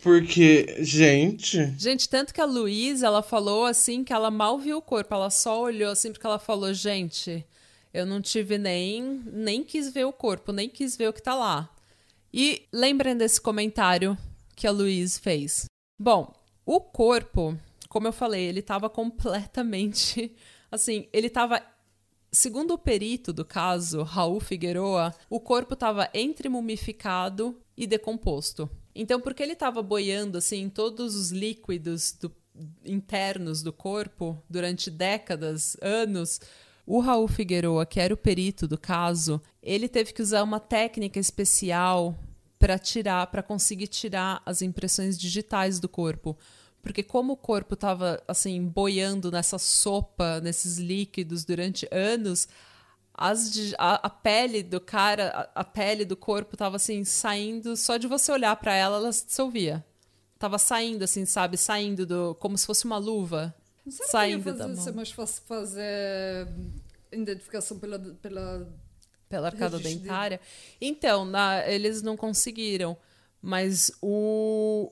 Porque, 0.04 0.78
gente. 0.80 1.74
Gente, 1.78 2.10
tanto 2.10 2.34
que 2.34 2.42
a 2.42 2.46
Luísa, 2.46 3.08
ela 3.08 3.22
falou 3.22 3.66
assim 3.66 4.04
que 4.04 4.14
ela 4.14 4.32
mal 4.32 4.58
viu 4.58 4.78
o 4.78 4.82
corpo, 4.82 5.14
ela 5.14 5.30
só 5.30 5.62
olhou 5.62 5.92
assim 5.92 6.12
porque 6.12 6.26
ela 6.26 6.40
falou, 6.40 6.74
gente, 6.74 7.46
eu 7.94 8.06
não 8.06 8.22
tive 8.22 8.58
nem 8.58 9.22
nem 9.26 9.64
quis 9.64 9.92
ver 9.92 10.06
o 10.06 10.14
corpo, 10.14 10.52
nem 10.52 10.70
quis 10.70 10.96
ver 10.96 11.10
o 11.10 11.14
que 11.14 11.22
tá 11.22 11.36
lá. 11.36 11.70
E 12.34 12.64
lembrem 12.72 13.16
desse 13.16 13.40
comentário 13.40 14.18
que 14.56 14.66
a 14.66 14.72
Luísa 14.72 15.20
fez. 15.20 15.66
Bom, 16.00 16.34
o 16.66 16.80
corpo, 16.80 17.58
como 17.92 18.08
eu 18.08 18.14
falei, 18.14 18.46
ele 18.46 18.62
tava 18.62 18.90
completamente 18.90 20.34
assim, 20.72 21.08
ele 21.12 21.30
tava 21.30 21.62
Segundo 22.34 22.74
o 22.74 22.78
perito 22.78 23.34
do 23.34 23.44
caso, 23.44 24.04
Raul 24.04 24.40
Figueroa, 24.40 25.14
o 25.30 25.38
corpo 25.38 25.74
estava 25.74 26.10
entre 26.14 26.48
mumificado 26.48 27.60
e 27.76 27.86
decomposto. 27.86 28.70
Então, 28.96 29.20
porque 29.20 29.44
ele 29.44 29.52
estava 29.52 29.84
boiando 29.84 30.38
assim 30.38 30.62
em 30.62 30.70
todos 30.70 31.14
os 31.14 31.32
líquidos 31.32 32.14
do- 32.14 32.34
internos 32.86 33.62
do 33.62 33.74
corpo 33.74 34.42
durante 34.50 34.90
décadas, 34.90 35.76
anos, 35.82 36.40
o 36.86 37.02
Raul 37.02 37.28
Figueroa, 37.28 37.86
que 37.86 38.00
era 38.00 38.14
o 38.14 38.18
perito 38.18 38.66
do 38.66 38.78
caso, 38.78 39.42
ele 39.62 39.90
teve 39.90 40.14
que 40.14 40.22
usar 40.22 40.44
uma 40.44 40.60
técnica 40.60 41.20
especial 41.20 42.18
para 42.58 42.80
tirar, 42.80 43.28
para 43.28 43.44
conseguir 43.44 43.88
tirar 43.88 44.42
as 44.46 44.62
impressões 44.62 45.18
digitais 45.18 45.82
do 45.82 45.90
corpo. 45.90 46.38
Porque 46.82 47.04
como 47.04 47.34
o 47.34 47.38
corpo 47.38 47.76
estava 47.76 48.22
assim 48.28 48.66
boiando 48.66 49.32
nessa 49.32 49.58
sopa, 49.60 50.40
nesses 50.42 50.78
líquidos 50.78 51.46
durante 51.46 51.88
anos, 51.92 52.48
as 53.14 53.52
a, 53.78 54.08
a 54.08 54.10
pele 54.10 54.64
do 54.64 54.80
cara, 54.82 55.50
a, 55.56 55.62
a 55.62 55.64
pele 55.64 56.06
do 56.06 56.16
corpo 56.18 56.58
tava 56.58 56.78
assim 56.78 57.04
saindo, 57.04 57.78
só 57.78 57.98
de 57.98 58.08
você 58.08 58.32
olhar 58.32 58.56
para 58.56 58.74
ela, 58.74 58.98
ela 58.98 59.12
se 59.14 59.26
dissolvia. 59.28 59.86
Tava 60.40 60.58
saindo 60.58 61.04
assim, 61.04 61.24
sabe, 61.26 61.56
saindo 61.56 62.06
do 62.06 62.34
como 62.36 62.58
se 62.58 62.66
fosse 62.66 62.86
uma 62.86 62.98
luva. 62.98 63.54
Sei 63.88 64.08
saindo 64.08 64.44
se 64.44 64.50
ia 64.50 64.54
da 64.54 64.64
fazer, 64.64 64.76
mão. 64.76 64.84
ser 64.84 64.92
mais 64.94 65.12
fácil 65.12 65.44
fazer 65.48 66.48
identificação 67.12 67.78
pela, 67.80 68.00
pela 68.00 68.68
pela 69.30 69.48
arcada 69.48 69.80
dentária. 69.80 70.42
Então, 70.80 71.24
na- 71.26 71.66
eles 71.68 72.02
não 72.02 72.18
conseguiram, 72.18 72.98
mas 73.42 73.92
o 74.02 74.92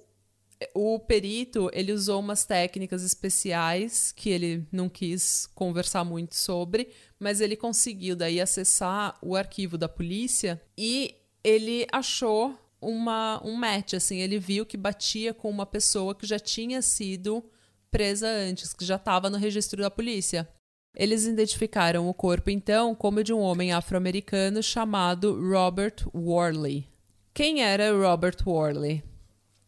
o 0.74 1.00
perito, 1.00 1.70
ele 1.74 1.94
usou 1.94 2.20
umas 2.20 2.46
técnicas 2.46 3.04
especiais 3.04 4.12
que 4.12 4.30
ele 4.30 4.68
não 4.72 4.90
quis 4.90 5.48
conversar 5.56 6.04
muito 6.04 6.36
sobre, 6.36 6.90
mas 7.18 7.40
ele 7.40 7.56
conseguiu 7.56 8.16
daí 8.16 8.42
acessar 8.42 9.18
o 9.22 9.36
arquivo 9.36 9.78
da 9.78 9.88
polícia 9.88 10.62
e 10.78 11.16
ele 11.44 11.88
achou 11.92 12.58
uma, 12.82 13.42
um 13.46 13.56
match, 13.56 13.94
assim, 13.94 14.20
ele 14.20 14.40
viu 14.40 14.66
que 14.66 14.78
batia 14.78 15.34
com 15.34 15.50
uma 15.50 15.66
pessoa 15.66 16.16
que 16.16 16.26
já 16.26 16.40
tinha 16.40 16.82
sido 16.82 17.44
presa 17.92 18.28
antes, 18.28 18.74
que 18.74 18.86
já 18.86 18.96
estava 18.96 19.30
no 19.30 19.38
registro 19.38 19.82
da 19.82 19.90
polícia. 19.90 20.48
Eles 20.96 21.26
identificaram 21.26 22.10
o 22.10 22.14
corpo, 22.14 22.50
então, 22.50 22.96
como 22.96 23.24
de 23.24 23.34
um 23.34 23.40
homem 23.40 23.72
afro-americano 23.72 24.62
chamado 24.62 25.40
Robert 25.50 25.96
Worley. 26.14 26.88
Quem 27.34 27.62
era 27.62 27.92
Robert 27.92 28.38
Worley? 28.46 29.04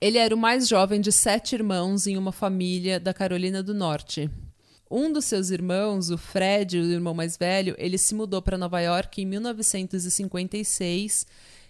Ele 0.02 0.18
era 0.18 0.34
o 0.34 0.38
mais 0.38 0.68
jovem 0.68 1.00
de 1.00 1.12
sete 1.12 1.54
irmãos 1.54 2.08
em 2.08 2.18
uma 2.18 2.32
família 2.32 3.00
da 3.00 3.14
Carolina 3.14 3.62
do 3.62 3.72
Norte. 3.72 4.32
Um 4.90 5.14
dos 5.14 5.26
seus 5.26 5.52
irmãos, 5.52 6.10
o 6.10 6.18
Fred, 6.18 6.80
o 6.80 6.92
irmão 6.92 7.14
mais 7.14 7.38
velho, 7.38 7.76
ele 7.78 8.00
se 8.00 8.16
mudou 8.16 8.42
para 8.42 8.58
Nova 8.58 8.82
York 8.82 9.22
em 9.22 9.28
1956 9.28 11.28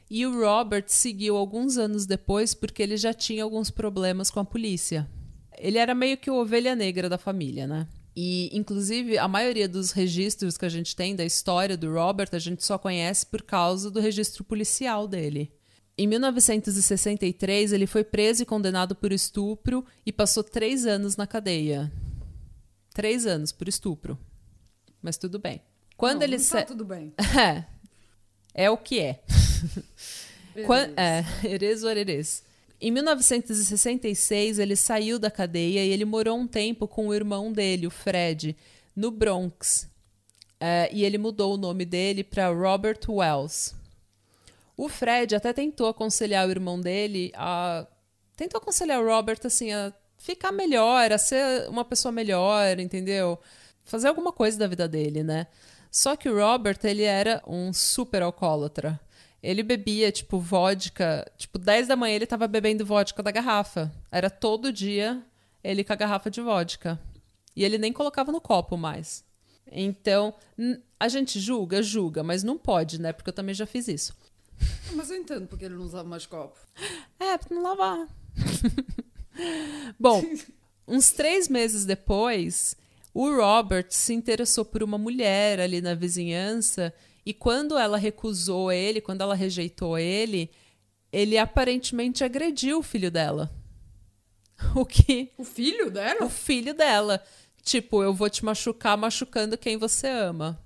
e 0.10 0.26
o 0.26 0.40
Robert 0.40 0.86
seguiu 0.88 1.36
alguns 1.36 1.78
anos 1.78 2.06
depois 2.06 2.54
porque 2.54 2.82
ele 2.82 2.96
já 2.96 3.14
tinha 3.14 3.44
alguns 3.44 3.70
problemas 3.70 4.32
com 4.32 4.40
a 4.40 4.46
polícia. 4.46 5.10
Ele 5.58 5.78
era 5.78 5.94
meio 5.94 6.18
que 6.18 6.32
o 6.32 6.36
ovelha 6.36 6.74
negra 6.74 7.10
da 7.10 7.18
família, 7.18 7.68
né? 7.68 7.86
E, 8.16 8.50
inclusive, 8.58 9.18
a 9.18 9.28
maioria 9.28 9.68
dos 9.68 9.92
registros 9.92 10.58
que 10.58 10.66
a 10.66 10.70
gente 10.70 10.96
tem 10.96 11.18
da 11.18 11.26
história 11.26 11.76
do 11.76 11.94
Robert, 11.94 12.30
a 12.32 12.40
gente 12.40 12.64
só 12.64 12.78
conhece 12.78 13.26
por 13.26 13.42
causa 13.42 13.92
do 13.92 14.00
registro 14.00 14.46
policial 14.46 15.06
dele. 15.06 15.52
Em 15.98 16.08
1963, 16.08 17.74
ele 17.74 17.86
foi 17.86 18.04
preso 18.04 18.42
e 18.44 18.46
condenado 18.46 18.96
por 18.96 19.12
estupro 19.12 19.86
e 20.06 20.12
passou 20.12 20.44
três 20.44 20.86
anos 20.86 21.16
na 21.16 21.28
cadeia. 21.28 21.92
Três 22.94 23.26
anos 23.26 23.52
por 23.52 23.68
estupro. 23.68 24.18
Mas 25.02 25.18
tudo 25.18 25.38
bem. 25.40 25.62
Quando 25.98 26.20
não, 26.20 26.24
ele 26.24 26.38
não 26.38 26.46
tá 26.46 26.64
tudo 26.64 26.86
bem. 26.86 27.14
É. 27.38 27.66
É 28.54 28.70
o 28.70 28.78
que 28.78 29.00
é. 29.00 29.22
Quan- 30.66 30.90
Beleza. 30.90 30.96
é, 30.98 31.26
it 31.48 32.12
is. 32.20 32.44
Em 32.82 32.92
1966, 32.92 34.60
ele 34.60 34.76
saiu 34.76 35.20
da 35.20 35.30
cadeia 35.30 35.86
e 35.86 35.90
ele 35.90 36.04
morou 36.04 36.38
um 36.38 36.48
tempo 36.48 36.88
com 36.88 37.08
o 37.08 37.14
irmão 37.14 37.54
dele, 37.54 37.86
o 37.88 37.92
Fred, 37.92 38.58
no 38.96 39.12
Bronx. 39.12 39.88
É, 40.60 40.90
e 40.92 41.04
ele 41.06 41.18
mudou 41.18 41.54
o 41.54 41.58
nome 41.58 41.86
dele 41.86 42.24
para 42.24 42.50
Robert 42.50 43.00
Wells. 43.08 43.74
O 44.78 44.90
Fred 44.90 45.36
até 45.36 45.54
tentou 45.54 45.88
aconselhar 45.88 46.48
o 46.48 46.52
irmão 46.52 46.80
dele 46.80 47.32
a. 47.36 47.86
Tentou 48.36 48.60
aconselhar 48.60 49.00
o 49.02 49.06
Robert 49.06 49.40
assim 49.44 49.72
a 49.72 49.94
ficar 50.18 50.52
melhor, 50.52 51.12
a 51.12 51.18
ser 51.18 51.68
uma 51.70 51.84
pessoa 51.86 52.12
melhor, 52.12 52.80
entendeu? 52.80 53.40
Fazer 53.84 54.08
alguma 54.08 54.32
coisa 54.32 54.58
da 54.58 54.68
vida 54.68 54.88
dele, 54.88 55.24
né? 55.24 55.48
Só 55.92 56.16
que 56.16 56.30
o 56.30 56.38
Robert, 56.38 56.80
ele 56.84 57.04
era 57.04 57.44
um 57.46 57.74
super 57.74 58.22
alcoólatra. 58.22 59.00
Ele 59.44 59.64
bebia, 59.64 60.12
tipo, 60.12 60.40
vodka. 60.40 61.30
Tipo, 61.38 61.58
10 61.60 61.88
da 61.88 61.96
manhã 61.96 62.16
ele 62.16 62.26
tava 62.26 62.48
bebendo 62.48 62.86
vodka 62.86 63.22
da 63.22 63.32
garrafa. 63.32 63.92
Era 64.12 64.30
todo 64.30 64.72
dia 64.72 65.22
ele 65.64 65.84
com 65.84 65.94
a 65.94 65.96
garrafa 65.96 66.30
de 66.30 66.42
vodka. 66.42 67.00
E 67.56 67.64
ele 67.64 67.78
nem 67.78 67.92
colocava 67.92 68.32
no 68.32 68.40
copo 68.40 68.78
mais. 68.78 69.26
Então, 69.70 70.34
a 71.00 71.08
gente 71.08 71.40
julga, 71.40 71.82
julga, 71.82 72.24
mas 72.24 72.44
não 72.44 72.58
pode, 72.58 73.00
né? 73.00 73.12
Porque 73.12 73.30
eu 73.30 73.34
também 73.34 73.56
já 73.56 73.66
fiz 73.66 73.88
isso. 73.88 74.16
Mas 74.94 75.10
eu 75.10 75.18
entendo 75.18 75.48
porque 75.48 75.66
ele 75.66 75.76
não 75.76 75.86
usava 75.86 76.08
mais 76.08 76.26
copo. 76.26 76.58
É, 77.20 77.38
pra 77.38 77.56
não 77.56 77.64
lavar. 77.64 78.08
Bom, 80.00 80.24
uns 80.88 81.12
três 81.12 81.48
meses 81.48 81.86
depois, 81.86 82.76
o 83.14 83.30
Robert 83.36 83.88
se 83.90 84.14
interessou 84.14 84.66
por 84.66 84.84
uma 84.84 84.98
mulher 84.98 85.60
ali 85.60 85.82
na 85.82 85.94
vizinhança 85.94 86.94
e 87.26 87.34
quando 87.34 87.78
ela 87.78 87.98
recusou 87.98 88.72
ele, 88.72 89.02
quando 89.02 89.22
ela 89.22 89.36
rejeitou 89.36 89.98
ele, 89.98 90.50
ele 91.12 91.38
aparentemente 91.38 92.24
agrediu 92.24 92.80
o 92.80 92.84
filho 92.84 93.12
dela. 93.12 93.52
O 94.76 94.86
que 94.86 95.32
O 95.38 95.44
filho 95.44 95.90
dela? 95.90 96.24
o 96.26 96.30
filho 96.30 96.74
dela. 96.74 97.24
Tipo, 97.64 98.04
eu 98.04 98.14
vou 98.14 98.30
te 98.30 98.44
machucar 98.46 98.98
machucando 98.98 99.58
quem 99.58 99.78
você 99.78 100.08
ama. 100.08 100.60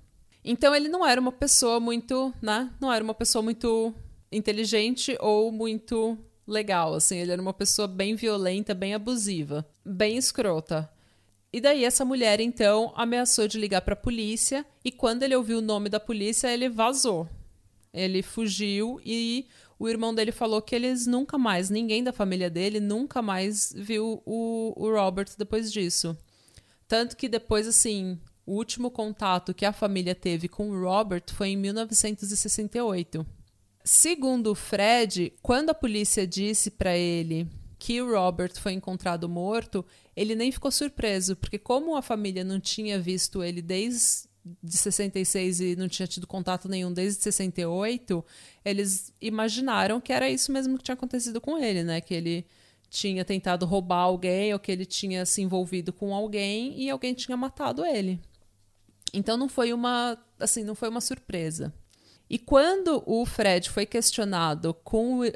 Então 0.48 0.72
ele 0.72 0.88
não 0.88 1.04
era 1.04 1.20
uma 1.20 1.32
pessoa 1.32 1.80
muito, 1.80 2.32
né? 2.40 2.70
Não 2.80 2.92
era 2.92 3.02
uma 3.02 3.12
pessoa 3.14 3.42
muito 3.42 3.92
inteligente 4.30 5.18
ou 5.20 5.50
muito 5.50 6.16
legal, 6.46 6.94
assim. 6.94 7.16
Ele 7.16 7.32
era 7.32 7.42
uma 7.42 7.52
pessoa 7.52 7.88
bem 7.88 8.14
violenta, 8.14 8.72
bem 8.72 8.94
abusiva, 8.94 9.66
bem 9.84 10.16
escrota. 10.16 10.88
E 11.52 11.60
daí 11.60 11.84
essa 11.84 12.04
mulher 12.04 12.38
então 12.38 12.92
ameaçou 12.94 13.48
de 13.48 13.58
ligar 13.58 13.80
para 13.80 13.94
a 13.94 13.96
polícia 13.96 14.64
e 14.84 14.92
quando 14.92 15.24
ele 15.24 15.34
ouviu 15.34 15.58
o 15.58 15.62
nome 15.62 15.88
da 15.88 15.98
polícia, 15.98 16.46
ele 16.52 16.68
vazou. 16.68 17.28
Ele 17.92 18.22
fugiu 18.22 19.00
e 19.04 19.48
o 19.76 19.88
irmão 19.88 20.14
dele 20.14 20.30
falou 20.30 20.62
que 20.62 20.76
eles 20.76 21.08
nunca 21.08 21.36
mais, 21.36 21.70
ninguém 21.70 22.04
da 22.04 22.12
família 22.12 22.48
dele 22.48 22.78
nunca 22.78 23.20
mais 23.20 23.72
viu 23.76 24.22
o, 24.24 24.72
o 24.76 24.90
Robert 24.92 25.30
depois 25.36 25.72
disso. 25.72 26.16
Tanto 26.86 27.16
que 27.16 27.28
depois, 27.28 27.66
assim, 27.66 28.20
o 28.46 28.54
último 28.54 28.90
contato 28.90 29.52
que 29.52 29.64
a 29.64 29.72
família 29.72 30.14
teve 30.14 30.48
com 30.48 30.70
Robert 30.70 31.24
foi 31.32 31.48
em 31.48 31.56
1968. 31.56 33.26
Segundo 33.84 34.54
Fred, 34.54 35.32
quando 35.42 35.70
a 35.70 35.74
polícia 35.74 36.26
disse 36.26 36.70
para 36.70 36.96
ele 36.96 37.48
que 37.78 38.00
o 38.00 38.12
Robert 38.12 38.52
foi 38.58 38.72
encontrado 38.72 39.28
morto, 39.28 39.84
ele 40.16 40.34
nem 40.34 40.50
ficou 40.50 40.70
surpreso, 40.70 41.36
porque 41.36 41.58
como 41.58 41.96
a 41.96 42.02
família 42.02 42.42
não 42.42 42.58
tinha 42.58 42.98
visto 42.98 43.42
ele 43.42 43.60
desde 43.60 44.26
de 44.62 44.76
66 44.76 45.60
e 45.60 45.76
não 45.76 45.88
tinha 45.88 46.06
tido 46.06 46.26
contato 46.26 46.68
nenhum 46.68 46.92
desde 46.92 47.20
68, 47.22 48.24
eles 48.64 49.12
imaginaram 49.20 50.00
que 50.00 50.12
era 50.12 50.30
isso 50.30 50.52
mesmo 50.52 50.78
que 50.78 50.84
tinha 50.84 50.94
acontecido 50.94 51.40
com 51.40 51.58
ele, 51.58 51.82
né? 51.82 52.00
Que 52.00 52.14
ele 52.14 52.46
tinha 52.88 53.24
tentado 53.24 53.66
roubar 53.66 54.02
alguém 54.02 54.52
ou 54.52 54.58
que 54.60 54.70
ele 54.70 54.86
tinha 54.86 55.26
se 55.26 55.42
envolvido 55.42 55.92
com 55.92 56.14
alguém 56.14 56.80
e 56.80 56.88
alguém 56.88 57.12
tinha 57.12 57.36
matado 57.36 57.84
ele. 57.84 58.20
Então 59.16 59.38
não 59.38 59.48
foi 59.48 59.72
uma 59.72 60.18
assim, 60.38 60.62
não 60.62 60.74
foi 60.74 60.90
uma 60.90 61.00
surpresa. 61.00 61.72
E 62.28 62.38
quando 62.38 63.02
o 63.06 63.24
Fred 63.24 63.70
foi 63.70 63.86
questionado 63.86 64.74
com, 64.84 65.20
uh, 65.20 65.32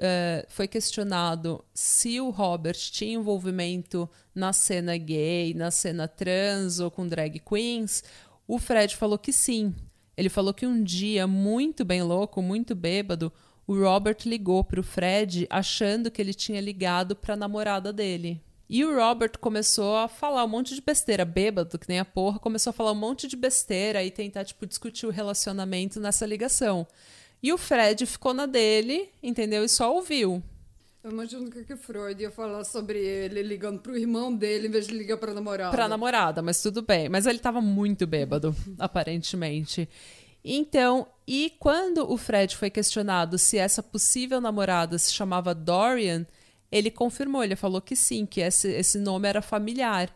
foi 0.48 0.68
questionado 0.68 1.64
se 1.72 2.20
o 2.20 2.28
Robert 2.30 2.76
tinha 2.76 3.14
envolvimento 3.14 4.10
na 4.34 4.52
cena 4.52 4.96
gay, 4.98 5.54
na 5.54 5.70
cena 5.70 6.06
trans 6.06 6.78
ou 6.78 6.90
com 6.90 7.06
drag 7.06 7.38
queens, 7.38 8.04
o 8.46 8.58
Fred 8.58 8.96
falou 8.96 9.18
que 9.18 9.32
sim. 9.32 9.74
Ele 10.14 10.28
falou 10.28 10.52
que 10.52 10.66
um 10.66 10.82
dia, 10.82 11.26
muito 11.26 11.82
bem 11.84 12.02
louco, 12.02 12.42
muito 12.42 12.74
bêbado, 12.74 13.32
o 13.66 13.78
Robert 13.78 14.18
ligou 14.26 14.62
para 14.62 14.80
o 14.80 14.82
Fred 14.84 15.46
achando 15.48 16.10
que 16.10 16.20
ele 16.20 16.34
tinha 16.34 16.60
ligado 16.60 17.16
para 17.16 17.34
a 17.34 17.36
namorada 17.36 17.92
dele. 17.92 18.42
E 18.72 18.84
o 18.84 18.94
Robert 18.94 19.32
começou 19.40 19.96
a 19.96 20.06
falar 20.06 20.44
um 20.44 20.48
monte 20.48 20.76
de 20.76 20.80
besteira, 20.80 21.24
bêbado, 21.24 21.76
que 21.76 21.88
nem 21.88 21.98
a 21.98 22.04
porra, 22.04 22.38
começou 22.38 22.70
a 22.70 22.72
falar 22.72 22.92
um 22.92 22.94
monte 22.94 23.26
de 23.26 23.34
besteira 23.34 24.04
e 24.04 24.12
tentar, 24.12 24.44
tipo, 24.44 24.64
discutir 24.64 25.06
o 25.06 25.10
relacionamento 25.10 25.98
nessa 25.98 26.24
ligação. 26.24 26.86
E 27.42 27.52
o 27.52 27.58
Fred 27.58 28.06
ficou 28.06 28.32
na 28.32 28.46
dele, 28.46 29.10
entendeu? 29.20 29.64
E 29.64 29.68
só 29.68 29.92
ouviu. 29.92 30.40
Eu 31.02 31.10
imagino 31.10 31.50
que, 31.50 31.64
que 31.64 31.74
Freud 31.74 32.22
ia 32.22 32.30
falar 32.30 32.62
sobre 32.62 33.00
ele 33.00 33.42
ligando 33.42 33.80
pro 33.80 33.98
irmão 33.98 34.32
dele 34.32 34.68
em 34.68 34.70
vez 34.70 34.86
de 34.86 34.96
ligar 34.96 35.16
pra 35.16 35.34
namorada. 35.34 35.72
Pra 35.72 35.88
namorada, 35.88 36.40
mas 36.40 36.62
tudo 36.62 36.80
bem. 36.80 37.08
Mas 37.08 37.26
ele 37.26 37.40
tava 37.40 37.60
muito 37.60 38.06
bêbado, 38.06 38.54
aparentemente. 38.78 39.88
Então, 40.44 41.08
e 41.26 41.52
quando 41.58 42.08
o 42.08 42.16
Fred 42.16 42.56
foi 42.56 42.70
questionado 42.70 43.36
se 43.36 43.58
essa 43.58 43.82
possível 43.82 44.40
namorada 44.40 44.96
se 44.96 45.12
chamava 45.12 45.52
Dorian, 45.56 46.24
ele 46.70 46.90
confirmou, 46.90 47.42
ele 47.42 47.56
falou 47.56 47.80
que 47.80 47.96
sim, 47.96 48.24
que 48.26 48.40
esse, 48.40 48.68
esse 48.68 48.98
nome 48.98 49.28
era 49.28 49.42
familiar 49.42 50.14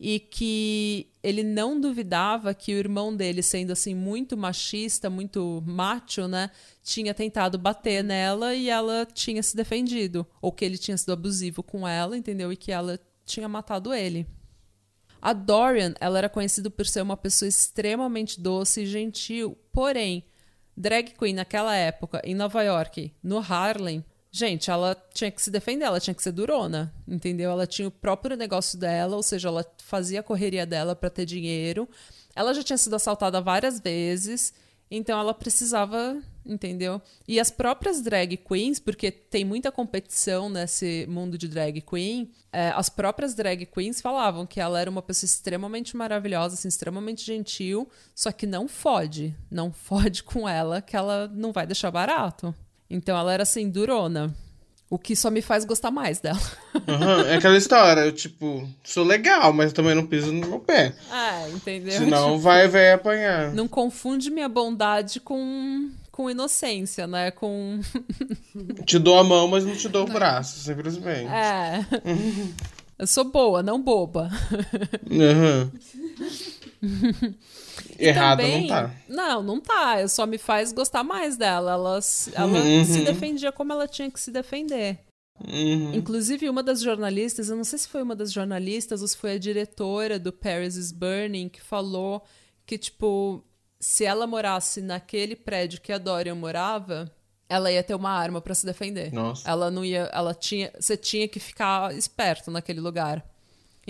e 0.00 0.20
que 0.20 1.10
ele 1.22 1.42
não 1.42 1.80
duvidava 1.80 2.54
que 2.54 2.72
o 2.72 2.78
irmão 2.78 3.14
dele, 3.14 3.42
sendo 3.42 3.72
assim 3.72 3.94
muito 3.94 4.36
machista, 4.36 5.10
muito 5.10 5.62
macho, 5.66 6.28
né, 6.28 6.50
tinha 6.82 7.12
tentado 7.12 7.58
bater 7.58 8.04
nela 8.04 8.54
e 8.54 8.70
ela 8.70 9.06
tinha 9.12 9.42
se 9.42 9.56
defendido, 9.56 10.26
ou 10.40 10.52
que 10.52 10.64
ele 10.64 10.78
tinha 10.78 10.96
sido 10.96 11.12
abusivo 11.12 11.62
com 11.62 11.86
ela, 11.86 12.16
entendeu? 12.16 12.52
E 12.52 12.56
que 12.56 12.70
ela 12.70 12.98
tinha 13.24 13.48
matado 13.48 13.92
ele. 13.92 14.26
A 15.20 15.32
Dorian, 15.32 15.94
ela 16.00 16.18
era 16.18 16.28
conhecida 16.28 16.70
por 16.70 16.86
ser 16.86 17.02
uma 17.02 17.16
pessoa 17.16 17.48
extremamente 17.48 18.40
doce 18.40 18.82
e 18.82 18.86
gentil, 18.86 19.58
porém, 19.72 20.24
drag 20.76 21.12
queen 21.18 21.34
naquela 21.34 21.74
época 21.74 22.22
em 22.24 22.36
Nova 22.36 22.62
York, 22.62 23.12
no 23.20 23.38
Harlem, 23.38 24.04
Gente, 24.30 24.70
ela 24.70 24.94
tinha 25.14 25.30
que 25.30 25.40
se 25.40 25.50
defender, 25.50 25.86
ela 25.86 26.00
tinha 26.00 26.14
que 26.14 26.22
ser 26.22 26.32
durona, 26.32 26.92
entendeu? 27.06 27.50
Ela 27.50 27.66
tinha 27.66 27.88
o 27.88 27.90
próprio 27.90 28.36
negócio 28.36 28.78
dela, 28.78 29.16
ou 29.16 29.22
seja, 29.22 29.48
ela 29.48 29.64
fazia 29.78 30.20
a 30.20 30.22
correria 30.22 30.66
dela 30.66 30.94
para 30.94 31.08
ter 31.08 31.24
dinheiro. 31.24 31.88
Ela 32.36 32.52
já 32.52 32.62
tinha 32.62 32.76
sido 32.76 32.94
assaltada 32.94 33.40
várias 33.40 33.80
vezes, 33.80 34.52
então 34.90 35.18
ela 35.18 35.32
precisava, 35.32 36.22
entendeu? 36.44 37.00
E 37.26 37.40
as 37.40 37.50
próprias 37.50 38.02
drag 38.02 38.36
queens, 38.36 38.78
porque 38.78 39.10
tem 39.10 39.46
muita 39.46 39.72
competição 39.72 40.48
nesse 40.50 41.06
mundo 41.08 41.38
de 41.38 41.48
drag 41.48 41.80
queen, 41.80 42.30
é, 42.52 42.68
as 42.70 42.90
próprias 42.90 43.34
drag 43.34 43.64
queens 43.66 44.00
falavam 44.00 44.46
que 44.46 44.60
ela 44.60 44.78
era 44.78 44.90
uma 44.90 45.02
pessoa 45.02 45.26
extremamente 45.26 45.96
maravilhosa, 45.96 46.54
assim, 46.54 46.68
extremamente 46.68 47.24
gentil, 47.24 47.88
só 48.14 48.30
que 48.30 48.46
não 48.46 48.68
fode, 48.68 49.34
não 49.50 49.72
fode 49.72 50.22
com 50.22 50.46
ela, 50.46 50.82
que 50.82 50.96
ela 50.96 51.28
não 51.28 51.50
vai 51.50 51.66
deixar 51.66 51.90
barato. 51.90 52.54
Então 52.90 53.16
ela 53.16 53.32
era 53.32 53.42
assim, 53.42 53.68
durona. 53.68 54.34
O 54.90 54.98
que 54.98 55.14
só 55.14 55.30
me 55.30 55.42
faz 55.42 55.66
gostar 55.66 55.90
mais 55.90 56.18
dela. 56.18 56.40
Uhum, 56.74 57.20
é 57.28 57.36
aquela 57.36 57.58
história, 57.58 58.00
eu, 58.00 58.12
tipo, 58.12 58.66
sou 58.82 59.04
legal, 59.04 59.52
mas 59.52 59.70
também 59.70 59.94
não 59.94 60.06
piso 60.06 60.32
no 60.32 60.46
meu 60.46 60.60
pé. 60.60 60.94
Ah, 61.10 61.46
entendeu? 61.50 61.92
Senão 61.92 62.30
tipo, 62.30 62.38
vai, 62.38 62.68
vai 62.68 62.92
apanhar. 62.92 63.52
Não 63.52 63.68
confunde 63.68 64.30
minha 64.30 64.48
bondade 64.48 65.20
com, 65.20 65.90
com 66.10 66.30
inocência, 66.30 67.06
né? 67.06 67.30
Com. 67.30 67.80
te 68.86 68.98
dou 68.98 69.18
a 69.18 69.24
mão, 69.24 69.46
mas 69.46 69.62
não 69.66 69.76
te 69.76 69.90
dou 69.90 70.08
o 70.08 70.10
braço, 70.10 70.58
simplesmente. 70.60 71.28
É. 71.30 71.84
Eu 72.98 73.06
sou 73.06 73.24
boa, 73.24 73.62
não 73.62 73.80
boba. 73.80 74.30
Uhum. 75.10 75.70
Errada 77.98 78.42
também, 78.42 78.60
não 78.62 78.68
tá. 78.68 78.94
Não, 79.08 79.42
não 79.42 79.60
tá. 79.60 80.08
Só 80.08 80.26
me 80.26 80.38
faz 80.38 80.72
gostar 80.72 81.02
mais 81.02 81.36
dela. 81.36 81.72
Ela, 81.72 82.00
ela 82.34 82.46
uhum. 82.46 82.84
se 82.84 83.04
defendia 83.04 83.52
como 83.52 83.72
ela 83.72 83.88
tinha 83.88 84.10
que 84.10 84.20
se 84.20 84.30
defender. 84.30 84.98
Uhum. 85.46 85.94
Inclusive, 85.94 86.48
uma 86.48 86.62
das 86.62 86.80
jornalistas, 86.80 87.48
eu 87.48 87.56
não 87.56 87.64
sei 87.64 87.78
se 87.78 87.88
foi 87.88 88.02
uma 88.02 88.16
das 88.16 88.32
jornalistas 88.32 89.02
ou 89.02 89.08
se 89.08 89.16
foi 89.16 89.32
a 89.32 89.38
diretora 89.38 90.18
do 90.18 90.32
Paris 90.32 90.76
is 90.76 90.90
Burning, 90.90 91.48
que 91.48 91.60
falou 91.60 92.24
que, 92.66 92.76
tipo, 92.76 93.44
se 93.78 94.04
ela 94.04 94.26
morasse 94.26 94.80
naquele 94.80 95.36
prédio 95.36 95.80
que 95.80 95.92
a 95.92 95.98
Dorian 95.98 96.34
morava, 96.34 97.10
ela 97.48 97.70
ia 97.72 97.82
ter 97.82 97.94
uma 97.94 98.10
arma 98.10 98.40
para 98.40 98.54
se 98.54 98.66
defender. 98.66 99.12
Nossa. 99.12 99.48
Ela 99.48 99.70
não 99.70 99.84
ia. 99.84 100.10
Ela 100.12 100.34
tinha. 100.34 100.70
Você 100.78 100.96
tinha 100.96 101.26
que 101.28 101.40
ficar 101.40 101.94
esperto 101.96 102.50
naquele 102.50 102.80
lugar. 102.80 103.24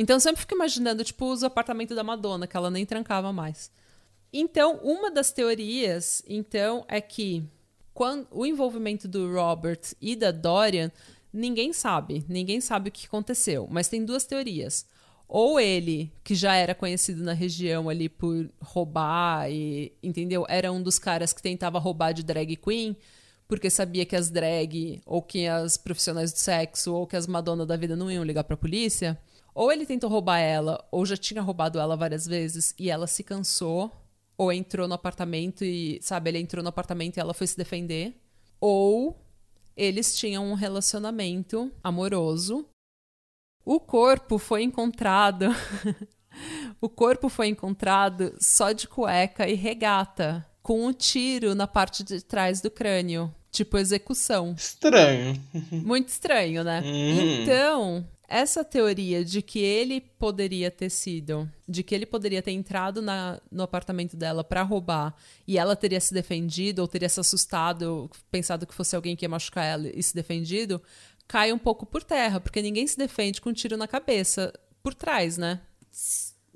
Então 0.01 0.15
eu 0.15 0.21
sempre 0.21 0.41
fico 0.41 0.55
imaginando, 0.55 1.03
tipo, 1.03 1.29
os 1.29 1.43
apartamentos 1.43 1.97
da 1.97 2.05
Madonna, 2.05 2.47
que 2.47 2.57
ela 2.57 2.71
nem 2.71 2.87
trancava 2.87 3.33
mais. 3.33 3.69
Então, 4.33 4.77
uma 4.85 5.11
das 5.11 5.33
teorias, 5.33 6.23
então, 6.29 6.85
é 6.87 7.01
que 7.01 7.43
quando, 7.93 8.29
o 8.31 8.47
envolvimento 8.47 9.09
do 9.09 9.35
Robert 9.35 9.81
e 10.01 10.15
da 10.15 10.31
Dorian, 10.31 10.93
ninguém 11.33 11.73
sabe. 11.73 12.25
Ninguém 12.29 12.61
sabe 12.61 12.91
o 12.91 12.93
que 12.93 13.07
aconteceu. 13.07 13.67
Mas 13.69 13.89
tem 13.89 14.05
duas 14.05 14.25
teorias. 14.25 14.87
Ou 15.27 15.59
ele, 15.59 16.13
que 16.23 16.37
já 16.37 16.55
era 16.55 16.77
conhecido 16.77 17.25
na 17.25 17.33
região 17.33 17.89
ali 17.89 18.09
por 18.09 18.49
roubar 18.63 19.51
e, 19.51 19.93
entendeu? 20.01 20.47
Era 20.49 20.71
um 20.71 20.81
dos 20.81 21.01
caras 21.01 21.33
que 21.33 21.43
tentava 21.43 21.81
roubar 21.81 22.13
de 22.13 22.23
drag 22.23 22.55
queen, 22.55 22.97
porque 23.49 23.69
sabia 23.69 24.07
que 24.07 24.15
as 24.15 24.31
drag, 24.31 25.03
ou 25.05 25.21
que 25.21 25.49
as 25.49 25.77
profissionais 25.77 26.33
do 26.33 26.39
sexo, 26.39 26.95
ou 26.95 27.05
que 27.05 27.17
as 27.17 27.27
Madonna 27.27 27.67
da 27.67 27.77
vida 27.77 27.97
não 27.97 28.09
iam 28.09 28.23
ligar 28.23 28.45
pra 28.45 28.57
polícia. 28.57 29.19
Ou 29.59 29.73
ele 29.73 29.85
tentou 29.85 30.09
roubar 30.09 30.39
ela, 30.39 30.87
ou 30.89 31.05
já 31.05 31.17
tinha 31.17 31.43
roubado 31.43 31.81
ela 31.81 31.97
várias 31.97 32.25
vezes 32.25 32.73
e 32.79 32.89
ela 32.89 33.09
se 33.09 33.25
cansou, 33.25 33.91
ou 34.37 34.53
entrou 34.53 34.87
no 34.87 34.95
apartamento 34.95 35.65
e, 35.65 35.99
sabe, 36.01 36.31
ele 36.31 36.39
entrou 36.39 36.63
no 36.63 36.69
apartamento 36.69 37.17
e 37.17 37.21
ela 37.21 37.35
foi 37.35 37.49
se 37.49 37.57
defender. 37.57 38.15
Ou 38.61 39.21
eles 39.77 40.17
tinham 40.17 40.49
um 40.49 40.55
relacionamento 40.55 41.73
amoroso. 41.83 42.69
O 43.65 43.81
corpo 43.81 44.39
foi 44.39 44.63
encontrado. 44.63 45.47
o 46.81 46.89
corpo 46.89 47.29
foi 47.29 47.49
encontrado 47.49 48.37
só 48.39 48.71
de 48.71 48.87
cueca 48.87 49.49
e 49.49 49.55
regata, 49.55 50.47
com 50.63 50.87
um 50.87 50.93
tiro 50.93 51.57
na 51.57 51.67
parte 51.67 52.05
de 52.05 52.23
trás 52.23 52.61
do 52.61 52.71
crânio. 52.71 53.35
Tipo 53.51 53.77
execução. 53.77 54.55
Estranho. 54.57 55.35
Muito 55.73 56.11
estranho, 56.11 56.63
né? 56.63 56.81
Hum. 56.85 57.43
Então, 57.43 58.07
essa 58.29 58.63
teoria 58.63 59.25
de 59.25 59.41
que 59.41 59.59
ele 59.59 60.03
poderia 60.03 60.71
ter 60.71 60.91
sido, 60.91 61.51
de 61.67 61.83
que 61.83 61.95
ele 61.95 62.05
poderia 62.05 62.43
ter 62.43 62.51
entrado 62.53 63.01
na, 63.01 63.41
no 63.51 63.63
apartamento 63.63 64.17
dela 64.17 64.45
para 64.45 64.63
roubar 64.63 65.17
e 65.47 65.57
ela 65.57 65.75
teria 65.75 65.99
se 65.99 66.13
defendido 66.13 66.81
ou 66.81 66.87
teria 66.87 67.09
se 67.09 67.19
assustado, 67.19 68.11
pensado 68.31 68.67
que 68.67 68.75
fosse 68.75 68.95
alguém 68.95 69.17
que 69.17 69.25
ia 69.25 69.29
machucar 69.31 69.65
ela 69.65 69.89
e 69.89 70.03
se 70.03 70.15
defendido, 70.15 70.81
cai 71.27 71.51
um 71.53 71.59
pouco 71.59 71.87
por 71.87 72.05
terra, 72.05 72.39
porque 72.39 72.61
ninguém 72.61 72.87
se 72.87 72.99
defende 72.99 73.41
com 73.41 73.49
um 73.49 73.55
tiro 73.55 73.79
na 73.79 73.89
cabeça 73.89 74.53
por 74.83 74.95
trás, 74.95 75.39
né? 75.39 75.63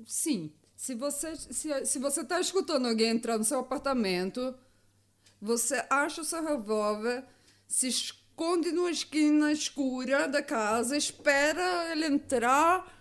Sim. 0.05 0.53
Se 0.75 0.93
você, 0.93 1.35
se, 1.35 1.85
se 1.85 1.97
você 1.97 2.23
tá 2.23 2.39
escutando 2.39 2.87
alguém 2.87 3.09
entrar 3.09 3.37
no 3.37 3.43
seu 3.43 3.59
apartamento, 3.59 4.53
você 5.41 5.83
acha 5.89 6.21
o 6.21 6.25
seu 6.25 6.43
revólver, 6.43 7.23
se 7.67 7.87
esconde 7.87 8.22
numa 8.71 8.91
esquina 8.91 9.51
escura 9.51 10.27
da 10.27 10.41
casa, 10.41 10.97
espera 10.97 11.91
ele 11.91 12.05
entrar 12.05 12.91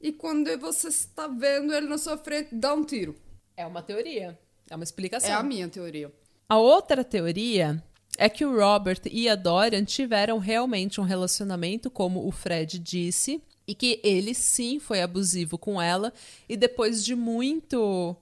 e 0.00 0.12
quando 0.12 0.56
você 0.58 0.88
está 0.88 1.26
vendo 1.26 1.72
ele 1.72 1.88
na 1.88 1.98
sua 1.98 2.16
frente, 2.16 2.54
dá 2.54 2.74
um 2.74 2.84
tiro. 2.84 3.16
É 3.56 3.66
uma 3.66 3.82
teoria. 3.82 4.38
É 4.70 4.74
uma 4.74 4.84
explicação. 4.84 5.30
É 5.30 5.32
a 5.34 5.42
minha 5.42 5.68
teoria. 5.68 6.12
A 6.48 6.58
outra 6.58 7.02
teoria 7.02 7.82
é 8.16 8.28
que 8.28 8.44
o 8.44 8.56
Robert 8.56 9.00
e 9.10 9.28
a 9.28 9.34
Dorian 9.34 9.84
tiveram 9.84 10.38
realmente 10.38 11.00
um 11.00 11.04
relacionamento, 11.04 11.90
como 11.90 12.26
o 12.26 12.30
Fred 12.30 12.78
disse, 12.78 13.42
e 13.66 13.74
que 13.74 14.00
ele 14.02 14.34
sim 14.34 14.78
foi 14.78 15.02
abusivo 15.02 15.58
com 15.58 15.80
ela 15.80 16.12
e 16.48 16.56
depois 16.56 17.04
de 17.04 17.14
muito 17.14 18.16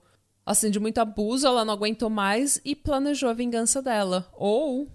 assim, 0.47 0.71
de 0.71 0.79
muito 0.79 0.97
abuso, 0.99 1.45
ela 1.45 1.65
não 1.65 1.73
aguentou 1.73 2.09
mais 2.09 2.59
e 2.63 2.73
planejou 2.73 3.29
a 3.29 3.33
vingança 3.33 3.81
dela. 3.81 4.31
Ou 4.33 4.87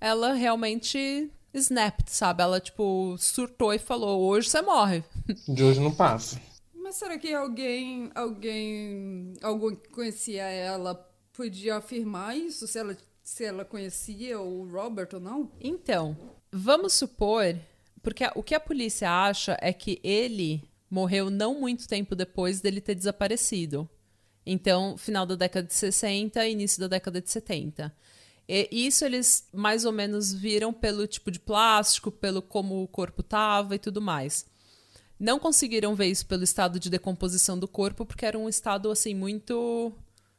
ela 0.00 0.32
realmente 0.32 1.30
snapped, 1.52 2.10
sabe? 2.10 2.42
Ela, 2.42 2.60
tipo, 2.60 3.16
surtou 3.18 3.72
e 3.72 3.78
falou: 3.78 4.20
hoje 4.22 4.48
você 4.48 4.62
morre. 4.62 5.04
De 5.48 5.62
hoje 5.62 5.80
não 5.80 5.94
passa. 5.94 6.40
Mas 6.74 6.96
será 6.96 7.18
que 7.18 7.32
alguém, 7.32 8.10
alguém, 8.14 9.34
alguém 9.42 9.76
que 9.76 9.90
conhecia 9.90 10.42
ela 10.42 10.94
podia 11.32 11.76
afirmar 11.76 12.36
isso? 12.36 12.66
Se 12.66 12.78
ela, 12.78 12.96
se 13.22 13.44
ela 13.44 13.64
conhecia 13.64 14.40
o 14.40 14.68
Robert 14.68 15.08
ou 15.12 15.20
não? 15.20 15.52
Então, 15.60 16.16
vamos 16.50 16.94
supor. 16.94 17.56
Porque 18.02 18.24
o 18.34 18.42
que 18.42 18.54
a 18.54 18.60
polícia 18.60 19.10
acha 19.10 19.56
é 19.60 19.72
que 19.72 20.00
ele 20.02 20.68
morreu 20.90 21.30
não 21.30 21.60
muito 21.60 21.86
tempo 21.86 22.16
depois 22.16 22.60
dele 22.60 22.80
ter 22.80 22.94
desaparecido. 22.94 23.88
Então, 24.44 24.96
final 24.96 25.26
da 25.26 25.36
década 25.36 25.66
de 25.66 25.74
60, 25.74 26.44
início 26.48 26.80
da 26.80 26.88
década 26.88 27.20
de 27.20 27.30
70. 27.30 27.94
E 28.52 28.68
isso 28.72 29.04
eles 29.04 29.48
mais 29.52 29.84
ou 29.84 29.92
menos 29.92 30.32
viram 30.32 30.72
pelo 30.72 31.06
tipo 31.06 31.30
de 31.30 31.38
plástico, 31.38 32.10
pelo 32.10 32.42
como 32.42 32.82
o 32.82 32.88
corpo 32.88 33.22
tava 33.22 33.76
e 33.76 33.78
tudo 33.78 34.02
mais. 34.02 34.44
Não 35.20 35.38
conseguiram 35.38 35.94
ver 35.94 36.06
isso 36.06 36.26
pelo 36.26 36.42
estado 36.42 36.80
de 36.80 36.90
decomposição 36.90 37.56
do 37.56 37.68
corpo, 37.68 38.04
porque 38.04 38.26
era 38.26 38.36
um 38.36 38.48
estado 38.48 38.90
assim 38.90 39.14
muito 39.14 39.92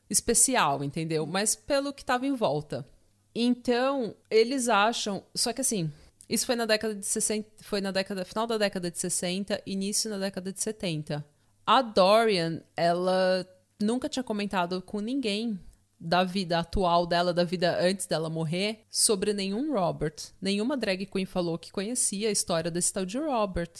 especial, 0.09 0.83
entendeu? 0.83 1.25
Mas 1.25 1.55
pelo 1.55 1.93
que 1.93 2.01
estava 2.01 2.27
em 2.27 2.35
volta. 2.35 2.85
Então, 3.33 4.13
eles 4.29 4.67
acham, 4.67 5.23
só 5.33 5.53
que 5.53 5.61
assim, 5.61 5.89
isso 6.27 6.45
foi 6.45 6.57
na 6.57 6.65
década 6.65 6.93
de 6.93 7.05
60, 7.05 7.49
foi 7.61 7.79
na 7.79 7.91
década 7.91 8.25
final 8.25 8.45
da 8.45 8.57
década 8.57 8.91
de 8.91 8.99
60, 8.99 9.61
início 9.65 10.09
na 10.09 10.17
década 10.17 10.51
de 10.51 10.61
70. 10.61 11.25
A 11.65 11.81
Dorian, 11.81 12.61
ela 12.75 13.47
nunca 13.81 14.09
tinha 14.09 14.23
comentado 14.23 14.81
com 14.81 14.99
ninguém 14.99 15.57
da 16.03 16.23
vida 16.23 16.57
atual 16.57 17.05
dela, 17.05 17.31
da 17.31 17.43
vida 17.43 17.77
antes 17.79 18.07
dela 18.07 18.27
morrer, 18.27 18.85
sobre 18.89 19.33
nenhum 19.33 19.71
Robert. 19.71 20.15
Nenhuma 20.41 20.75
drag 20.75 21.05
queen 21.05 21.27
falou 21.27 21.59
que 21.59 21.71
conhecia 21.71 22.27
a 22.27 22.31
história 22.31 22.71
desse 22.71 22.91
tal 22.91 23.05
de 23.05 23.19
Robert. 23.19 23.71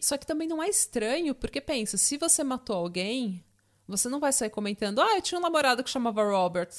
Só 0.00 0.16
que 0.16 0.26
também 0.26 0.48
não 0.48 0.62
é 0.62 0.70
estranho, 0.70 1.34
porque 1.34 1.60
pensa, 1.60 1.98
se 1.98 2.16
você 2.16 2.42
matou 2.42 2.74
alguém, 2.74 3.44
você 3.86 4.08
não 4.08 4.18
vai 4.18 4.32
sair 4.32 4.48
comentando, 4.48 5.02
ah, 5.02 5.16
eu 5.16 5.20
tinha 5.20 5.38
um 5.38 5.42
namorado 5.42 5.84
que 5.84 5.90
chamava 5.90 6.22
Robert. 6.22 6.70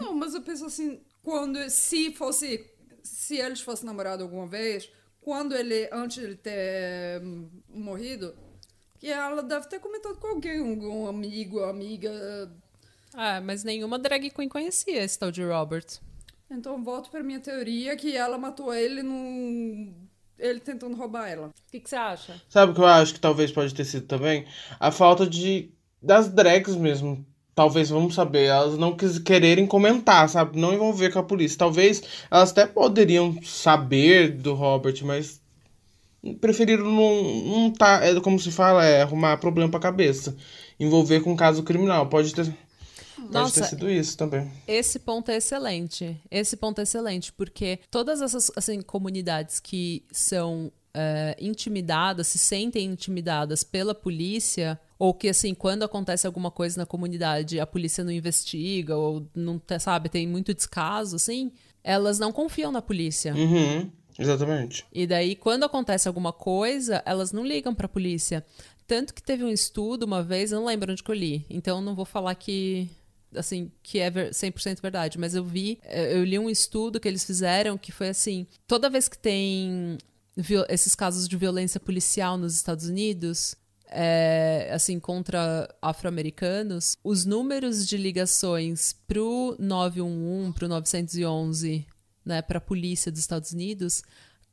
Não, 0.00 0.14
mas 0.14 0.34
eu 0.34 0.40
penso 0.40 0.64
assim, 0.64 1.02
quando 1.22 1.68
se 1.68 2.14
fosse 2.14 2.66
se 3.02 3.36
eles 3.36 3.60
fossem 3.60 3.84
namorados 3.84 4.22
alguma 4.22 4.46
vez, 4.46 4.90
quando 5.20 5.54
ele 5.54 5.90
antes 5.92 6.16
de 6.16 6.24
ele 6.24 6.36
ter 6.36 7.20
hum, 7.22 7.50
morrido, 7.68 8.34
que 8.98 9.08
ela 9.08 9.42
deve 9.42 9.68
ter 9.68 9.78
comentado 9.78 10.16
com 10.16 10.28
alguém, 10.28 10.58
algum 10.58 11.06
amigo, 11.06 11.62
amiga, 11.64 12.50
Ah, 13.14 13.40
mas 13.40 13.64
nenhuma 13.64 13.98
drag 13.98 14.30
queen 14.30 14.48
conhecia 14.48 15.02
esse 15.02 15.18
tal 15.18 15.30
de 15.30 15.44
Robert. 15.44 15.86
Então 16.50 16.82
volto 16.82 17.10
pra 17.10 17.22
minha 17.22 17.40
teoria 17.40 17.96
que 17.96 18.16
ela 18.16 18.36
matou 18.36 18.74
ele 18.74 19.02
num. 19.02 19.94
Ele 20.38 20.58
tentando 20.58 20.96
roubar 20.96 21.28
ela. 21.28 21.48
O 21.48 21.52
que, 21.70 21.80
que 21.80 21.88
você 21.88 21.96
acha? 21.96 22.40
Sabe 22.48 22.72
o 22.72 22.74
que 22.74 22.80
eu 22.80 22.86
acho 22.86 23.14
que 23.14 23.20
talvez 23.20 23.52
pode 23.52 23.74
ter 23.74 23.84
sido 23.84 24.06
também? 24.06 24.46
A 24.78 24.90
falta 24.90 25.26
de. 25.26 25.70
das 26.02 26.28
drags 26.28 26.74
mesmo. 26.74 27.24
Talvez, 27.54 27.90
vamos 27.90 28.14
saber, 28.14 28.44
elas 28.46 28.78
não 28.78 28.96
quis, 28.96 29.18
quererem 29.18 29.66
comentar, 29.66 30.28
sabe? 30.28 30.58
Não 30.58 30.72
envolver 30.72 31.12
com 31.12 31.18
a 31.18 31.22
polícia. 31.22 31.58
Talvez 31.58 32.02
elas 32.30 32.52
até 32.52 32.64
poderiam 32.66 33.36
saber 33.42 34.30
do 34.30 34.54
Robert, 34.54 34.98
mas 35.04 35.42
preferiram 36.40 36.84
não, 36.84 37.22
não 37.44 37.70
tá. 37.70 38.04
É 38.04 38.18
como 38.20 38.38
se 38.38 38.50
fala, 38.50 38.84
é 38.84 39.02
arrumar 39.02 39.36
problema 39.36 39.70
pra 39.70 39.80
cabeça. 39.80 40.36
Envolver 40.78 41.20
com 41.20 41.36
caso 41.36 41.62
criminal. 41.62 42.06
Pode 42.08 42.34
ter. 42.34 42.50
Pode 43.20 43.32
Nossa, 43.32 43.60
ter 43.60 43.66
sido 43.68 43.90
isso 43.90 44.16
também. 44.16 44.50
Esse 44.66 44.98
ponto 44.98 45.30
é 45.30 45.36
excelente. 45.36 46.20
Esse 46.30 46.56
ponto 46.56 46.80
é 46.80 46.82
excelente, 46.82 47.32
porque 47.32 47.80
todas 47.90 48.20
essas 48.20 48.50
assim, 48.56 48.80
comunidades 48.80 49.60
que 49.60 50.04
são 50.10 50.72
é, 50.92 51.36
intimidadas, 51.40 52.28
se 52.28 52.38
sentem 52.38 52.86
intimidadas 52.86 53.62
pela 53.62 53.94
polícia, 53.94 54.78
ou 54.98 55.14
que, 55.14 55.28
assim, 55.28 55.54
quando 55.54 55.82
acontece 55.82 56.26
alguma 56.26 56.50
coisa 56.50 56.78
na 56.78 56.86
comunidade, 56.86 57.60
a 57.60 57.66
polícia 57.66 58.04
não 58.04 58.10
investiga, 58.10 58.96
ou 58.96 59.26
não 59.34 59.60
sabe, 59.78 60.08
tem 60.08 60.26
muito 60.26 60.52
descaso, 60.52 61.16
assim, 61.16 61.52
elas 61.82 62.18
não 62.18 62.32
confiam 62.32 62.70
na 62.70 62.82
polícia. 62.82 63.34
Uhum, 63.34 63.90
exatamente. 64.18 64.84
E 64.92 65.06
daí, 65.06 65.34
quando 65.34 65.64
acontece 65.64 66.06
alguma 66.06 66.32
coisa, 66.32 67.02
elas 67.06 67.32
não 67.32 67.44
ligam 67.44 67.74
pra 67.74 67.88
polícia. 67.88 68.44
Tanto 68.86 69.14
que 69.14 69.22
teve 69.22 69.44
um 69.44 69.48
estudo 69.48 70.02
uma 70.02 70.22
vez, 70.22 70.50
eu 70.50 70.58
não 70.58 70.66
lembro 70.66 70.92
onde 70.92 71.02
que 71.02 71.10
eu 71.10 71.14
li, 71.14 71.46
então 71.48 71.80
não 71.80 71.94
vou 71.94 72.04
falar 72.04 72.34
que 72.34 72.90
assim, 73.34 73.70
que 73.82 73.98
é 73.98 74.10
ver- 74.10 74.32
100% 74.34 74.80
verdade, 74.82 75.18
mas 75.18 75.34
eu 75.34 75.44
vi, 75.44 75.78
eh, 75.84 76.16
eu 76.16 76.24
li 76.24 76.38
um 76.38 76.50
estudo 76.50 76.98
que 77.00 77.06
eles 77.08 77.24
fizeram 77.24 77.76
que 77.78 77.92
foi 77.92 78.08
assim, 78.08 78.46
toda 78.66 78.90
vez 78.90 79.08
que 79.08 79.18
tem 79.18 79.98
esses 80.68 80.94
casos 80.94 81.28
de 81.28 81.36
violência 81.36 81.78
policial 81.80 82.36
nos 82.38 82.54
Estados 82.54 82.86
Unidos, 82.86 83.54
é, 83.92 84.70
assim, 84.72 84.98
contra 85.00 85.68
afro-americanos, 85.82 86.96
os 87.02 87.24
números 87.24 87.86
de 87.86 87.96
ligações 87.96 88.94
pro 89.06 89.56
911, 89.58 90.52
pro 90.52 90.68
911, 90.68 91.86
né, 92.24 92.40
pra 92.42 92.60
polícia 92.60 93.10
dos 93.10 93.20
Estados 93.20 93.52
Unidos, 93.52 94.02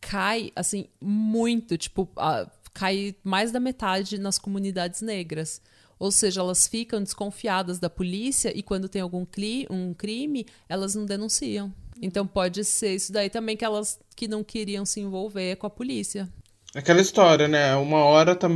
cai, 0.01 0.51
assim, 0.55 0.87
muito, 1.01 1.77
tipo, 1.77 2.09
a- 2.17 2.49
cai 2.73 3.15
mais 3.23 3.51
da 3.51 3.59
metade 3.59 4.17
nas 4.19 4.37
comunidades 4.37 5.01
negras. 5.01 5.61
Ou 5.99 6.11
seja, 6.11 6.41
elas 6.41 6.67
ficam 6.67 7.01
desconfiadas 7.01 7.79
da 7.79 7.89
polícia 7.89 8.55
e 8.55 8.61
quando 8.61 8.89
tem 8.89 9.01
algum 9.01 9.25
cli 9.25 9.67
um 9.69 9.93
crime, 9.93 10.45
elas 10.69 10.95
não 10.95 11.05
denunciam. 11.05 11.73
Então 12.01 12.27
pode 12.27 12.63
ser 12.63 12.95
isso 12.95 13.11
daí 13.11 13.29
também 13.29 13.57
que 13.57 13.65
elas 13.65 13.99
que 14.15 14.27
não 14.27 14.43
queriam 14.43 14.85
se 14.85 14.99
envolver 14.99 15.55
com 15.55 15.67
a 15.67 15.69
polícia. 15.69 16.29
Aquela 16.75 17.01
história, 17.01 17.47
né? 17.47 17.75
Uma 17.75 18.03
hora 18.03 18.35
tá, 18.35 18.47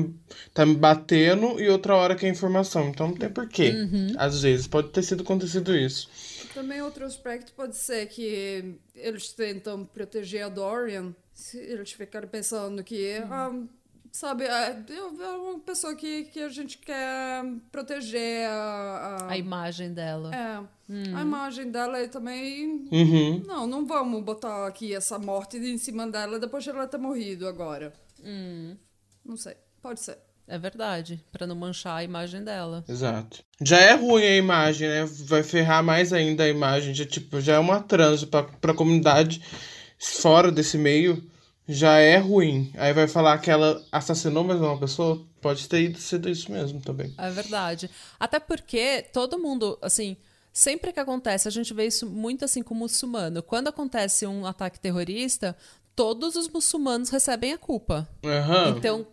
tá 0.54 0.66
me 0.66 0.76
batendo 0.76 1.60
e 1.60 1.70
outra 1.70 1.96
hora 1.96 2.16
que 2.16 2.26
é 2.26 2.30
informação. 2.30 2.90
Então 2.90 3.08
não 3.08 3.16
tem 3.16 3.30
porquê. 3.30 3.74
Às 4.18 4.42
vezes 4.42 4.68
pode 4.68 4.90
ter 4.90 5.02
sido 5.02 5.24
acontecido 5.24 5.76
isso. 5.76 6.10
Também 6.54 6.82
outro 6.82 7.06
aspecto 7.06 7.54
pode 7.54 7.76
ser 7.78 8.08
que 8.08 8.76
eles 8.94 9.30
tentam 9.30 9.86
proteger 9.86 10.44
a 10.44 10.50
Dorian. 10.50 11.16
Eles 11.54 11.94
ficarem 11.94 12.30
pensando 12.30 12.84
que, 12.84 13.16
ah, 13.30 13.52
sabe, 14.12 14.44
é 14.44 14.84
eu- 14.90 15.22
é 15.24 15.30
uma 15.38 15.60
pessoa 15.60 15.96
que, 15.96 16.26
que 16.26 16.40
a 16.42 16.50
gente 16.50 16.78
quer 16.78 17.44
proteger 17.72 18.48
a, 18.48 19.18
a, 19.28 19.32
A 19.32 19.38
imagem 19.38 19.94
dela. 19.94 20.32
é, 20.36 20.60
a 21.16 21.22
imagem 21.22 21.72
dela 21.72 22.02
e 22.02 22.08
também. 22.08 22.86
Uhum. 22.92 23.44
Não, 23.48 23.66
não 23.68 23.86
vamos 23.86 24.24
botar 24.24 24.68
aqui 24.68 24.94
essa 24.94 25.18
morte 25.18 25.58
em 25.58 25.78
cima 25.78 26.06
dela 26.08 26.40
depois 26.40 26.64
de 26.64 26.70
ela 26.70 26.88
ter 26.88 26.98
morrido 26.98 27.48
agora. 27.48 27.94
Não 29.26 29.38
sei, 29.38 29.56
pode 29.82 30.00
ser. 30.00 30.18
É 30.48 30.58
verdade, 30.58 31.24
Pra 31.32 31.48
não 31.48 31.56
manchar 31.56 31.98
a 31.98 32.04
imagem 32.04 32.44
dela. 32.44 32.84
Exato. 32.90 33.42
Já 33.62 33.78
é 33.80 33.94
ruim 33.94 34.24
a 34.24 34.36
imagem, 34.36 34.90
né? 34.90 35.06
Vai 35.26 35.44
ferrar 35.44 35.82
mais 35.82 36.12
ainda 36.12 36.44
a 36.44 36.50
imagem. 36.50 36.94
Já, 36.94 37.06
tipo, 37.06 37.40
já 37.40 37.54
é 37.56 37.60
uma 37.60 37.80
transa 37.80 38.28
pra, 38.28 38.44
pra 38.44 38.74
comunidade 38.74 39.42
fora 39.98 40.52
desse 40.52 40.78
meio. 40.78 41.24
Já 41.74 41.98
é 42.00 42.18
ruim. 42.18 42.72
Aí 42.78 42.92
vai 42.94 43.08
falar 43.08 43.38
que 43.38 43.50
ela 43.50 43.84
assassinou 43.92 44.44
mais 44.44 44.60
uma 44.60 44.78
pessoa. 44.78 45.22
Pode 45.42 45.68
ter 45.70 45.82
ido- 45.84 46.00
sido 46.00 46.30
isso 46.30 46.52
mesmo 46.52 46.82
também. 46.82 47.14
É 47.18 47.30
verdade. 47.30 47.90
Até 48.20 48.40
porque 48.40 49.06
todo 49.14 49.40
mundo, 49.40 49.78
assim, 49.82 50.18
sempre 50.52 50.92
que 50.92 51.00
acontece, 51.00 51.48
a 51.48 51.52
gente 51.52 51.74
vê 51.74 51.86
isso 51.88 52.06
muito 52.06 52.46
assim 52.46 52.62
com 52.62 52.74
o 52.74 52.78
muçulmano. 52.78 53.42
Quando 53.42 53.68
acontece 53.70 54.26
um 54.28 54.46
ataque 54.46 54.80
terrorista, 54.80 55.56
todos 55.96 56.36
os 56.36 56.48
muçulmanos 56.50 57.10
recebem 57.10 57.54
a 57.54 57.58
culpa. 57.58 58.08
Aham. 58.24 58.76
Então, 58.78 59.08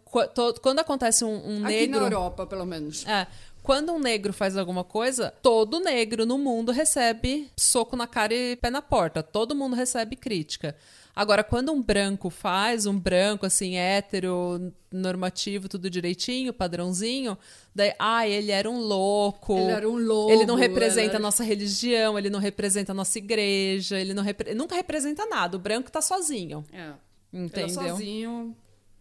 quando 0.61 0.78
acontece 0.80 1.24
um, 1.24 1.30
um 1.61 1.64
Aqui 1.64 1.74
negro. 1.86 2.00
na 2.00 2.06
Europa, 2.06 2.46
pelo 2.46 2.64
menos. 2.66 3.06
É. 3.06 3.26
Quando 3.62 3.92
um 3.92 3.98
negro 3.98 4.32
faz 4.32 4.56
alguma 4.56 4.82
coisa, 4.84 5.30
todo 5.42 5.78
negro 5.80 6.24
no 6.24 6.38
mundo 6.38 6.72
recebe 6.72 7.50
soco 7.56 7.96
na 7.96 8.06
cara 8.06 8.32
e 8.34 8.56
pé 8.56 8.70
na 8.70 8.80
porta. 8.80 9.22
Todo 9.22 9.54
mundo 9.54 9.76
recebe 9.76 10.16
crítica. 10.16 10.74
Agora, 11.20 11.42
quando 11.42 11.72
um 11.72 11.82
branco 11.82 12.30
faz, 12.30 12.86
um 12.86 12.96
branco, 12.96 13.44
assim, 13.44 13.74
hétero, 13.76 14.72
normativo, 14.92 15.68
tudo 15.68 15.90
direitinho, 15.90 16.52
padrãozinho, 16.52 17.36
daí, 17.74 17.92
ah, 17.98 18.24
ele 18.28 18.52
era 18.52 18.70
um 18.70 18.78
louco. 18.78 19.58
Ele 19.58 19.72
era 19.72 19.88
um 19.90 19.96
lobo. 19.98 20.30
Ele 20.30 20.46
não 20.46 20.54
representa 20.54 21.00
ele 21.00 21.08
a 21.10 21.14
era- 21.14 21.18
nossa 21.18 21.42
religião, 21.42 22.16
ele 22.16 22.30
não 22.30 22.38
representa 22.38 22.92
a 22.92 22.94
nossa 22.94 23.18
igreja, 23.18 23.98
ele 23.98 24.14
não 24.14 24.22
repre- 24.22 24.54
nunca 24.54 24.76
representa 24.76 25.26
nada. 25.26 25.56
O 25.56 25.60
branco 25.60 25.90
tá 25.90 26.00
sozinho. 26.00 26.64
É. 26.72 26.92
Ele 27.32 27.42
é 27.42 27.46
Entendeu? 27.46 27.68
sozinho. 27.90 28.56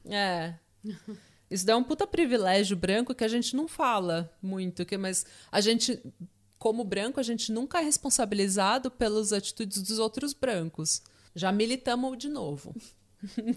É. 0.09 0.55
Isso 1.51 1.67
dá 1.67 1.77
um 1.77 1.83
puta 1.83 2.07
privilégio 2.07 2.75
branco 2.75 3.13
que 3.13 3.23
a 3.23 3.27
gente 3.27 3.55
não 3.55 3.67
fala 3.67 4.29
muito, 4.41 4.83
que, 4.85 4.97
mas 4.97 5.23
a 5.51 5.61
gente, 5.61 6.01
como 6.57 6.83
branco, 6.83 7.19
a 7.19 7.23
gente 7.23 7.51
nunca 7.51 7.79
é 7.79 7.83
responsabilizado 7.83 8.89
pelas 8.89 9.31
atitudes 9.31 9.83
dos 9.83 9.99
outros 9.99 10.33
brancos. 10.33 11.01
Já 11.37 11.51
militamos 11.51 12.17
de 12.17 12.29
novo. 12.29 12.75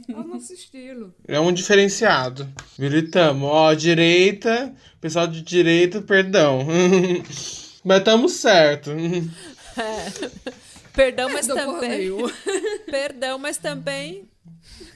É 0.07 0.15
o 0.15 0.23
nosso 0.23 0.53
estilo. 0.53 1.15
É 1.27 1.41
um 1.41 1.51
diferenciado. 1.51 2.47
Militamos. 2.79 3.49
Ó, 3.51 3.73
direita. 3.73 4.75
Pessoal 5.01 5.27
de 5.27 5.41
direita, 5.41 6.03
perdão. 6.03 6.67
Mas 7.83 7.99
estamos 7.99 8.33
certo. 8.33 8.91
Perdão, 10.93 11.31
mas 11.31 11.47
Do 11.47 11.55
também. 11.55 12.11
Perdão, 12.91 13.39
mas 13.39 13.57
também. 13.57 14.29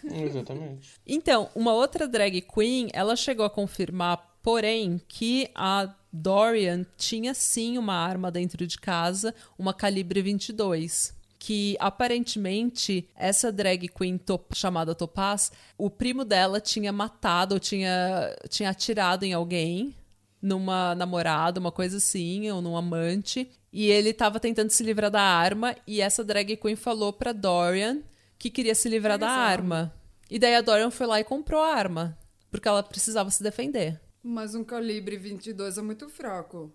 Exatamente. 0.05 0.91
Então, 1.07 1.49
uma 1.55 1.73
outra 1.73 2.07
drag 2.07 2.43
queen, 2.43 2.91
ela 2.93 3.17
chegou 3.17 3.47
a 3.47 3.51
confirmar, 3.51 4.37
porém, 4.43 5.01
que 5.09 5.49
a 5.55 5.95
Dorian 6.13 6.85
tinha 6.99 7.33
sim 7.33 7.79
uma 7.79 7.95
arma 7.95 8.31
dentro 8.31 8.67
de 8.67 8.77
casa, 8.77 9.35
uma 9.57 9.73
calibre 9.73 10.21
22. 10.21 11.15
Que 11.47 11.77
aparentemente 11.79 13.07
essa 13.15 13.53
drag 13.53 13.87
queen 13.89 14.17
top- 14.17 14.57
chamada 14.57 14.95
Topaz, 14.95 15.53
o 15.77 15.91
primo 15.91 16.25
dela 16.25 16.59
tinha 16.59 16.91
matado 16.91 17.55
ou 17.55 17.61
tinha, 17.61 18.35
tinha 18.49 18.71
atirado 18.71 19.25
em 19.25 19.35
alguém 19.35 19.95
numa 20.41 20.95
namorada, 20.95 21.61
uma 21.61 21.71
coisa 21.71 21.99
assim, 21.99 22.51
ou 22.51 22.63
num 22.63 22.77
amante. 22.79 23.51
E 23.71 23.91
ele 23.91 24.15
tava 24.15 24.41
tentando 24.41 24.71
se 24.71 24.83
livrar 24.83 25.11
da 25.11 25.21
arma. 25.21 25.77
E 25.87 26.01
essa 26.01 26.25
drag 26.25 26.57
queen 26.57 26.77
falou 26.77 27.13
pra 27.13 27.33
Dorian 27.33 28.01
que 28.39 28.49
queria 28.49 28.75
se 28.75 28.89
livrar 28.89 29.19
da 29.19 29.29
arma. 29.29 29.93
E 30.31 30.39
daí 30.39 30.55
a 30.55 30.63
Dorian 30.63 30.91
foi 30.91 31.07
lá 31.07 31.21
e 31.21 31.25
comprou 31.25 31.61
a 31.61 31.75
arma. 31.75 32.17
Porque 32.51 32.67
ela 32.69 32.83
precisava 32.83 33.31
se 33.31 33.43
defender. 33.43 34.01
Mas 34.23 34.55
um 34.55 34.65
calibre 34.65 35.19
22 35.19 35.77
é 35.77 35.83
muito 35.83 36.09
fraco. 36.09 36.73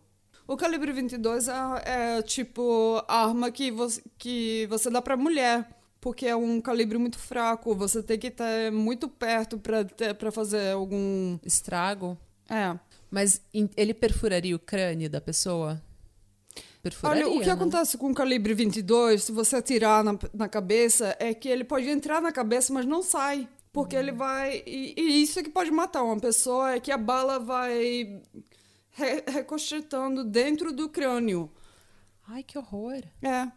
O 0.50 0.58
calibre 0.58 0.92
22 0.92 1.48
é, 1.48 1.54
é 1.86 2.22
tipo 2.24 3.04
arma 3.08 3.52
que 3.52 3.70
você, 3.70 4.02
que 4.18 4.66
você 4.68 4.90
dá 4.90 5.00
pra 5.00 5.16
mulher. 5.16 5.70
Porque 6.02 6.26
é 6.26 6.36
um 6.36 6.60
calibre 6.60 6.98
muito 6.98 7.20
fraco. 7.20 7.76
Você 7.76 8.02
tem 8.02 8.18
que 8.18 8.28
estar 8.28 8.72
muito 8.72 9.08
perto 9.08 9.62
pra 10.18 10.32
fazer 10.32 10.72
algum. 10.72 11.38
Estrago. 11.46 12.18
É. 12.50 12.76
Mas 13.12 13.42
ele 13.78 13.94
perfuraria 13.94 14.56
o 14.56 14.60
crânio 14.60 15.08
da 15.08 15.22
pessoa? 15.22 15.80
Perfuraria, 16.82 17.28
Olha, 17.28 17.36
o 17.36 17.42
que 17.42 17.46
né? 17.46 17.54
acontece 17.54 17.96
com 17.96 18.10
o 18.10 18.16
calibre 18.16 18.56
22, 18.56 19.26
se 19.26 19.32
você 19.32 19.58
atirar 19.58 20.04
na, 20.04 20.18
na 20.34 20.48
cabeça, 20.50 21.16
é 21.20 21.32
que 21.32 21.48
ele 21.48 21.64
pode 21.64 21.88
entrar 21.88 22.24
na 22.24 22.32
cabeça, 22.32 22.74
mas 22.74 22.88
não 22.88 23.04
sai. 23.04 23.48
Porque 23.72 23.96
ele 23.96 24.12
vai. 24.12 24.64
E, 24.66 24.96
e 24.98 25.22
isso 25.22 25.38
é 25.40 25.44
que 25.44 25.50
pode 25.52 25.70
matar 25.70 26.02
uma 26.02 26.20
pessoa, 26.20 26.74
é 26.74 26.80
que 26.80 26.92
a 26.92 26.98
bala 26.98 27.38
vai 27.38 28.20
re, 29.00 29.24
recostretando 29.28 30.24
dentro 30.24 30.74
do 30.74 30.90
crânio. 30.90 31.50
Ai, 32.28 32.44
que 32.44 32.58
horror. 32.58 33.02
É. 33.22 33.48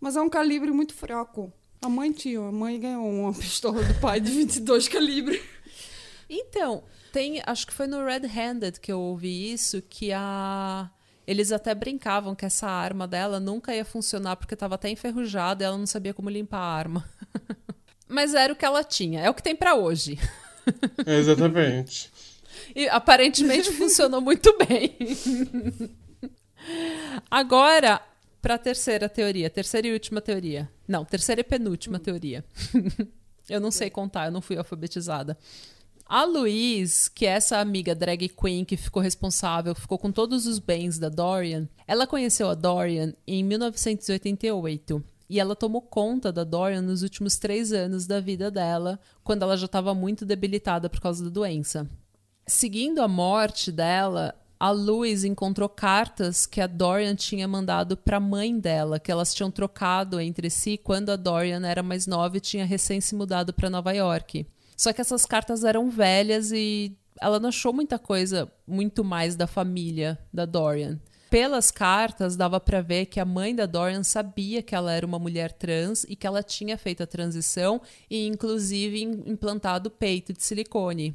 Mas 0.00 0.16
é 0.16 0.20
um 0.20 0.28
calibre 0.28 0.70
muito 0.70 0.92
fraco. 0.92 1.52
A 1.80 1.88
mãe 1.88 2.12
tinha, 2.12 2.40
a 2.40 2.52
mãe 2.52 2.78
ganhou 2.78 3.08
uma 3.08 3.32
pistola 3.34 3.82
do 3.82 3.94
pai 4.00 4.20
de 4.20 4.30
22 4.30 4.88
calibre. 4.88 5.42
Então, 6.28 6.82
tem, 7.12 7.40
acho 7.46 7.66
que 7.66 7.72
foi 7.72 7.86
no 7.86 8.04
Red 8.04 8.26
Handed 8.26 8.80
que 8.80 8.90
eu 8.90 9.00
ouvi 9.00 9.52
isso, 9.52 9.80
que 9.82 10.12
a 10.12 10.90
eles 11.26 11.52
até 11.52 11.74
brincavam 11.74 12.34
que 12.34 12.44
essa 12.44 12.68
arma 12.68 13.08
dela 13.08 13.40
nunca 13.40 13.74
ia 13.74 13.84
funcionar 13.84 14.36
porque 14.36 14.52
estava 14.52 14.74
até 14.74 14.90
enferrujada 14.90 15.64
e 15.64 15.66
ela 15.66 15.78
não 15.78 15.86
sabia 15.86 16.12
como 16.12 16.28
limpar 16.28 16.58
a 16.58 16.74
arma. 16.74 17.08
Mas 18.06 18.34
era 18.34 18.52
o 18.52 18.56
que 18.56 18.64
ela 18.64 18.84
tinha, 18.84 19.20
é 19.20 19.30
o 19.30 19.34
que 19.34 19.42
tem 19.42 19.56
pra 19.56 19.74
hoje. 19.74 20.18
Exatamente. 21.06 22.12
E 22.74 22.88
aparentemente 22.88 23.70
funcionou 23.76 24.20
muito 24.20 24.56
bem. 24.58 24.96
Agora, 27.30 28.00
para 28.42 28.54
a 28.54 28.58
terceira 28.58 29.08
teoria, 29.08 29.48
terceira 29.48 29.86
e 29.86 29.92
última 29.92 30.20
teoria. 30.20 30.70
Não, 30.86 31.04
terceira 31.04 31.40
e 31.40 31.44
penúltima 31.44 31.98
teoria. 31.98 32.44
eu 33.48 33.60
não 33.60 33.70
sei 33.70 33.88
contar, 33.90 34.26
eu 34.26 34.32
não 34.32 34.42
fui 34.42 34.56
alfabetizada. 34.56 35.38
A 36.06 36.24
Louise, 36.24 37.10
que 37.10 37.24
é 37.24 37.30
essa 37.30 37.58
amiga 37.58 37.94
drag 37.94 38.28
queen 38.28 38.64
que 38.64 38.76
ficou 38.76 39.00
responsável, 39.00 39.74
ficou 39.74 39.98
com 39.98 40.12
todos 40.12 40.46
os 40.46 40.58
bens 40.58 40.98
da 40.98 41.08
Dorian, 41.08 41.66
ela 41.86 42.06
conheceu 42.06 42.50
a 42.50 42.54
Dorian 42.54 43.14
em 43.26 43.42
1988. 43.42 45.02
E 45.30 45.40
ela 45.40 45.56
tomou 45.56 45.80
conta 45.80 46.30
da 46.30 46.44
Dorian 46.44 46.82
nos 46.82 47.02
últimos 47.02 47.38
três 47.38 47.72
anos 47.72 48.06
da 48.06 48.20
vida 48.20 48.50
dela, 48.50 49.00
quando 49.22 49.42
ela 49.42 49.56
já 49.56 49.64
estava 49.64 49.94
muito 49.94 50.26
debilitada 50.26 50.90
por 50.90 51.00
causa 51.00 51.24
da 51.24 51.30
doença. 51.30 51.88
Seguindo 52.46 53.00
a 53.00 53.08
morte 53.08 53.72
dela, 53.72 54.34
a 54.60 54.70
Louise 54.70 55.26
encontrou 55.26 55.68
cartas 55.68 56.46
que 56.46 56.60
a 56.60 56.66
Dorian 56.66 57.14
tinha 57.14 57.48
mandado 57.48 57.96
para 57.96 58.18
a 58.18 58.20
mãe 58.20 58.58
dela, 58.58 59.00
que 59.00 59.10
elas 59.10 59.34
tinham 59.34 59.50
trocado 59.50 60.20
entre 60.20 60.50
si 60.50 60.76
quando 60.76 61.10
a 61.10 61.16
Dorian 61.16 61.66
era 61.66 61.82
mais 61.82 62.06
nova 62.06 62.36
e 62.36 62.40
tinha 62.40 62.64
recém 62.64 63.00
se 63.00 63.14
mudado 63.14 63.52
para 63.52 63.70
Nova 63.70 63.92
York. 63.92 64.46
Só 64.76 64.92
que 64.92 65.00
essas 65.00 65.24
cartas 65.24 65.64
eram 65.64 65.90
velhas 65.90 66.52
e 66.52 66.96
ela 67.20 67.40
não 67.40 67.48
achou 67.48 67.72
muita 67.72 67.98
coisa 67.98 68.50
muito 68.66 69.02
mais 69.04 69.36
da 69.36 69.46
família 69.46 70.18
da 70.32 70.44
Dorian. 70.44 70.98
Pelas 71.30 71.70
cartas, 71.70 72.36
dava 72.36 72.60
para 72.60 72.80
ver 72.80 73.06
que 73.06 73.18
a 73.18 73.24
mãe 73.24 73.54
da 73.54 73.66
Dorian 73.66 74.04
sabia 74.04 74.62
que 74.62 74.74
ela 74.74 74.92
era 74.92 75.06
uma 75.06 75.18
mulher 75.18 75.50
trans 75.52 76.04
e 76.04 76.14
que 76.14 76.26
ela 76.26 76.42
tinha 76.42 76.78
feito 76.78 77.02
a 77.02 77.06
transição 77.06 77.80
e, 78.08 78.26
inclusive, 78.26 79.02
im- 79.02 79.24
implantado 79.26 79.90
peito 79.90 80.32
de 80.32 80.42
silicone. 80.44 81.14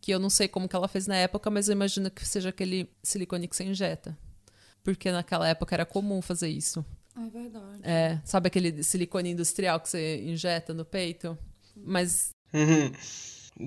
Que 0.00 0.12
eu 0.12 0.18
não 0.18 0.30
sei 0.30 0.48
como 0.48 0.68
que 0.68 0.76
ela 0.76 0.88
fez 0.88 1.06
na 1.06 1.16
época, 1.16 1.50
mas 1.50 1.68
eu 1.68 1.72
imagino 1.72 2.10
que 2.10 2.26
seja 2.26 2.48
aquele 2.48 2.90
silicone 3.02 3.46
que 3.46 3.56
você 3.56 3.64
injeta. 3.64 4.16
Porque 4.82 5.10
naquela 5.12 5.46
época 5.46 5.74
era 5.74 5.84
comum 5.84 6.22
fazer 6.22 6.48
isso. 6.48 6.84
É 7.16 7.28
verdade. 7.28 7.80
É, 7.82 8.20
sabe 8.24 8.46
aquele 8.46 8.82
silicone 8.82 9.30
industrial 9.30 9.78
que 9.80 9.88
você 9.88 10.22
injeta 10.22 10.72
no 10.72 10.84
peito? 10.84 11.36
Mas 11.76 12.30
Uhum. 12.52 12.92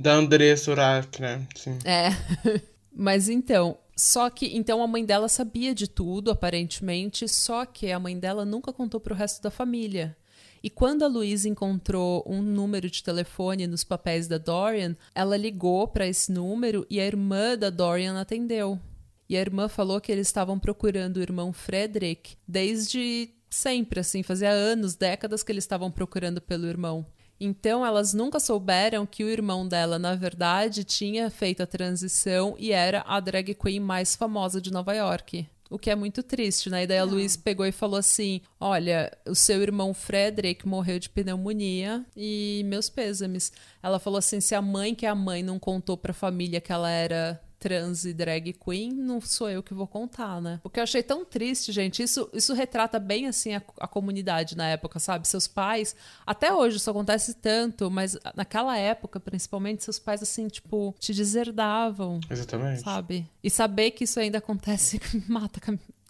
Da 0.01 0.13
Andressa 0.13 0.71
Urach, 0.71 1.21
né? 1.21 1.45
Sim. 1.55 1.77
É. 1.85 2.09
Mas 2.95 3.27
então, 3.27 3.77
só 3.95 4.29
que 4.29 4.55
então 4.55 4.81
a 4.81 4.87
mãe 4.87 5.03
dela 5.03 5.27
sabia 5.27 5.73
de 5.73 5.87
tudo, 5.87 6.31
aparentemente, 6.31 7.27
só 7.27 7.65
que 7.65 7.91
a 7.91 7.99
mãe 7.99 8.17
dela 8.17 8.45
nunca 8.45 8.71
contou 8.71 8.99
pro 8.99 9.15
resto 9.15 9.41
da 9.41 9.49
família. 9.49 10.15
E 10.63 10.69
quando 10.69 11.03
a 11.03 11.09
Louise 11.09 11.49
encontrou 11.49 12.23
um 12.25 12.41
número 12.41 12.89
de 12.89 13.03
telefone 13.03 13.67
nos 13.67 13.83
papéis 13.83 14.29
da 14.29 14.37
Dorian, 14.37 14.95
ela 15.13 15.35
ligou 15.35 15.89
para 15.89 16.07
esse 16.07 16.31
número 16.31 16.87
e 16.89 17.01
a 17.01 17.05
irmã 17.05 17.57
da 17.57 17.69
Dorian 17.69 18.17
atendeu. 18.17 18.79
E 19.27 19.35
a 19.35 19.41
irmã 19.41 19.67
falou 19.67 19.99
que 19.99 20.09
eles 20.09 20.27
estavam 20.27 20.57
procurando 20.57 21.17
o 21.17 21.21
irmão 21.21 21.51
Frederick 21.51 22.37
desde 22.47 23.29
sempre, 23.49 23.99
assim, 23.99 24.23
fazia 24.23 24.51
anos, 24.51 24.95
décadas 24.95 25.43
que 25.43 25.51
eles 25.51 25.65
estavam 25.65 25.91
procurando 25.91 26.39
pelo 26.39 26.65
irmão. 26.65 27.05
Então, 27.37 27.85
elas 27.85 28.13
nunca 28.13 28.39
souberam 28.39 29.05
que 29.05 29.23
o 29.23 29.29
irmão 29.29 29.67
dela, 29.67 29.99
na 29.99 30.15
verdade, 30.15 30.85
tinha 30.85 31.29
feito 31.29 31.61
a 31.61 31.67
transição 31.67 32.55
e 32.57 32.71
era 32.71 33.03
a 33.05 33.19
drag 33.19 33.53
queen 33.53 33.81
mais 33.81 34.15
famosa 34.15 34.61
de 34.61 34.71
Nova 34.71 34.93
York. 34.93 35.45
O 35.73 35.79
que 35.79 35.89
é 35.89 35.95
muito 35.95 36.21
triste, 36.21 36.69
né? 36.69 36.83
E 36.83 36.87
daí 36.87 36.99
a 36.99 37.03
Luiz 37.03 37.35
pegou 37.35 37.65
e 37.65 37.71
falou 37.71 37.97
assim: 37.97 38.41
Olha, 38.59 39.11
o 39.25 39.33
seu 39.33 39.59
irmão 39.59 39.91
Frederick 39.91 40.67
morreu 40.67 40.99
de 40.99 41.09
pneumonia 41.09 42.05
e 42.15 42.61
meus 42.67 42.89
pêsames. 42.89 43.51
Ela 43.81 43.97
falou 43.97 44.19
assim: 44.19 44.39
se 44.39 44.53
a 44.53 44.61
mãe, 44.61 44.93
que 44.93 45.03
é 45.03 45.09
a 45.09 45.15
mãe, 45.15 45.41
não 45.41 45.57
contou 45.57 45.97
pra 45.97 46.13
família 46.13 46.61
que 46.61 46.71
ela 46.71 46.91
era 46.91 47.41
trans 47.63 48.03
e 48.03 48.13
drag 48.13 48.51
queen, 48.51 48.91
não 48.91 49.21
sou 49.21 49.49
eu 49.49 49.63
que 49.63 49.73
vou 49.73 49.87
contar, 49.87 50.41
né? 50.41 50.59
O 50.65 50.69
que 50.69 50.81
eu 50.81 50.83
achei 50.83 51.01
tão 51.01 51.23
triste, 51.23 51.71
gente, 51.71 52.03
isso, 52.03 52.29
isso 52.33 52.53
retrata 52.53 52.99
bem, 52.99 53.25
assim, 53.25 53.53
a, 53.53 53.61
a 53.79 53.87
comunidade 53.87 54.57
na 54.57 54.67
época, 54.67 54.99
sabe? 54.99 55.25
Seus 55.25 55.47
pais, 55.47 55.95
até 56.25 56.53
hoje 56.53 56.75
isso 56.75 56.91
acontece 56.91 57.35
tanto, 57.35 57.89
mas 57.89 58.17
naquela 58.35 58.77
época, 58.77 59.17
principalmente, 59.17 59.81
seus 59.81 59.97
pais, 59.97 60.21
assim, 60.21 60.49
tipo, 60.49 60.93
te 60.99 61.13
deserdavam, 61.13 62.19
Exatamente. 62.29 62.81
sabe? 62.81 63.25
E 63.41 63.49
saber 63.49 63.91
que 63.91 64.03
isso 64.03 64.19
ainda 64.19 64.39
acontece 64.39 64.99
mata, 65.29 65.61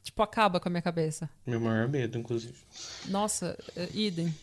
tipo, 0.02 0.24
acaba 0.24 0.60
com 0.60 0.70
a 0.70 0.72
minha 0.72 0.82
cabeça. 0.82 1.30
Meu 1.46 1.60
maior 1.60 1.88
medo, 1.88 2.18
inclusive. 2.18 2.58
Nossa, 3.10 3.56
é, 3.76 3.88
idem. 3.94 4.34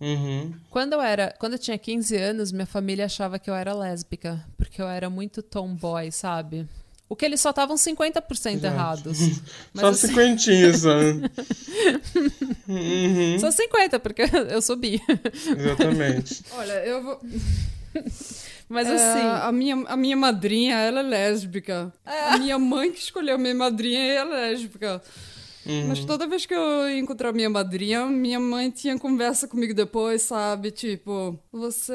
Uhum. 0.00 0.52
Quando 0.70 0.94
eu 0.94 1.00
era, 1.00 1.34
quando 1.38 1.52
eu 1.54 1.58
tinha 1.58 1.78
15 1.78 2.16
anos, 2.16 2.52
minha 2.52 2.66
família 2.66 3.06
achava 3.06 3.38
que 3.38 3.48
eu 3.48 3.54
era 3.54 3.72
lésbica, 3.72 4.44
porque 4.56 4.80
eu 4.82 4.88
era 4.88 5.08
muito 5.08 5.42
tomboy, 5.42 6.10
sabe? 6.10 6.68
O 7.08 7.14
que 7.14 7.24
eles 7.24 7.40
só 7.40 7.50
estavam 7.50 7.76
50% 7.76 8.64
errados. 8.64 9.18
Mas 9.72 9.80
Só 9.82 9.88
assim, 9.88 10.06
cinquentinhas, 10.08 10.80
só. 10.80 10.90
uhum. 12.68 13.38
só 13.40 13.50
50, 13.50 14.00
porque 14.00 14.22
eu 14.50 14.62
sou 14.62 14.76
bi. 14.76 15.00
Exatamente. 15.56 16.42
Olha, 16.56 16.72
eu 16.84 17.02
vou. 17.02 17.20
Mas 18.68 18.88
É, 18.88 18.94
assim, 18.94 19.20
a, 19.48 19.52
minha, 19.52 19.74
a 19.86 19.96
minha 19.96 20.16
madrinha, 20.16 20.76
ela 20.76 21.00
é 21.00 21.02
lésbica. 21.02 21.92
A 22.04 22.38
minha 22.38 22.58
mãe 22.58 22.90
que 22.90 22.98
escolheu 22.98 23.38
minha 23.38 23.54
madrinha 23.54 24.00
é 24.00 24.24
lésbica. 24.24 25.02
Mas 25.88 26.04
toda 26.04 26.26
vez 26.26 26.44
que 26.44 26.54
eu 26.54 26.90
encontrar 26.90 27.32
minha 27.32 27.48
madrinha, 27.48 28.06
minha 28.06 28.38
mãe 28.38 28.70
tinha 28.70 28.98
conversa 28.98 29.48
comigo 29.48 29.72
depois, 29.72 30.22
sabe? 30.22 30.70
Tipo, 30.70 31.38
você, 31.50 31.94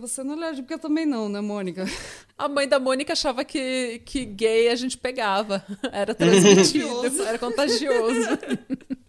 você 0.00 0.22
não 0.22 0.34
é 0.34 0.48
lésbica 0.50 0.78
também 0.78 1.06
não, 1.06 1.28
né, 1.28 1.40
Mônica? 1.40 1.84
a 2.36 2.48
mãe 2.48 2.68
da 2.68 2.78
Mônica 2.78 3.12
achava 3.12 3.44
que, 3.44 4.02
que 4.04 4.24
gay 4.24 4.68
a 4.68 4.74
gente 4.76 4.98
pegava. 4.98 5.64
Era 5.92 6.14
transmitido, 6.14 7.22
era 7.22 7.38
contagioso. 7.38 8.28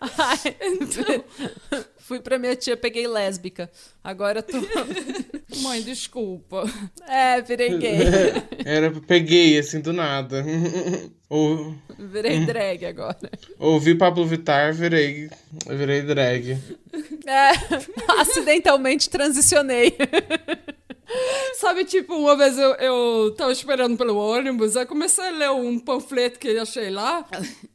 Ai, 0.00 0.56
Fui 1.98 2.20
pra 2.20 2.38
minha 2.38 2.56
tia, 2.56 2.76
peguei 2.76 3.06
lésbica. 3.06 3.70
Agora 4.02 4.38
eu 4.38 4.42
tô. 4.42 4.58
Mãe, 5.60 5.82
desculpa. 5.82 6.64
É, 7.06 7.40
virei 7.42 7.76
gay. 7.78 7.98
Era, 8.64 8.90
peguei 9.06 9.58
assim 9.58 9.80
do 9.80 9.92
nada. 9.92 10.44
Ou, 11.28 11.74
Virei 11.98 12.46
drag 12.46 12.86
agora. 12.86 13.30
ouvi 13.58 13.94
Pablo 13.94 14.24
Vittar, 14.26 14.72
virei, 14.72 15.28
virei 15.66 16.00
drag. 16.02 16.58
É, 17.26 17.50
acidentalmente 18.20 19.10
transicionei. 19.10 19.94
Sabe, 21.54 21.84
tipo, 21.84 22.14
uma 22.14 22.36
vez 22.36 22.58
eu, 22.58 22.74
eu 22.74 23.34
tava 23.36 23.50
esperando 23.52 23.96
pelo 23.96 24.16
ônibus, 24.16 24.76
aí 24.76 24.86
comecei 24.86 25.26
a 25.26 25.30
ler 25.30 25.50
um 25.50 25.78
panfleto 25.78 26.38
que 26.38 26.48
eu 26.48 26.62
achei 26.62 26.90
lá. 26.90 27.26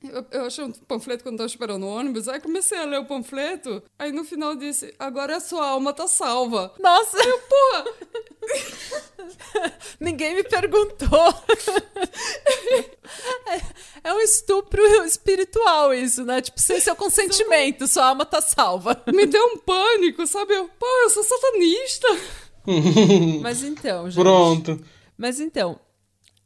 eu, 0.03 0.25
eu 0.31 0.45
achei 0.45 0.63
um 0.63 0.71
panfleto 0.71 1.23
quando 1.23 1.37
tava 1.37 1.47
esperando 1.47 1.81
no 1.81 1.87
ônibus, 1.87 2.27
aí 2.27 2.39
comecei 2.39 2.77
a 2.77 2.85
ler 2.85 2.99
o 2.99 3.05
panfleto, 3.05 3.81
aí 3.97 4.11
no 4.11 4.23
final 4.23 4.55
disse, 4.55 4.93
agora 4.99 5.37
a 5.37 5.39
sua 5.39 5.67
alma 5.67 5.93
tá 5.93 6.07
salva. 6.07 6.73
Nossa! 6.79 7.17
Eu, 7.17 7.39
porra, 7.39 7.85
Ninguém 9.99 10.35
me 10.35 10.43
perguntou. 10.43 11.33
É, 13.47 14.09
é 14.09 14.13
um 14.13 14.19
estupro 14.19 14.81
espiritual 15.05 15.93
isso, 15.93 16.23
né? 16.23 16.41
Tipo, 16.41 16.59
sem 16.59 16.79
seu 16.79 16.95
consentimento, 16.95 17.87
sua 17.87 18.07
alma 18.07 18.25
tá 18.25 18.41
salva. 18.41 19.01
me 19.13 19.25
deu 19.25 19.45
um 19.47 19.57
pânico, 19.57 20.25
sabe? 20.27 20.53
Eu, 20.53 20.69
pô, 20.79 20.85
eu 21.03 21.09
sou 21.09 21.23
satanista. 21.23 22.07
Mas 23.41 23.63
então, 23.63 24.09
gente. 24.09 24.21
Pronto. 24.21 24.79
Mas 25.17 25.39
então, 25.39 25.79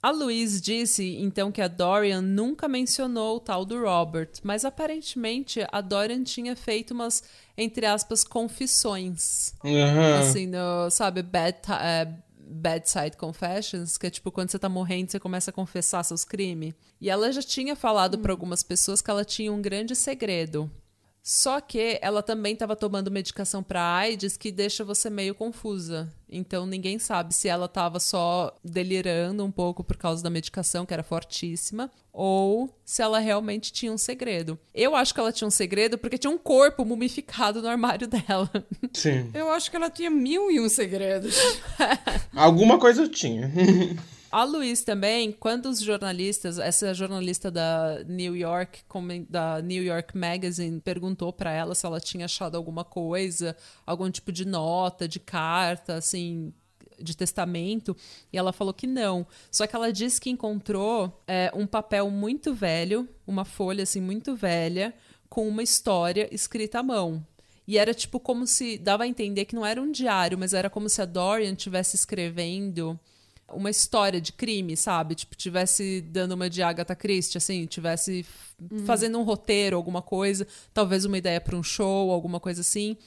a 0.02 0.12
Louise 0.12 0.62
disse 0.62 1.18
então 1.18 1.52
que 1.52 1.62
a 1.62 1.68
Dorian 1.68 2.22
nunca 2.22 2.68
mencionou 2.68 3.38
o 3.38 3.40
tal 3.40 3.66
do 3.66 3.82
Robert, 3.82 4.30
mas 4.44 4.64
aparentemente 4.64 5.66
a 5.72 5.82
Dorian 5.82 6.24
tinha 6.24 6.56
feito 6.56 6.94
umas, 6.94 7.24
entre 7.58 7.86
aspas, 7.86 8.24
confissões. 8.24 9.54
Aham. 9.64 10.20
Assim, 10.20 10.48
no, 10.48 10.90
sabe, 10.92 11.24
bad, 11.24 11.58
é, 11.82 12.08
bedside 12.40 13.18
confessions, 13.18 13.98
que 13.98 14.08
é 14.08 14.10
tipo 14.10 14.32
quando 14.32 14.50
você 14.50 14.60
tá 14.60 14.70
morrendo, 14.70 15.12
você 15.12 15.20
começa 15.20 15.52
a 15.52 15.54
confessar 15.54 16.04
seus 16.04 16.24
crimes. 16.24 16.74
E 17.02 17.10
ela 17.10 17.32
já 17.32 17.42
tinha 17.42 17.76
falado 17.76 18.20
pra 18.20 18.32
algumas 18.32 18.64
pessoas 18.64 19.02
que 19.02 19.10
ela 19.10 19.26
tinha 19.26 19.52
um 19.52 19.62
grande 19.62 19.96
segredo. 19.96 20.72
Só 21.28 21.60
que 21.60 22.00
ela 22.02 22.24
também 22.24 22.54
estava 22.54 22.74
tomando 22.74 23.12
medicação 23.12 23.62
para 23.62 23.82
AIDS 23.82 24.38
que 24.38 24.50
deixa 24.50 24.86
você 24.86 25.10
meio 25.10 25.36
confusa. 25.36 26.10
Então 26.30 26.66
ninguém 26.66 26.98
sabe 26.98 27.36
se 27.36 27.50
ela 27.50 27.66
estava 27.66 28.00
só 28.00 28.56
delirando 28.64 29.44
um 29.44 29.52
pouco 29.52 29.84
por 29.84 29.98
causa 29.98 30.24
da 30.24 30.30
medicação, 30.30 30.86
que 30.86 30.94
era 30.94 31.04
fortíssima, 31.04 31.92
ou 32.14 32.74
se 32.86 33.02
ela 33.02 33.20
realmente 33.20 33.74
tinha 33.74 33.92
um 33.92 33.98
segredo. 33.98 34.58
Eu 34.74 34.96
acho 34.96 35.14
que 35.14 35.20
ela 35.20 35.34
tinha 35.34 35.50
um 35.50 35.52
segredo 35.52 35.98
porque 35.98 36.18
tinha 36.18 36.32
um 36.32 36.38
corpo 36.38 36.86
mumificado 36.86 37.62
no 37.62 37.68
armário 37.68 38.08
dela. 38.08 38.50
Sim. 38.94 39.30
Eu 39.34 39.52
acho 39.52 39.70
que 39.70 39.76
ela 39.76 39.90
tinha 39.90 40.10
mil 40.10 40.50
e 40.50 40.62
um 40.62 40.70
segredos. 40.70 41.36
Alguma 42.34 42.80
coisa 42.80 43.02
eu 43.02 43.10
tinha. 43.10 43.52
A 44.32 44.44
Luiz 44.44 44.84
também, 44.84 45.32
quando 45.32 45.68
os 45.68 45.80
jornalistas, 45.80 46.60
essa 46.60 46.94
jornalista 46.94 47.50
da 47.50 48.04
New 48.06 48.36
York, 48.36 48.82
da 49.30 49.62
New 49.62 49.82
York 49.84 50.18
Magazine, 50.18 50.82
perguntou 50.82 51.32
pra 51.32 51.52
ela 51.52 51.74
se 51.74 51.86
ela 51.86 52.00
tinha 52.00 52.26
achado 52.26 52.58
alguma 52.58 52.84
coisa, 52.84 53.56
algum 53.86 54.12
tipo 54.12 54.32
de 54.32 54.46
nota, 54.46 55.08
de 55.08 55.20
carta, 55.20 55.96
assim, 55.96 56.54
de 57.00 57.16
testamento, 57.16 57.96
e 58.32 58.38
ela 58.38 58.52
falou 58.52 58.74
que 58.74 58.86
não. 58.86 59.26
Só 59.50 59.66
que 59.66 59.76
ela 59.76 59.94
disse 59.94 60.20
que 60.20 60.30
encontrou 60.30 61.24
é, 61.26 61.50
um 61.56 61.66
papel 61.66 62.10
muito 62.10 62.54
velho, 62.54 63.08
uma 63.26 63.46
folha 63.46 63.84
assim 63.84 64.02
muito 64.02 64.36
velha, 64.36 64.94
com 65.30 65.48
uma 65.48 65.64
história 65.64 66.28
escrita 66.34 66.80
à 66.80 66.84
mão. 66.84 67.26
E 67.66 67.78
era 67.78 67.94
tipo 67.94 68.20
como 68.20 68.46
se 68.46 68.78
dava 68.78 69.04
a 69.04 69.08
entender 69.08 69.46
que 69.46 69.56
não 69.56 69.66
era 69.66 69.82
um 69.82 69.92
diário, 69.92 70.38
mas 70.38 70.54
era 70.54 70.70
como 70.70 70.90
se 70.90 71.02
a 71.02 71.06
Dorian 71.06 71.52
estivesse 71.52 71.96
escrevendo 71.96 73.00
uma 73.52 73.70
história 73.70 74.20
de 74.20 74.32
crime, 74.34 74.76
sabe? 74.76 75.16
Tipo, 75.16 75.36
tivesse 75.36 76.02
dando 76.02 76.34
uma 76.34 76.50
de 76.50 76.62
Agatha 76.62 76.96
Christie, 76.96 77.38
assim, 77.38 77.66
tivesse 77.66 78.20
f- 78.20 78.86
fazendo 78.86 79.18
um 79.20 79.24
roteiro, 79.24 79.76
alguma 79.78 80.02
coisa, 80.02 80.46
talvez 80.74 81.06
uma 81.06 81.18
ideia 81.18 81.40
para 81.40 81.56
um 81.56 81.64
show, 81.64 82.12
alguma 82.12 82.40
coisa 82.40 82.62
assim. 82.62 82.98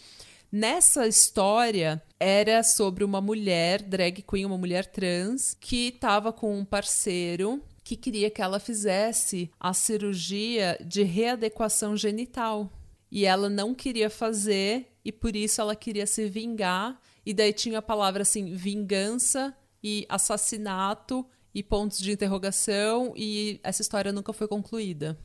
Nessa 0.52 1.06
história 1.06 2.02
era 2.18 2.62
sobre 2.62 3.04
uma 3.04 3.20
mulher 3.20 3.82
drag 3.82 4.22
queen, 4.22 4.44
uma 4.46 4.58
mulher 4.58 4.86
trans, 4.86 5.56
que 5.60 5.88
estava 5.88 6.32
com 6.32 6.58
um 6.58 6.64
parceiro 6.64 7.62
que 7.84 7.96
queria 7.96 8.30
que 8.30 8.42
ela 8.42 8.58
fizesse 8.60 9.50
a 9.58 9.72
cirurgia 9.72 10.78
de 10.84 11.02
readequação 11.02 11.96
genital. 11.96 12.70
E 13.10 13.24
ela 13.24 13.48
não 13.48 13.74
queria 13.74 14.08
fazer, 14.08 14.92
e 15.04 15.10
por 15.10 15.34
isso 15.34 15.60
ela 15.60 15.74
queria 15.74 16.06
se 16.06 16.28
vingar. 16.28 17.00
E 17.26 17.34
daí 17.34 17.52
tinha 17.52 17.78
a 17.78 17.82
palavra 17.82 18.22
assim: 18.22 18.54
vingança 18.54 19.54
e 19.82 20.06
assassinato 20.08 21.26
e 21.54 21.62
pontos 21.62 21.98
de 21.98 22.12
interrogação, 22.12 23.12
e 23.16 23.58
essa 23.62 23.82
história 23.82 24.12
nunca 24.12 24.32
foi 24.32 24.46
concluída. 24.46 25.18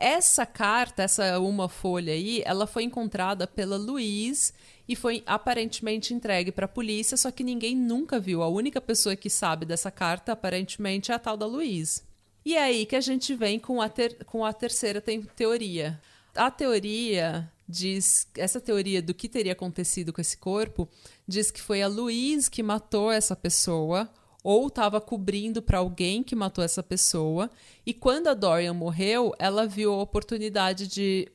Essa 0.00 0.46
carta, 0.46 1.02
essa 1.02 1.40
uma 1.40 1.68
folha 1.68 2.12
aí, 2.12 2.42
ela 2.44 2.66
foi 2.66 2.84
encontrada 2.84 3.46
pela 3.46 3.76
Luiz 3.76 4.52
e 4.86 4.94
foi 4.94 5.24
aparentemente 5.26 6.14
entregue 6.14 6.52
para 6.52 6.66
a 6.66 6.68
polícia, 6.68 7.16
só 7.16 7.30
que 7.32 7.42
ninguém 7.42 7.74
nunca 7.76 8.20
viu. 8.20 8.42
A 8.42 8.48
única 8.48 8.80
pessoa 8.80 9.16
que 9.16 9.28
sabe 9.28 9.66
dessa 9.66 9.90
carta, 9.90 10.32
aparentemente, 10.32 11.10
é 11.10 11.14
a 11.14 11.18
tal 11.18 11.36
da 11.36 11.46
Luiz. 11.46 12.04
E 12.44 12.54
é 12.56 12.62
aí 12.62 12.86
que 12.86 12.94
a 12.94 13.00
gente 13.00 13.34
vem 13.34 13.58
com 13.58 13.82
a, 13.82 13.88
ter- 13.88 14.24
com 14.24 14.44
a 14.44 14.52
terceira 14.52 15.00
te- 15.00 15.26
teoria. 15.34 16.00
A 16.34 16.50
teoria 16.50 17.50
diz, 17.68 18.26
essa 18.36 18.60
teoria 18.60 19.02
do 19.02 19.12
que 19.12 19.28
teria 19.28 19.52
acontecido 19.52 20.12
com 20.12 20.20
esse 20.20 20.38
corpo, 20.38 20.88
diz 21.26 21.50
que 21.50 21.60
foi 21.60 21.82
a 21.82 21.88
Luiz 21.88 22.48
que 22.48 22.62
matou 22.62 23.12
essa 23.12 23.36
pessoa 23.36 24.08
ou 24.42 24.68
estava 24.68 25.00
cobrindo 25.00 25.60
para 25.60 25.78
alguém 25.78 26.22
que 26.22 26.34
matou 26.34 26.64
essa 26.64 26.82
pessoa. 26.82 27.50
E 27.84 27.92
quando 27.92 28.28
a 28.28 28.34
Dorian 28.34 28.72
morreu, 28.72 29.34
ela 29.38 29.66
viu 29.66 29.92
a 29.92 30.00
oportunidade 30.02 30.86
de. 30.86 31.30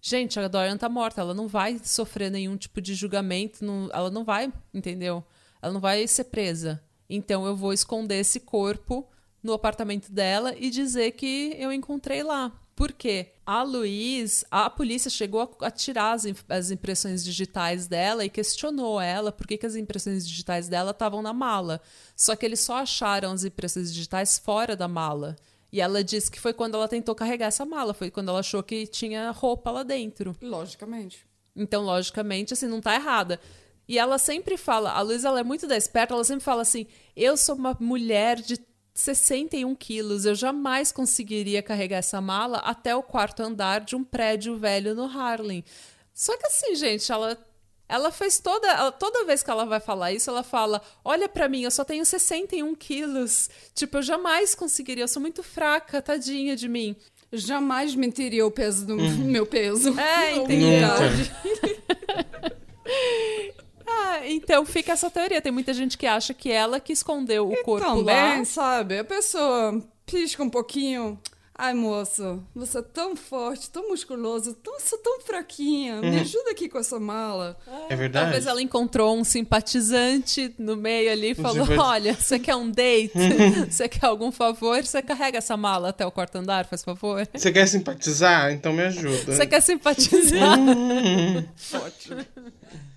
Gente, 0.00 0.38
a 0.38 0.48
Dorian 0.48 0.76
tá 0.76 0.88
morta, 0.88 1.20
ela 1.20 1.34
não 1.34 1.48
vai 1.48 1.80
sofrer 1.82 2.30
nenhum 2.30 2.56
tipo 2.56 2.80
de 2.80 2.94
julgamento, 2.94 3.64
não- 3.64 3.88
ela 3.92 4.10
não 4.10 4.24
vai, 4.24 4.52
entendeu? 4.74 5.24
Ela 5.60 5.72
não 5.72 5.80
vai 5.80 6.06
ser 6.06 6.24
presa. 6.24 6.82
Então 7.08 7.46
eu 7.46 7.56
vou 7.56 7.72
esconder 7.72 8.16
esse 8.16 8.40
corpo 8.40 9.08
no 9.42 9.52
apartamento 9.52 10.10
dela 10.12 10.54
e 10.56 10.70
dizer 10.70 11.12
que 11.12 11.54
eu 11.58 11.72
encontrei 11.72 12.22
lá. 12.22 12.52
Por 12.74 12.92
quê? 12.92 13.32
A 13.44 13.62
Luiz, 13.62 14.44
a 14.50 14.70
polícia 14.70 15.10
chegou 15.10 15.56
a, 15.60 15.70
tirar 15.70 16.12
as, 16.12 16.24
as 16.48 16.70
impressões 16.70 17.22
digitais 17.22 17.86
dela 17.86 18.24
e 18.24 18.30
questionou 18.30 19.00
ela 19.00 19.30
por 19.30 19.46
que, 19.46 19.58
que 19.58 19.66
as 19.66 19.76
impressões 19.76 20.26
digitais 20.26 20.68
dela 20.68 20.92
estavam 20.92 21.20
na 21.20 21.32
mala. 21.32 21.80
Só 22.16 22.34
que 22.34 22.46
eles 22.46 22.60
só 22.60 22.76
acharam 22.76 23.32
as 23.32 23.44
impressões 23.44 23.92
digitais 23.92 24.38
fora 24.38 24.74
da 24.74 24.88
mala. 24.88 25.36
E 25.70 25.80
ela 25.80 26.04
disse 26.04 26.30
que 26.30 26.40
foi 26.40 26.52
quando 26.52 26.74
ela 26.74 26.88
tentou 26.88 27.14
carregar 27.14 27.46
essa 27.46 27.64
mala, 27.64 27.94
foi 27.94 28.10
quando 28.10 28.28
ela 28.28 28.40
achou 28.40 28.62
que 28.62 28.86
tinha 28.86 29.30
roupa 29.30 29.70
lá 29.70 29.82
dentro. 29.82 30.36
Logicamente. 30.40 31.26
Então, 31.56 31.82
logicamente, 31.82 32.52
assim, 32.52 32.66
não 32.66 32.80
tá 32.80 32.94
errada. 32.94 33.40
E 33.88 33.98
ela 33.98 34.18
sempre 34.18 34.56
fala, 34.56 34.92
a 34.92 35.00
Luísa 35.02 35.28
ela 35.28 35.40
é 35.40 35.44
muito 35.44 35.66
da 35.66 35.76
esperta, 35.76 36.14
ela 36.14 36.24
sempre 36.24 36.44
fala 36.44 36.62
assim: 36.62 36.86
eu 37.16 37.36
sou 37.36 37.54
uma 37.54 37.76
mulher 37.80 38.40
de 38.40 38.56
61 38.94 39.74
quilos, 39.74 40.26
eu 40.26 40.34
jamais 40.34 40.92
conseguiria 40.92 41.62
carregar 41.62 41.98
essa 41.98 42.20
mala 42.20 42.58
até 42.58 42.94
o 42.94 43.02
quarto 43.02 43.42
andar 43.42 43.80
de 43.80 43.96
um 43.96 44.04
prédio 44.04 44.56
velho 44.56 44.94
no 44.94 45.04
Harlem. 45.04 45.64
Só 46.14 46.36
que 46.36 46.46
assim, 46.46 46.74
gente, 46.74 47.10
ela. 47.10 47.36
Ela 47.88 48.10
fez 48.10 48.38
toda. 48.38 48.66
ela- 48.68 48.92
toda 48.92 49.24
vez 49.24 49.42
que 49.42 49.50
ela 49.50 49.66
vai 49.66 49.80
falar 49.80 50.12
isso, 50.12 50.30
ela 50.30 50.42
fala: 50.42 50.80
Olha 51.04 51.28
pra 51.28 51.48
mim, 51.48 51.62
eu 51.62 51.70
só 51.70 51.84
tenho 51.84 52.04
61 52.06 52.74
quilos. 52.74 53.50
Tipo, 53.74 53.98
eu 53.98 54.02
jamais 54.02 54.54
conseguiria, 54.54 55.04
eu 55.04 55.08
sou 55.08 55.20
muito 55.20 55.42
fraca, 55.42 56.00
tadinha 56.00 56.56
de 56.56 56.68
mim. 56.68 56.96
Jamais 57.32 57.94
mentiria 57.94 58.46
o 58.46 58.50
peso 58.50 58.86
do 58.86 58.96
meu 58.96 59.46
peso. 59.46 59.98
É, 59.98 60.36
entendeu? 60.36 60.88
Ah, 63.94 64.20
então 64.28 64.64
fica 64.64 64.92
essa 64.92 65.10
teoria. 65.10 65.40
Tem 65.42 65.52
muita 65.52 65.72
gente 65.74 65.96
que 65.98 66.06
acha 66.06 66.32
que 66.34 66.50
ela 66.50 66.78
que 66.80 66.92
escondeu 66.92 67.48
o 67.50 67.56
corpo 67.62 67.86
Também, 67.86 68.38
lá. 68.38 68.44
sabe? 68.44 68.98
A 68.98 69.04
pessoa 69.04 69.82
pisca 70.06 70.42
um 70.42 70.50
pouquinho. 70.50 71.18
Ai, 71.54 71.74
moço, 71.74 72.42
você 72.54 72.78
é 72.78 72.82
tão 72.82 73.14
forte, 73.14 73.70
tão 73.70 73.90
musculoso, 73.90 74.54
tão, 74.54 74.80
sou 74.80 74.98
tão 74.98 75.20
fraquinha. 75.20 76.00
Me 76.00 76.18
ajuda 76.20 76.50
aqui 76.50 76.66
com 76.68 76.78
essa 76.78 76.98
mala. 76.98 77.56
É 77.90 77.94
verdade? 77.94 78.24
Talvez 78.24 78.46
ela 78.46 78.60
encontrou 78.62 79.14
um 79.16 79.22
simpatizante 79.22 80.52
no 80.58 80.76
meio 80.76 81.12
ali 81.12 81.30
e 81.30 81.34
falou: 81.34 81.66
simpati- 81.66 81.78
Olha, 81.78 82.14
você 82.14 82.38
quer 82.38 82.56
um 82.56 82.70
date? 82.70 83.12
você 83.70 83.86
quer 83.88 84.06
algum 84.06 84.32
favor? 84.32 84.82
Você 84.82 85.02
carrega 85.02 85.38
essa 85.38 85.56
mala 85.56 85.90
até 85.90 86.04
o 86.06 86.10
quarto 86.10 86.36
andar, 86.36 86.64
faz 86.64 86.82
favor? 86.82 87.28
Você 87.32 87.52
quer 87.52 87.68
simpatizar? 87.68 88.50
Então 88.50 88.72
me 88.72 88.82
ajuda. 88.82 89.32
Você 89.36 89.46
quer 89.46 89.60
simpatizar? 89.60 90.58
Ótimo. 91.74 92.24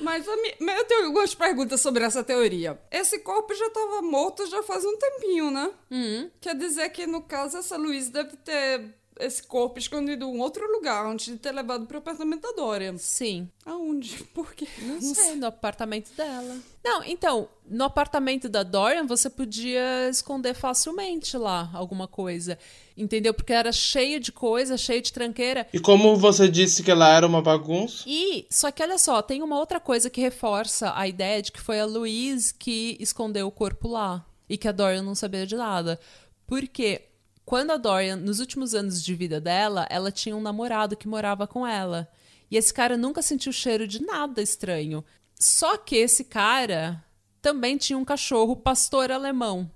Mas 0.00 0.26
mas 0.60 0.78
eu 0.78 0.84
tenho 0.84 1.06
algumas 1.06 1.34
perguntas 1.34 1.80
sobre 1.80 2.04
essa 2.04 2.22
teoria. 2.22 2.78
Esse 2.90 3.18
corpo 3.20 3.54
já 3.54 3.66
estava 3.66 4.02
morto 4.02 4.46
já 4.46 4.62
faz 4.62 4.84
um 4.84 4.96
tempinho, 4.96 5.50
né? 5.50 5.70
Hum. 5.90 6.30
Quer 6.40 6.54
dizer 6.54 6.88
que, 6.90 7.06
no 7.06 7.22
caso, 7.22 7.56
essa 7.58 7.76
Luiz 7.76 8.08
deve 8.08 8.36
ter 8.36 8.94
esse 9.18 9.42
corpo 9.42 9.78
escondido 9.78 10.24
em 10.24 10.28
um 10.28 10.40
outro 10.40 10.70
lugar 10.70 11.04
antes 11.04 11.26
de 11.26 11.36
ter 11.36 11.52
levado 11.52 11.86
pro 11.86 11.98
apartamento 11.98 12.42
da 12.42 12.52
Dorian. 12.52 12.96
Sim. 12.98 13.50
Aonde? 13.64 14.22
Por 14.32 14.54
quê? 14.54 14.66
Não 14.80 15.00
sei, 15.00 15.34
no 15.34 15.46
apartamento 15.46 16.12
dela. 16.14 16.56
Não, 16.84 17.02
então, 17.02 17.48
no 17.66 17.84
apartamento 17.84 18.48
da 18.48 18.62
Dorian 18.62 19.06
você 19.06 19.28
podia 19.28 20.08
esconder 20.08 20.54
facilmente 20.54 21.36
lá 21.36 21.68
alguma 21.74 22.06
coisa. 22.06 22.58
Entendeu? 22.98 23.32
Porque 23.32 23.52
era 23.52 23.70
cheio 23.70 24.18
de 24.18 24.32
coisa, 24.32 24.76
cheio 24.76 25.00
de 25.00 25.12
tranqueira. 25.12 25.66
E 25.72 25.78
como 25.78 26.16
você 26.16 26.48
disse 26.48 26.82
que 26.82 26.90
ela 26.90 27.08
era 27.08 27.26
uma 27.26 27.40
bagunça? 27.40 28.04
E, 28.06 28.46
só 28.50 28.70
que 28.70 28.82
olha 28.82 28.98
só, 28.98 29.22
tem 29.22 29.42
uma 29.42 29.58
outra 29.58 29.78
coisa 29.78 30.10
que 30.10 30.20
reforça 30.20 30.92
a 30.96 31.06
ideia 31.06 31.40
de 31.40 31.52
que 31.52 31.60
foi 31.60 31.78
a 31.78 31.86
Louise 31.86 32.52
que 32.52 32.96
escondeu 32.98 33.46
o 33.46 33.52
corpo 33.52 33.88
lá. 33.88 34.26
E 34.48 34.56
que 34.56 34.66
a 34.66 34.72
Dorian 34.72 35.02
não 35.02 35.14
sabia 35.14 35.46
de 35.46 35.56
nada. 35.56 36.00
Porque 36.46 37.02
quando 37.44 37.70
a 37.70 37.76
Dorian, 37.76 38.16
nos 38.16 38.40
últimos 38.40 38.74
anos 38.74 39.02
de 39.02 39.14
vida 39.14 39.40
dela, 39.40 39.86
ela 39.88 40.10
tinha 40.10 40.36
um 40.36 40.40
namorado 40.40 40.96
que 40.96 41.06
morava 41.06 41.46
com 41.46 41.66
ela. 41.66 42.08
E 42.50 42.56
esse 42.56 42.74
cara 42.74 42.96
nunca 42.96 43.22
sentiu 43.22 43.52
cheiro 43.52 43.86
de 43.86 44.02
nada 44.02 44.42
estranho. 44.42 45.04
Só 45.38 45.76
que 45.76 45.96
esse 45.96 46.24
cara 46.24 47.04
também 47.40 47.76
tinha 47.76 47.98
um 47.98 48.04
cachorro 48.04 48.56
pastor 48.56 49.12
alemão 49.12 49.70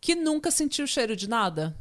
que 0.00 0.14
nunca 0.14 0.50
sentiu 0.50 0.86
cheiro 0.86 1.16
de 1.16 1.28
nada. 1.28 1.76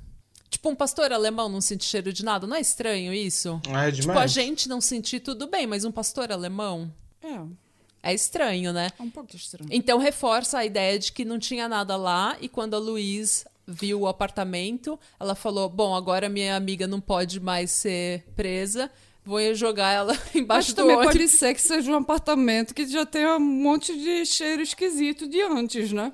Tipo, 0.50 0.70
um 0.70 0.76
pastor 0.76 1.12
alemão 1.12 1.50
não 1.50 1.60
sente 1.62 1.84
cheiro 1.84 2.14
de 2.14 2.24
nada. 2.24 2.48
Não 2.48 2.56
é 2.56 2.62
estranho 2.62 3.14
isso? 3.14 3.60
Ah, 3.74 3.88
é 3.88 3.92
Tipo, 3.92 4.10
a 4.12 4.14
demais. 4.14 4.32
gente 4.32 4.70
não 4.70 4.80
sentir 4.80 5.20
tudo 5.20 5.48
bem, 5.48 5.68
mas 5.68 5.84
um 5.84 5.92
pastor 5.92 6.32
alemão 6.32 6.92
É, 7.22 8.12
é 8.12 8.14
estranho, 8.14 8.72
né? 8.72 8.90
é 8.98 9.04
um 9.04 9.10
pouco 9.10 9.36
estranho. 9.36 9.70
Então 9.72 9.98
reforça 9.98 10.60
a 10.60 10.66
ideia 10.66 10.98
de 11.00 11.12
que 11.12 11.26
não 11.26 11.40
tinha 11.40 11.68
nada 11.68 11.96
lá 11.98 12.38
e 12.40 12.48
quando 12.48 12.74
a 12.76 12.80
Luiz 12.80 13.46
viu 13.68 14.02
o 14.02 14.08
apartamento, 14.08 14.98
ela 15.20 15.34
falou: 15.36 15.68
"Bom, 15.68 15.96
agora 15.96 16.30
minha 16.30 16.56
amiga 16.56 16.86
não 16.88 17.02
pode 17.02 17.40
mais 17.40 17.72
ser 17.72 18.24
presa, 18.36 18.90
vou 19.26 19.40
jogar 19.56 19.92
ela 19.92 20.14
Mas 20.32 20.36
embaixo 20.36 20.72
do 20.72 20.76
também 20.76 20.96
ônibus". 20.96 21.14
pode 21.18 21.28
ser 21.30 21.54
que 21.56 21.62
seja 21.62 21.92
um 21.92 21.96
apartamento 21.96 22.74
que 22.76 22.88
já 22.88 23.06
tenha 23.06 23.36
um 23.38 23.40
monte 23.40 23.98
de 23.98 24.24
cheiro 24.26 24.62
esquisito 24.62 25.28
de 25.28 25.42
antes, 25.42 25.92
né? 25.92 26.14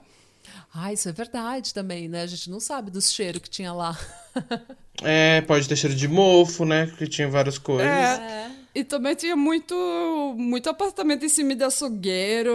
Ah, 0.74 0.94
isso 0.94 1.10
é 1.10 1.12
verdade 1.12 1.74
também, 1.74 2.08
né? 2.08 2.22
A 2.22 2.28
gente 2.28 2.50
não 2.50 2.60
sabe 2.60 2.90
dos 2.90 3.12
cheiros 3.12 3.42
que 3.42 3.50
tinha 3.50 3.74
lá. 3.74 3.98
É, 5.04 5.42
pode 5.42 5.68
ter 5.68 5.76
cheiro 5.76 5.96
de 5.96 6.08
mofo, 6.08 6.64
né? 6.64 6.94
Que 6.96 7.08
tinha 7.08 7.28
várias 7.28 7.58
coisas. 7.58 7.88
É. 7.88 8.52
E 8.74 8.84
também 8.84 9.16
tinha 9.16 9.36
muito, 9.36 9.76
muito 10.38 10.70
apartamento 10.70 11.26
em 11.26 11.30
cima 11.30 11.56
de 11.56 11.64
açougueiro. 11.64 12.54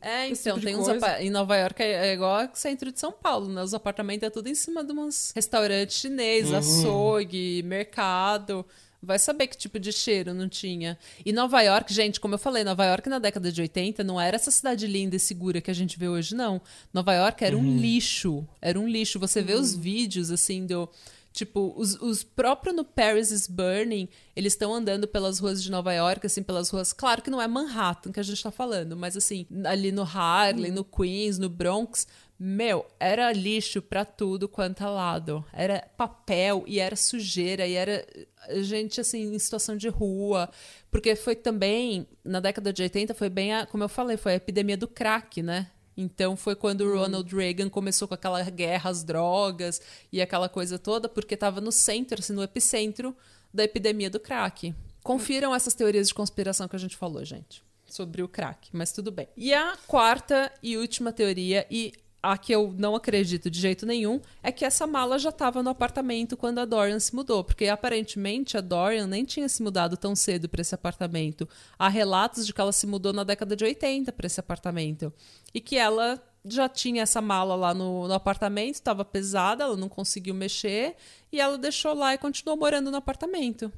É, 0.00 0.28
então, 0.28 0.54
tipo 0.54 0.60
tem 0.64 0.76
uns 0.76 0.88
em 1.18 1.30
Nova 1.30 1.56
York 1.56 1.82
é, 1.82 2.10
é 2.10 2.12
igual 2.14 2.40
ao 2.40 2.48
centro 2.54 2.90
de 2.92 3.00
São 3.00 3.10
Paulo, 3.10 3.48
né? 3.48 3.62
Os 3.62 3.74
apartamentos 3.74 4.26
é 4.26 4.30
tudo 4.30 4.48
em 4.48 4.54
cima 4.54 4.84
de 4.84 4.92
uns 4.92 5.32
restaurantes 5.34 5.98
chineses, 5.98 6.52
açougue, 6.52 7.62
mercado. 7.64 8.64
Vai 9.00 9.18
saber 9.18 9.46
que 9.46 9.56
tipo 9.56 9.78
de 9.78 9.92
cheiro 9.92 10.34
não 10.34 10.48
tinha. 10.48 10.98
E 11.24 11.32
Nova 11.32 11.62
York, 11.62 11.94
gente, 11.94 12.18
como 12.18 12.34
eu 12.34 12.38
falei, 12.38 12.64
Nova 12.64 12.84
York 12.84 13.08
na 13.08 13.20
década 13.20 13.52
de 13.52 13.60
80 13.60 14.02
não 14.02 14.20
era 14.20 14.34
essa 14.34 14.50
cidade 14.50 14.86
linda 14.88 15.14
e 15.14 15.20
segura 15.20 15.60
que 15.60 15.70
a 15.70 15.74
gente 15.74 15.98
vê 15.98 16.08
hoje, 16.08 16.34
não. 16.34 16.60
Nova 16.92 17.14
York 17.14 17.44
era 17.44 17.56
um 17.56 17.76
lixo. 17.78 18.46
Era 18.60 18.78
um 18.78 18.88
lixo. 18.88 19.20
Você 19.20 19.40
vê 19.40 19.54
os 19.54 19.74
vídeos, 19.74 20.30
assim, 20.30 20.66
do. 20.66 20.88
Tipo, 21.32 21.72
os, 21.76 21.94
os 22.00 22.24
próprios 22.24 22.74
no 22.74 22.84
Paris 22.84 23.30
is 23.30 23.46
Burning, 23.46 24.08
eles 24.34 24.54
estão 24.54 24.74
andando 24.74 25.06
pelas 25.06 25.38
ruas 25.38 25.62
de 25.62 25.70
Nova 25.70 25.92
York, 25.92 26.26
assim, 26.26 26.42
pelas 26.42 26.68
ruas. 26.68 26.92
Claro 26.92 27.22
que 27.22 27.30
não 27.30 27.40
é 27.40 27.46
Manhattan 27.46 28.10
que 28.10 28.18
a 28.18 28.24
gente 28.24 28.42
tá 28.42 28.50
falando, 28.50 28.96
mas 28.96 29.16
assim, 29.16 29.46
ali 29.64 29.92
no 29.92 30.02
Harlem, 30.02 30.72
no 30.72 30.82
Queens, 30.82 31.38
no 31.38 31.48
Bronx, 31.48 32.08
meu, 32.38 32.86
era 33.00 33.32
lixo 33.32 33.82
pra 33.82 34.04
tudo 34.04 34.48
quanto 34.48 34.84
é 34.84 34.86
lado. 34.86 35.44
Era 35.52 35.88
papel 35.96 36.62
e 36.68 36.78
era 36.78 36.94
sujeira 36.94 37.66
e 37.66 37.74
era 37.74 38.06
eh, 38.46 38.62
gente 38.62 39.00
assim 39.00 39.34
em 39.34 39.38
situação 39.40 39.76
de 39.76 39.88
rua, 39.88 40.48
porque 40.88 41.16
foi 41.16 41.34
também 41.34 42.06
na 42.24 42.38
década 42.38 42.72
de 42.72 42.80
80 42.82 43.12
foi 43.14 43.28
bem 43.28 43.54
a, 43.54 43.66
como 43.66 43.82
eu 43.82 43.88
falei, 43.88 44.16
foi 44.16 44.32
a 44.32 44.36
epidemia 44.36 44.76
do 44.76 44.86
crack, 44.86 45.42
né? 45.42 45.68
Então 45.96 46.36
foi 46.36 46.54
quando 46.54 46.82
o 46.82 46.96
Ronald 46.96 47.34
Reagan 47.34 47.68
começou 47.68 48.06
com 48.06 48.14
aquela 48.14 48.40
guerra 48.44 48.88
às 48.88 49.02
drogas 49.02 49.82
e 50.12 50.22
aquela 50.22 50.48
coisa 50.48 50.78
toda, 50.78 51.08
porque 51.08 51.34
estava 51.34 51.60
no 51.60 51.72
centro, 51.72 52.20
assim, 52.20 52.32
no 52.32 52.42
epicentro 52.44 53.16
da 53.52 53.64
epidemia 53.64 54.08
do 54.08 54.20
crack. 54.20 54.72
Confiram 55.02 55.52
essas 55.52 55.74
teorias 55.74 56.06
de 56.06 56.14
conspiração 56.14 56.68
que 56.68 56.76
a 56.76 56.78
gente 56.78 56.96
falou, 56.96 57.24
gente, 57.24 57.64
sobre 57.84 58.22
o 58.22 58.28
crack, 58.28 58.68
mas 58.72 58.92
tudo 58.92 59.10
bem. 59.10 59.26
E 59.36 59.52
a 59.52 59.76
quarta 59.88 60.52
e 60.62 60.76
última 60.76 61.12
teoria, 61.12 61.66
e 61.68 61.92
a 62.22 62.36
que 62.36 62.52
eu 62.52 62.74
não 62.76 62.94
acredito 62.96 63.48
de 63.48 63.60
jeito 63.60 63.86
nenhum, 63.86 64.20
é 64.42 64.50
que 64.50 64.64
essa 64.64 64.86
mala 64.86 65.18
já 65.18 65.28
estava 65.30 65.62
no 65.62 65.70
apartamento 65.70 66.36
quando 66.36 66.58
a 66.58 66.64
Dorian 66.64 66.98
se 66.98 67.14
mudou, 67.14 67.44
porque 67.44 67.66
aparentemente 67.66 68.56
a 68.56 68.60
Dorian 68.60 69.06
nem 69.06 69.24
tinha 69.24 69.48
se 69.48 69.62
mudado 69.62 69.96
tão 69.96 70.16
cedo 70.16 70.48
para 70.48 70.60
esse 70.60 70.74
apartamento. 70.74 71.48
Há 71.78 71.88
relatos 71.88 72.44
de 72.46 72.52
que 72.52 72.60
ela 72.60 72.72
se 72.72 72.86
mudou 72.86 73.12
na 73.12 73.22
década 73.24 73.54
de 73.54 73.64
80 73.64 74.12
para 74.12 74.26
esse 74.26 74.40
apartamento 74.40 75.12
e 75.54 75.60
que 75.60 75.76
ela 75.76 76.20
já 76.44 76.68
tinha 76.68 77.02
essa 77.02 77.20
mala 77.20 77.54
lá 77.54 77.74
no, 77.74 78.08
no 78.08 78.14
apartamento, 78.14 78.74
estava 78.74 79.04
pesada, 79.04 79.64
ela 79.64 79.76
não 79.76 79.88
conseguiu 79.88 80.34
mexer 80.34 80.96
e 81.32 81.40
ela 81.40 81.58
deixou 81.58 81.94
lá 81.94 82.14
e 82.14 82.18
continuou 82.18 82.56
morando 82.56 82.90
no 82.90 82.96
apartamento. 82.96 83.72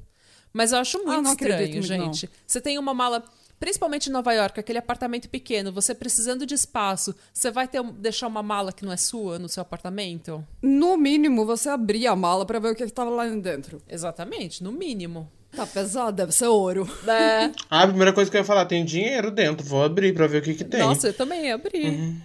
Mas 0.53 0.71
eu 0.71 0.79
acho 0.79 0.97
muito 0.97 1.11
Ah, 1.11 1.21
não 1.21 1.31
acredito 1.31 1.77
estranho, 1.79 1.99
muito, 1.99 2.05
não. 2.07 2.13
gente. 2.13 2.29
Você 2.45 2.59
tem 2.59 2.77
uma 2.77 2.93
mala, 2.93 3.23
principalmente 3.61 4.09
em 4.09 4.11
Nova 4.11 4.33
York, 4.33 4.59
aquele 4.59 4.79
apartamento 4.79 5.29
pequeno, 5.29 5.71
você 5.71 5.93
precisando 5.93 6.47
de 6.47 6.55
espaço, 6.55 7.15
você 7.31 7.51
vai 7.51 7.67
ter, 7.67 7.81
deixar 7.93 8.25
uma 8.27 8.41
mala 8.41 8.73
que 8.73 8.83
não 8.83 8.91
é 8.91 8.97
sua 8.97 9.37
no 9.37 9.47
seu 9.47 9.61
apartamento? 9.61 10.43
No 10.63 10.97
mínimo, 10.97 11.45
você 11.45 11.69
abria 11.69 12.09
a 12.09 12.15
mala 12.15 12.43
pra 12.43 12.57
ver 12.57 12.71
o 12.71 12.75
que 12.75 12.83
estava 12.83 13.11
lá 13.11 13.27
dentro. 13.27 13.79
Exatamente, 13.87 14.63
no 14.63 14.71
mínimo. 14.71 15.31
Tá 15.55 15.67
pesado, 15.67 16.11
deve 16.15 16.31
ser 16.31 16.47
ouro. 16.47 16.89
É, 17.07 17.51
Ah, 17.69 17.83
a 17.83 17.87
primeira 17.87 18.11
coisa 18.11 18.31
que 18.31 18.37
eu 18.37 18.41
ia 18.41 18.45
falar, 18.45 18.65
tem 18.65 18.83
dinheiro 18.83 19.29
dentro, 19.29 19.63
vou 19.63 19.83
abrir 19.83 20.11
pra 20.11 20.25
ver 20.25 20.39
o 20.39 20.41
que 20.41 20.55
que 20.55 20.63
tem. 20.63 20.79
Nossa, 20.79 21.09
eu 21.09 21.13
também 21.13 21.45
ia 21.45 21.55
abrir. 21.55 22.15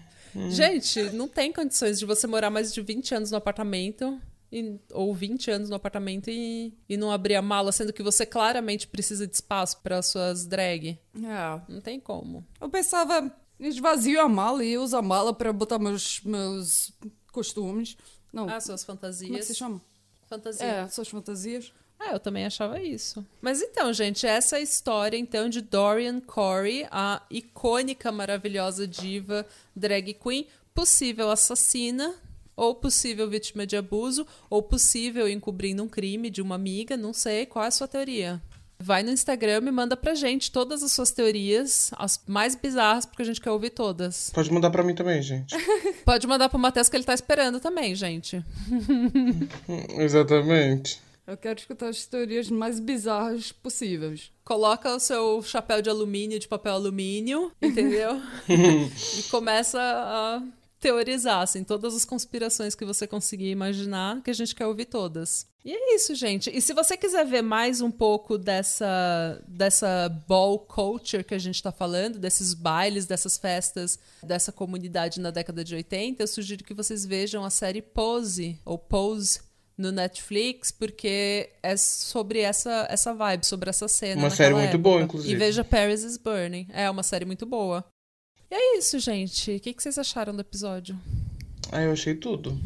Gente, 0.49 1.03
não 1.13 1.29
tem 1.29 1.53
condições 1.53 1.99
de 1.99 2.07
você 2.07 2.27
morar 2.27 2.51
mais 2.51 2.73
de 2.73 2.81
20 2.81 3.15
anos 3.15 3.31
no 3.31 3.37
apartamento. 3.37 4.19
E- 4.53 4.79
ou 4.93 5.15
20 5.15 5.51
anos 5.51 5.69
no 5.71 5.77
apartamento 5.77 6.31
e, 6.31 6.73
e 6.89 6.97
não 6.97 7.11
abrir 7.11 7.35
a 7.35 7.43
mala, 7.43 7.73
sendo 7.73 7.93
que 7.93 8.03
você 8.03 8.25
claramente 8.27 8.87
precisa 8.87 9.27
de 9.27 9.35
espaço 9.35 9.79
para 9.83 10.01
suas 10.03 10.47
drag. 10.47 10.99
É. 11.17 11.61
Não 11.73 11.81
tem 11.81 11.99
como. 12.01 12.45
Eu 12.61 12.69
pensava, 12.69 13.31
esvazio 13.59 14.21
a 14.21 14.29
mala 14.29 14.65
e 14.65 14.77
uso 14.79 14.97
a 14.97 15.03
mala 15.03 15.33
pra 15.35 15.53
botar 15.53 15.79
meus, 15.79 16.21
meus 16.23 16.93
costumes. 17.33 17.97
Não, 18.33 18.49
Ah, 18.49 18.61
suas 18.61 18.85
fantasias. 18.85 19.27
como 19.29 19.37
é 19.39 19.41
que 19.41 19.47
se 19.47 19.55
chama? 19.55 19.81
Fantasia. 20.29 20.65
É, 20.67 20.89
suas 20.89 21.09
fantasias. 21.09 21.73
Ah, 21.99 22.13
eu 22.13 22.21
também 22.21 22.45
achava 22.45 22.79
isso. 22.81 23.25
Mas 23.41 23.63
então, 23.63 23.91
gente, 23.93 24.27
essa 24.27 24.57
é 24.57 24.59
a 24.59 24.63
história 24.63 25.17
então 25.17 25.49
de 25.49 25.63
Dorian 25.63 26.21
Corey, 26.21 26.87
a 26.91 27.23
icônica, 27.31 28.13
maravilhosa 28.13 28.87
diva 28.87 29.47
drag 29.75 30.13
queen, 30.15 30.47
possível 30.75 31.31
assassina, 31.31 32.15
ou 32.57 32.75
possível 32.75 33.29
vítima 33.29 33.67
de 33.67 33.77
abuso, 33.77 34.27
ou 34.49 34.63
possível 34.63 35.29
encobrindo 35.29 35.83
um 35.83 35.89
crime 35.89 36.31
de 36.31 36.41
uma 36.41 36.55
amiga, 36.55 36.97
não 36.97 37.13
sei. 37.13 37.47
Qual 37.47 37.65
é 37.65 37.69
a 37.69 37.71
sua 37.71 37.87
teoria? 37.87 38.43
Vai 38.79 39.03
no 39.03 39.11
Instagram 39.11 39.63
e 39.67 39.71
manda 39.71 39.97
pra 39.97 40.15
gente 40.15 40.53
todas 40.53 40.83
as 40.83 40.93
suas 40.93 41.11
teorias, 41.11 41.91
as 41.97 42.21
mais 42.27 42.55
bizarras, 42.55 43.07
porque 43.07 43.23
a 43.23 43.25
gente 43.25 43.41
quer 43.41 43.51
ouvir 43.51 43.71
todas. 43.71 44.31
Pode 44.31 44.53
mandar 44.53 44.71
pra 44.71 44.83
mim 44.83 44.95
também, 44.95 45.23
gente. 45.23 45.55
Pode 46.05 46.27
mandar 46.27 46.49
pro 46.49 46.59
Matheus 46.59 46.89
que 46.89 46.97
ele 46.97 47.05
tá 47.05 47.15
esperando 47.15 47.59
também, 47.59 47.95
gente. 47.95 48.45
Exatamente. 49.99 51.01
Eu 51.27 51.37
quero 51.37 51.59
escutar 51.59 51.89
as 51.89 52.07
teorias 52.07 52.49
mais 52.49 52.79
bizarras 52.79 53.51
possíveis. 53.51 54.31
Coloca 54.45 54.95
o 54.95 55.01
seu 55.01 55.43
chapéu 55.43 55.83
de 55.83 55.91
alumínio, 55.91 56.39
de 56.39 56.47
papel 56.47 56.75
alumínio, 56.75 57.51
entendeu? 57.61 58.21
e 58.49 59.23
começa 59.25 59.81
a 59.81 60.43
teorizar, 60.87 61.41
assim, 61.43 61.65
todas 61.65 61.97
as 61.97 62.05
conspirações 62.05 62.77
que 62.77 62.85
você 62.85 63.09
conseguir 63.09 63.51
imaginar, 63.51 64.23
que 64.23 64.31
a 64.31 64.35
gente 64.35 64.55
quer 64.55 64.67
ouvir 64.67 64.85
todas. 64.85 65.45
E 65.65 65.73
é 65.73 65.97
isso, 65.97 66.15
gente. 66.15 66.49
E 66.49 66.61
se 66.61 66.73
você 66.73 66.97
quiser 66.97 67.27
ver 67.27 67.43
mais 67.43 67.81
um 67.81 67.91
pouco 67.91 68.39
dessa, 68.39 69.43
dessa 69.49 70.09
ball 70.29 70.61
culture 70.61 71.25
que 71.25 71.35
a 71.35 71.41
gente 71.41 71.61
tá 71.61 71.73
falando, 71.73 72.21
desses 72.21 72.55
bailes, 72.55 73.05
dessas 73.05 73.37
festas, 73.37 73.99
dessa 74.23 74.53
comunidade 74.53 75.21
na 75.21 75.33
década 75.33 75.65
de 75.65 75.75
80, 75.75 76.23
eu 76.23 76.29
sugiro 76.29 76.63
que 76.63 76.73
vocês 76.73 77.05
vejam 77.05 77.45
a 77.45 77.51
série 77.51 77.83
Pose, 77.83 78.61
ou 78.65 78.79
Pose, 78.79 79.41
no 79.77 79.91
Netflix, 79.91 80.71
porque 80.71 81.51
é 81.63 81.77
sobre 81.77 82.41
essa, 82.41 82.87
essa 82.89 83.13
vibe, 83.13 83.45
sobre 83.45 83.69
essa 83.69 83.89
cena. 83.89 84.23
Uma 84.23 84.31
série 84.31 84.55
muito 84.55 84.69
época. 84.69 84.79
boa, 84.79 85.03
inclusive. 85.03 85.35
E 85.35 85.37
veja 85.37 85.65
Paris 85.65 86.05
is 86.05 86.17
Burning. 86.17 86.69
É 86.73 86.89
uma 86.89 87.03
série 87.03 87.25
muito 87.25 87.45
boa. 87.45 87.85
E 88.51 88.55
é 88.55 88.79
isso, 88.79 88.99
gente. 88.99 89.57
O 89.57 89.61
que, 89.61 89.73
que 89.73 89.83
vocês 89.83 89.99
acharam 89.99 90.35
do 90.35 90.41
episódio? 90.41 90.99
Ah, 91.73 91.83
eu 91.83 91.93
achei 91.93 92.15
tudo. 92.15 92.57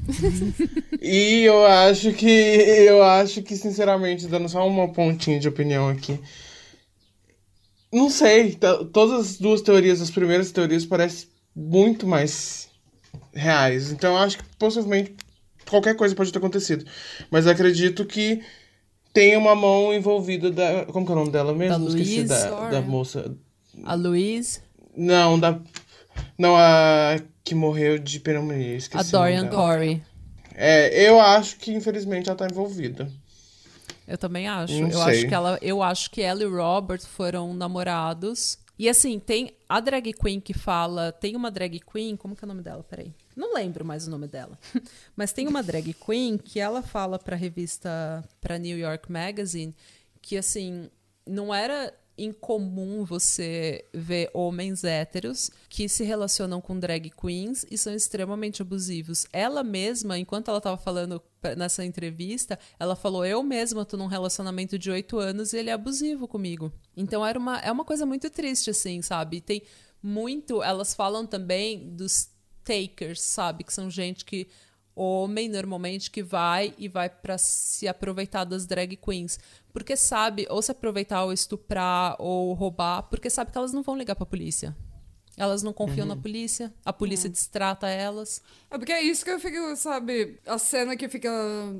e 1.00 1.42
eu 1.42 1.64
acho 1.64 2.12
que. 2.12 2.26
Eu 2.28 3.02
acho 3.02 3.42
que, 3.42 3.56
sinceramente, 3.56 4.26
dando 4.26 4.48
só 4.48 4.66
uma 4.66 4.92
pontinha 4.92 5.40
de 5.40 5.48
opinião 5.48 5.88
aqui. 5.88 6.20
Não 7.92 8.10
sei. 8.10 8.54
Todas 8.92 9.20
as 9.20 9.38
duas 9.38 9.62
teorias, 9.62 10.00
as 10.00 10.10
primeiras 10.10 10.52
teorias, 10.52 10.84
parecem 10.84 11.28
muito 11.54 12.06
mais 12.06 12.68
reais. 13.32 13.90
Então 13.90 14.12
eu 14.12 14.18
acho 14.18 14.38
que 14.38 14.44
possivelmente 14.58 15.14
qualquer 15.68 15.96
coisa 15.96 16.14
pode 16.14 16.32
ter 16.32 16.38
acontecido. 16.38 16.84
Mas 17.30 17.46
acredito 17.46 18.04
que 18.04 18.42
tem 19.12 19.36
uma 19.36 19.54
mão 19.54 19.92
envolvida 19.92 20.50
da. 20.50 20.84
Como 20.86 21.04
que 21.04 21.12
é 21.12 21.14
o 21.14 21.18
nome 21.18 21.30
dela 21.30 21.54
mesmo? 21.54 21.78
Da 21.78 21.90
Esqueci 21.90 22.16
Louise 22.16 22.28
da, 22.28 22.70
da 22.70 22.80
moça. 22.80 23.36
A 23.84 23.94
Louise, 23.94 24.60
Não, 24.96 25.38
da. 25.38 25.60
Não, 26.38 26.56
a 26.56 27.18
que 27.44 27.54
morreu 27.54 27.98
de 27.98 28.20
pneumonia. 28.20 28.76
Esqueci 28.76 29.14
a 29.14 29.18
Dorian. 29.18 29.48
Corey. 29.48 30.02
É, 30.54 31.08
eu 31.08 31.20
acho 31.20 31.56
que 31.56 31.72
infelizmente 31.72 32.28
ela 32.28 32.36
tá 32.36 32.46
envolvida. 32.46 33.10
Eu 34.06 34.18
também 34.18 34.48
acho. 34.48 34.74
Não 34.74 34.88
eu 34.88 34.98
sei. 34.98 35.02
acho 35.02 35.28
que 35.28 35.34
ela, 35.34 35.58
eu 35.62 35.82
acho 35.82 36.10
que 36.10 36.20
ela 36.20 36.42
e 36.42 36.46
o 36.46 36.56
Robert 36.56 37.00
foram 37.00 37.54
namorados 37.54 38.58
E 38.78 38.88
assim, 38.88 39.18
tem 39.20 39.52
a 39.68 39.80
drag 39.80 40.12
queen 40.12 40.40
que 40.40 40.52
fala. 40.52 41.12
Tem 41.12 41.36
uma 41.36 41.50
drag 41.50 41.80
queen. 41.80 42.16
Como 42.16 42.34
que 42.34 42.44
é 42.44 42.46
o 42.46 42.48
nome 42.48 42.62
dela? 42.62 42.82
Peraí. 42.82 43.12
Não 43.36 43.54
lembro 43.54 43.84
mais 43.84 44.06
o 44.06 44.10
nome 44.10 44.26
dela. 44.26 44.58
Mas 45.16 45.32
tem 45.32 45.46
uma 45.46 45.62
drag 45.62 45.94
queen 45.94 46.36
que 46.36 46.58
ela 46.58 46.82
fala 46.82 47.18
pra 47.18 47.36
revista. 47.36 48.22
pra 48.40 48.58
New 48.58 48.76
York 48.78 49.10
Magazine. 49.10 49.74
Que 50.20 50.36
assim. 50.36 50.90
Não 51.26 51.54
era 51.54 51.92
incomum 52.24 53.04
você 53.04 53.84
ver 53.92 54.30
homens 54.34 54.84
héteros 54.84 55.50
que 55.68 55.88
se 55.88 56.04
relacionam 56.04 56.60
com 56.60 56.78
drag 56.78 57.10
queens 57.10 57.64
e 57.70 57.78
são 57.78 57.94
extremamente 57.94 58.62
abusivos. 58.62 59.26
Ela 59.32 59.64
mesma, 59.64 60.18
enquanto 60.18 60.48
ela 60.48 60.58
estava 60.58 60.76
falando 60.76 61.22
nessa 61.56 61.84
entrevista, 61.84 62.58
ela 62.78 62.94
falou: 62.94 63.24
Eu 63.24 63.42
mesma 63.42 63.84
tô 63.84 63.96
num 63.96 64.06
relacionamento 64.06 64.78
de 64.78 64.90
oito 64.90 65.18
anos 65.18 65.52
e 65.52 65.58
ele 65.58 65.70
é 65.70 65.72
abusivo 65.72 66.28
comigo. 66.28 66.72
Então 66.96 67.24
era 67.24 67.38
uma, 67.38 67.58
é 67.58 67.72
uma 67.72 67.84
coisa 67.84 68.04
muito 68.04 68.28
triste, 68.30 68.70
assim, 68.70 69.00
sabe? 69.02 69.40
Tem 69.40 69.62
muito. 70.02 70.62
Elas 70.62 70.94
falam 70.94 71.26
também 71.26 71.88
dos 71.90 72.28
takers, 72.64 73.20
sabe? 73.20 73.64
Que 73.64 73.72
são 73.72 73.90
gente 73.90 74.24
que 74.24 74.48
homem 74.94 75.48
normalmente 75.48 76.10
que 76.10 76.22
vai 76.22 76.74
e 76.76 76.88
vai 76.88 77.08
para 77.08 77.38
se 77.38 77.88
aproveitar 77.88 78.44
das 78.44 78.66
drag 78.66 78.96
queens, 78.96 79.38
porque 79.72 79.96
sabe 79.96 80.46
ou 80.50 80.60
se 80.60 80.72
aproveitar 80.72 81.24
ou 81.24 81.32
estuprar 81.32 82.16
ou 82.18 82.52
roubar, 82.52 83.04
porque 83.04 83.30
sabe 83.30 83.52
que 83.52 83.58
elas 83.58 83.72
não 83.72 83.82
vão 83.82 83.96
ligar 83.96 84.16
para 84.16 84.26
polícia. 84.26 84.76
Elas 85.36 85.62
não 85.62 85.72
confiam 85.72 86.06
uhum. 86.06 86.14
na 86.14 86.20
polícia, 86.20 86.72
a 86.84 86.92
polícia 86.92 87.26
uhum. 87.26 87.32
distrata 87.32 87.88
elas. 87.88 88.42
É 88.70 88.76
porque 88.76 88.92
é 88.92 89.02
isso 89.02 89.24
que 89.24 89.30
eu 89.30 89.40
fico, 89.40 89.74
sabe? 89.76 90.38
A 90.46 90.58
cena 90.58 90.96
que 90.96 91.08
fica 91.08 91.30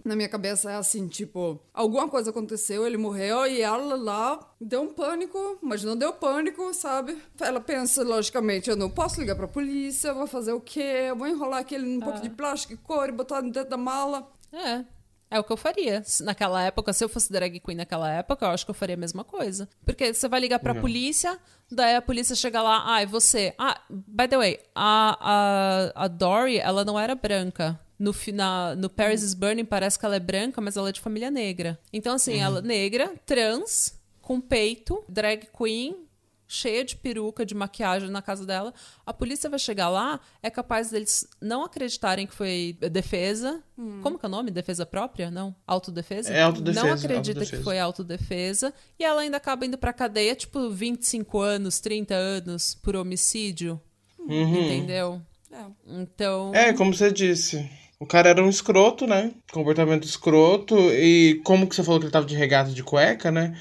na 0.05 0.17
minha 0.17 0.29
cabeça 0.29 0.71
é 0.71 0.77
assim, 0.77 1.07
tipo, 1.09 1.61
alguma 1.75 2.09
coisa 2.09 2.31
aconteceu, 2.31 2.87
ele 2.87 2.97
morreu 2.97 3.47
e 3.47 3.61
ela 3.61 3.97
lá 3.97 4.55
deu 4.61 4.83
um 4.83 4.93
pânico, 4.93 5.59
mas 5.63 5.85
não 5.85 5.97
deu 5.97 6.13
pânico, 6.13 6.73
sabe? 6.73 7.19
Ela 7.41 7.61
pensa, 7.61 8.03
logicamente, 8.03 8.71
eu 8.71 8.77
não 8.77 8.91
posso 8.91 9.21
ligar 9.21 9.37
pra 9.37 9.49
polícia, 9.49 10.15
vou 10.15 10.27
fazer 10.27 10.53
o 10.53 10.61
quê? 10.61 11.07
Eu 11.09 11.17
vou 11.17 11.27
enrolar 11.27 11.61
aquele 11.61 11.87
um 11.87 12.01
pouco 12.01 12.21
de 12.21 12.31
plástico 12.31 12.75
e 12.75 12.77
cor 12.77 13.09
e 13.09 13.13
botar 13.13 13.41
dentro 13.41 13.69
da 13.69 13.77
mala. 13.77 14.31
É. 14.53 14.85
É 15.31 15.39
o 15.39 15.45
que 15.45 15.53
eu 15.53 15.57
faria. 15.57 16.03
Naquela 16.23 16.63
época, 16.63 16.93
se 16.93 17.05
eu 17.05 17.09
fosse 17.09 17.33
drag 17.33 17.61
queen 17.61 17.77
naquela 17.77 18.11
época, 18.13 18.45
eu 18.45 18.51
acho 18.51 18.65
que 18.65 18.71
eu 18.71 18.75
faria 18.75 18.95
a 18.95 18.99
mesma 18.99 19.23
coisa. 19.23 19.69
Porque 19.85 20.13
você 20.13 20.29
vai 20.29 20.41
ligar 20.41 20.59
pra 20.59 20.75
Não. 20.75 20.81
polícia, 20.81 21.39
daí 21.71 21.95
a 21.95 22.03
polícia 22.03 22.35
chega 22.35 22.61
lá, 22.61 22.83
ah, 22.85 23.01
é 23.01 23.07
você. 23.07 23.55
Ah, 23.57 23.81
by 23.89 24.27
the 24.27 24.37
way, 24.37 24.61
a, 24.75 25.93
a, 25.95 26.05
a 26.05 26.09
Dory, 26.09 26.59
ela 26.59 26.85
não 26.85 26.99
era 26.99 27.15
branca. 27.15 27.79
No, 27.97 28.15
na, 28.33 28.75
no 28.75 28.89
Paris 28.89 29.23
is 29.23 29.35
Burning 29.35 29.65
parece 29.65 29.99
que 29.99 30.07
ela 30.07 30.17
é 30.17 30.21
branca, 30.21 30.61
mas 30.61 30.77
ela 30.77 30.89
é 30.89 30.93
de 30.93 31.01
família 31.01 31.31
negra. 31.31 31.79
Então, 31.93 32.15
assim, 32.15 32.37
uhum. 32.37 32.43
ela 32.43 32.59
é 32.59 32.63
negra, 32.63 33.13
trans, 33.25 33.95
com 34.23 34.41
peito, 34.41 35.05
drag 35.09 35.49
queen, 35.57 36.09
cheia 36.51 36.85
de 36.85 36.97
peruca, 36.97 37.47
de 37.47 37.55
maquiagem 37.55 38.11
na 38.11 38.21
casa 38.21 38.45
dela. 38.45 38.75
A 39.07 39.15
polícia 39.15 39.49
vai 39.49 39.59
chegar 39.59 39.89
lá, 39.89 40.19
é 40.43 40.51
capaz 40.51 40.91
deles 40.91 41.27
não 41.41 41.63
acreditarem 41.63 42.27
que 42.27 42.35
foi 42.35 42.77
defesa. 42.91 43.63
Hum. 43.79 44.01
Como 44.03 44.19
que 44.19 44.27
é 44.27 44.29
o 44.29 44.31
nome? 44.31 44.51
Defesa 44.51 44.85
própria? 44.85 45.31
Não? 45.31 45.55
Autodefesa? 45.65 46.33
É 46.33 46.43
autodefesa. 46.43 46.85
Não 46.85 46.93
acredita 46.93 47.31
autodefesa. 47.31 47.57
que 47.57 47.63
foi 47.63 47.79
autodefesa. 47.79 48.75
E 48.99 49.05
ela 49.05 49.21
ainda 49.21 49.37
acaba 49.37 49.65
indo 49.65 49.79
pra 49.79 49.93
cadeia, 49.93 50.35
tipo, 50.35 50.69
25 50.69 51.39
anos, 51.39 51.79
30 51.79 52.15
anos 52.15 52.75
por 52.75 52.97
homicídio. 52.97 53.81
Uhum. 54.19 54.65
Entendeu? 54.65 55.23
É. 55.53 55.65
Então. 55.87 56.53
É, 56.53 56.73
como 56.73 56.93
você 56.93 57.13
disse. 57.13 57.71
O 58.01 58.07
cara 58.07 58.31
era 58.31 58.43
um 58.43 58.49
escroto, 58.49 59.07
né? 59.07 59.31
Comportamento 59.53 60.05
escroto. 60.05 60.75
E 60.93 61.41
como 61.45 61.69
que 61.69 61.77
você 61.77 61.85
falou 61.85 62.01
que 62.01 62.07
ele 62.07 62.13
tava 62.13 62.27
de 62.27 62.35
regata 62.35 62.71
de 62.71 62.83
cueca, 62.83 63.31
né? 63.31 63.57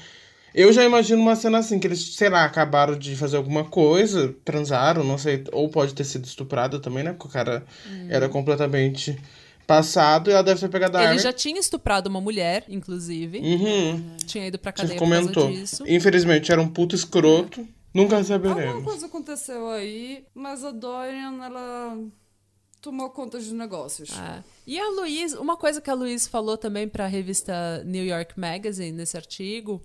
Eu 0.54 0.72
já 0.72 0.84
imagino 0.84 1.20
uma 1.22 1.36
cena 1.36 1.58
assim, 1.58 1.78
que 1.78 1.86
eles, 1.86 2.14
sei 2.16 2.28
lá, 2.28 2.44
acabaram 2.44 2.98
de 2.98 3.14
fazer 3.16 3.36
alguma 3.36 3.64
coisa, 3.64 4.34
transaram, 4.44 5.04
não 5.04 5.16
sei, 5.16 5.44
ou 5.52 5.68
pode 5.68 5.94
ter 5.94 6.04
sido 6.04 6.24
estuprado 6.24 6.80
também, 6.80 7.04
né? 7.04 7.12
Porque 7.12 7.28
o 7.28 7.30
cara 7.30 7.64
hum. 7.86 8.06
era 8.08 8.28
completamente 8.28 9.18
passado 9.66 10.30
e 10.30 10.32
ela 10.32 10.42
deve 10.42 10.58
ter 10.58 10.68
pegado 10.68 10.96
a 10.96 11.00
Ele 11.00 11.08
arma. 11.10 11.20
já 11.20 11.32
tinha 11.32 11.60
estuprado 11.60 12.08
uma 12.08 12.20
mulher, 12.20 12.64
inclusive. 12.68 13.38
Uhum. 13.38 14.16
Tinha 14.26 14.48
ido 14.48 14.58
pra 14.58 14.72
cadeia 14.72 14.94
Você 14.94 14.98
comentou. 14.98 15.32
por 15.32 15.42
causa 15.42 15.60
disso. 15.60 15.84
Infelizmente, 15.86 16.50
era 16.50 16.60
um 16.60 16.68
puto 16.68 16.96
escroto. 16.96 17.66
Nunca 17.94 18.22
saberemos. 18.24 18.66
Alguma 18.66 18.84
coisa 18.84 19.06
aconteceu 19.06 19.68
aí, 19.68 20.24
mas 20.34 20.64
a 20.64 20.72
Dorian, 20.72 21.44
ela 21.44 21.98
tomou 22.80 23.10
conta 23.10 23.38
de 23.38 23.52
negócios. 23.54 24.10
É. 24.10 24.42
E 24.66 24.78
a 24.78 24.88
Luiz, 24.90 25.34
uma 25.34 25.56
coisa 25.56 25.80
que 25.80 25.90
a 25.90 25.94
Luiz 25.94 26.26
falou 26.26 26.56
também 26.56 26.88
para 26.88 27.04
a 27.04 27.08
revista 27.08 27.82
New 27.84 28.04
York 28.04 28.38
Magazine 28.38 28.92
nesse 28.92 29.16
artigo 29.16 29.80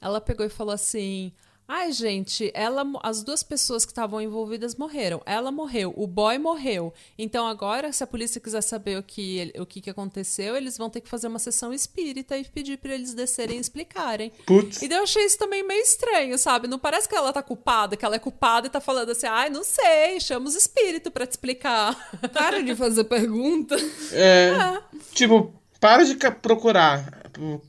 ela 0.00 0.20
pegou 0.20 0.44
e 0.44 0.50
falou 0.50 0.74
assim: 0.74 1.32
Ai, 1.72 1.92
gente, 1.92 2.50
ela, 2.52 2.84
as 3.00 3.22
duas 3.22 3.44
pessoas 3.44 3.84
que 3.84 3.92
estavam 3.92 4.20
envolvidas 4.20 4.74
morreram. 4.74 5.22
Ela 5.24 5.52
morreu, 5.52 5.94
o 5.96 6.04
boy 6.04 6.36
morreu. 6.36 6.92
Então 7.16 7.46
agora, 7.46 7.92
se 7.92 8.02
a 8.02 8.08
polícia 8.08 8.40
quiser 8.40 8.60
saber 8.60 8.98
o 8.98 9.04
que, 9.04 9.52
o 9.56 9.64
que, 9.64 9.80
que 9.80 9.88
aconteceu, 9.88 10.56
eles 10.56 10.76
vão 10.76 10.90
ter 10.90 11.00
que 11.00 11.08
fazer 11.08 11.28
uma 11.28 11.38
sessão 11.38 11.72
espírita 11.72 12.36
e 12.36 12.44
pedir 12.44 12.76
para 12.78 12.92
eles 12.92 13.14
descerem 13.14 13.58
e 13.58 13.60
explicarem. 13.60 14.32
Putz. 14.46 14.82
E 14.82 14.88
daí 14.88 14.98
eu 14.98 15.04
achei 15.04 15.24
isso 15.24 15.38
também 15.38 15.62
meio 15.62 15.80
estranho, 15.80 16.36
sabe? 16.38 16.66
Não 16.66 16.76
parece 16.76 17.08
que 17.08 17.14
ela 17.14 17.32
tá 17.32 17.40
culpada, 17.40 17.96
que 17.96 18.04
ela 18.04 18.16
é 18.16 18.18
culpada 18.18 18.66
e 18.66 18.70
tá 18.70 18.80
falando 18.80 19.10
assim, 19.10 19.28
ai, 19.28 19.48
não 19.48 19.62
sei, 19.62 20.18
chama 20.18 20.48
os 20.48 20.56
espíritos 20.56 21.12
para 21.12 21.24
te 21.24 21.30
explicar. 21.30 21.94
Para 22.34 22.64
de 22.64 22.74
fazer 22.74 23.04
pergunta. 23.04 23.76
É. 24.10 24.48
é. 24.48 24.82
Tipo, 25.14 25.54
para 25.80 26.04
de 26.04 26.14
procurar 26.14 27.20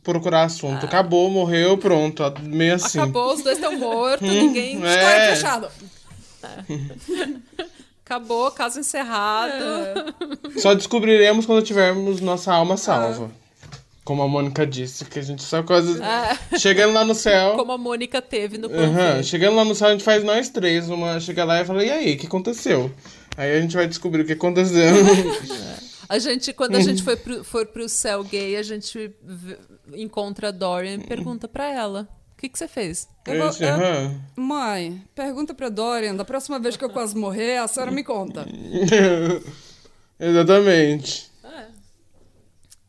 procurar 0.03 0.43
assunto. 0.43 0.83
Ah. 0.83 0.85
Acabou, 0.85 1.29
morreu, 1.29 1.77
pronto. 1.77 2.23
Meio 2.41 2.75
assim. 2.75 2.99
Acabou, 2.99 3.33
os 3.33 3.43
dois 3.43 3.57
estão 3.57 3.77
mortos, 3.77 4.27
hum, 4.27 4.33
ninguém. 4.33 4.83
É. 4.83 4.89
História 4.89 5.35
fechada. 5.35 5.71
É. 6.43 7.61
Acabou, 8.03 8.51
caso 8.51 8.79
encerrado. 8.79 9.53
É. 9.53 10.59
Só 10.59 10.73
descobriremos 10.73 11.45
quando 11.45 11.63
tivermos 11.63 12.19
nossa 12.19 12.53
alma 12.53 12.75
salva. 12.75 13.25
É. 13.25 13.41
Como 14.03 14.23
a 14.23 14.27
Mônica 14.27 14.65
disse, 14.65 15.05
que 15.05 15.19
a 15.19 15.21
gente 15.21 15.43
só 15.43 15.61
coisas. 15.61 16.01
É. 16.01 16.57
Chegando 16.57 16.93
lá 16.93 17.05
no 17.05 17.13
céu. 17.13 17.55
Como 17.55 17.71
a 17.71 17.77
Mônica 17.77 18.21
teve 18.21 18.57
no 18.57 18.67
uhum. 18.67 19.23
Chegando 19.23 19.55
lá 19.55 19.63
no 19.63 19.75
céu, 19.75 19.89
a 19.89 19.91
gente 19.91 20.03
faz 20.03 20.23
nós 20.23 20.49
três. 20.49 20.89
Uma 20.89 21.19
chega 21.19 21.45
lá 21.45 21.61
e 21.61 21.65
fala: 21.65 21.85
e 21.85 21.91
aí, 21.91 22.15
o 22.15 22.17
que 22.17 22.25
aconteceu? 22.25 22.91
Aí 23.37 23.55
a 23.55 23.61
gente 23.61 23.75
vai 23.75 23.87
descobrir 23.87 24.23
o 24.23 24.25
que 24.25 24.33
aconteceu. 24.33 24.95
A 26.11 26.19
gente, 26.19 26.51
quando 26.51 26.75
a 26.75 26.81
gente 26.83 27.01
for 27.01 27.15
pro, 27.15 27.41
for 27.41 27.65
pro 27.65 27.87
céu 27.87 28.21
gay, 28.21 28.57
a 28.57 28.63
gente 28.63 29.15
encontra 29.93 30.49
a 30.49 30.51
Dorian 30.51 30.95
e 30.95 31.07
pergunta 31.07 31.47
pra 31.47 31.71
ela. 31.71 32.05
O 32.33 32.37
que, 32.37 32.49
que 32.49 32.59
você 32.59 32.67
fez? 32.67 33.07
Eu 33.25 33.37
vou, 33.37 33.47
eu, 33.47 34.19
mãe, 34.35 35.01
pergunta 35.15 35.53
pra 35.53 35.69
Dorian. 35.69 36.13
Da 36.13 36.25
próxima 36.25 36.59
vez 36.59 36.75
que 36.75 36.83
eu 36.83 36.89
quase 36.89 37.15
morrer, 37.15 37.59
a 37.59 37.67
senhora 37.69 37.91
me 37.91 38.03
conta. 38.03 38.45
Exatamente. 40.19 41.31
É. 41.45 41.65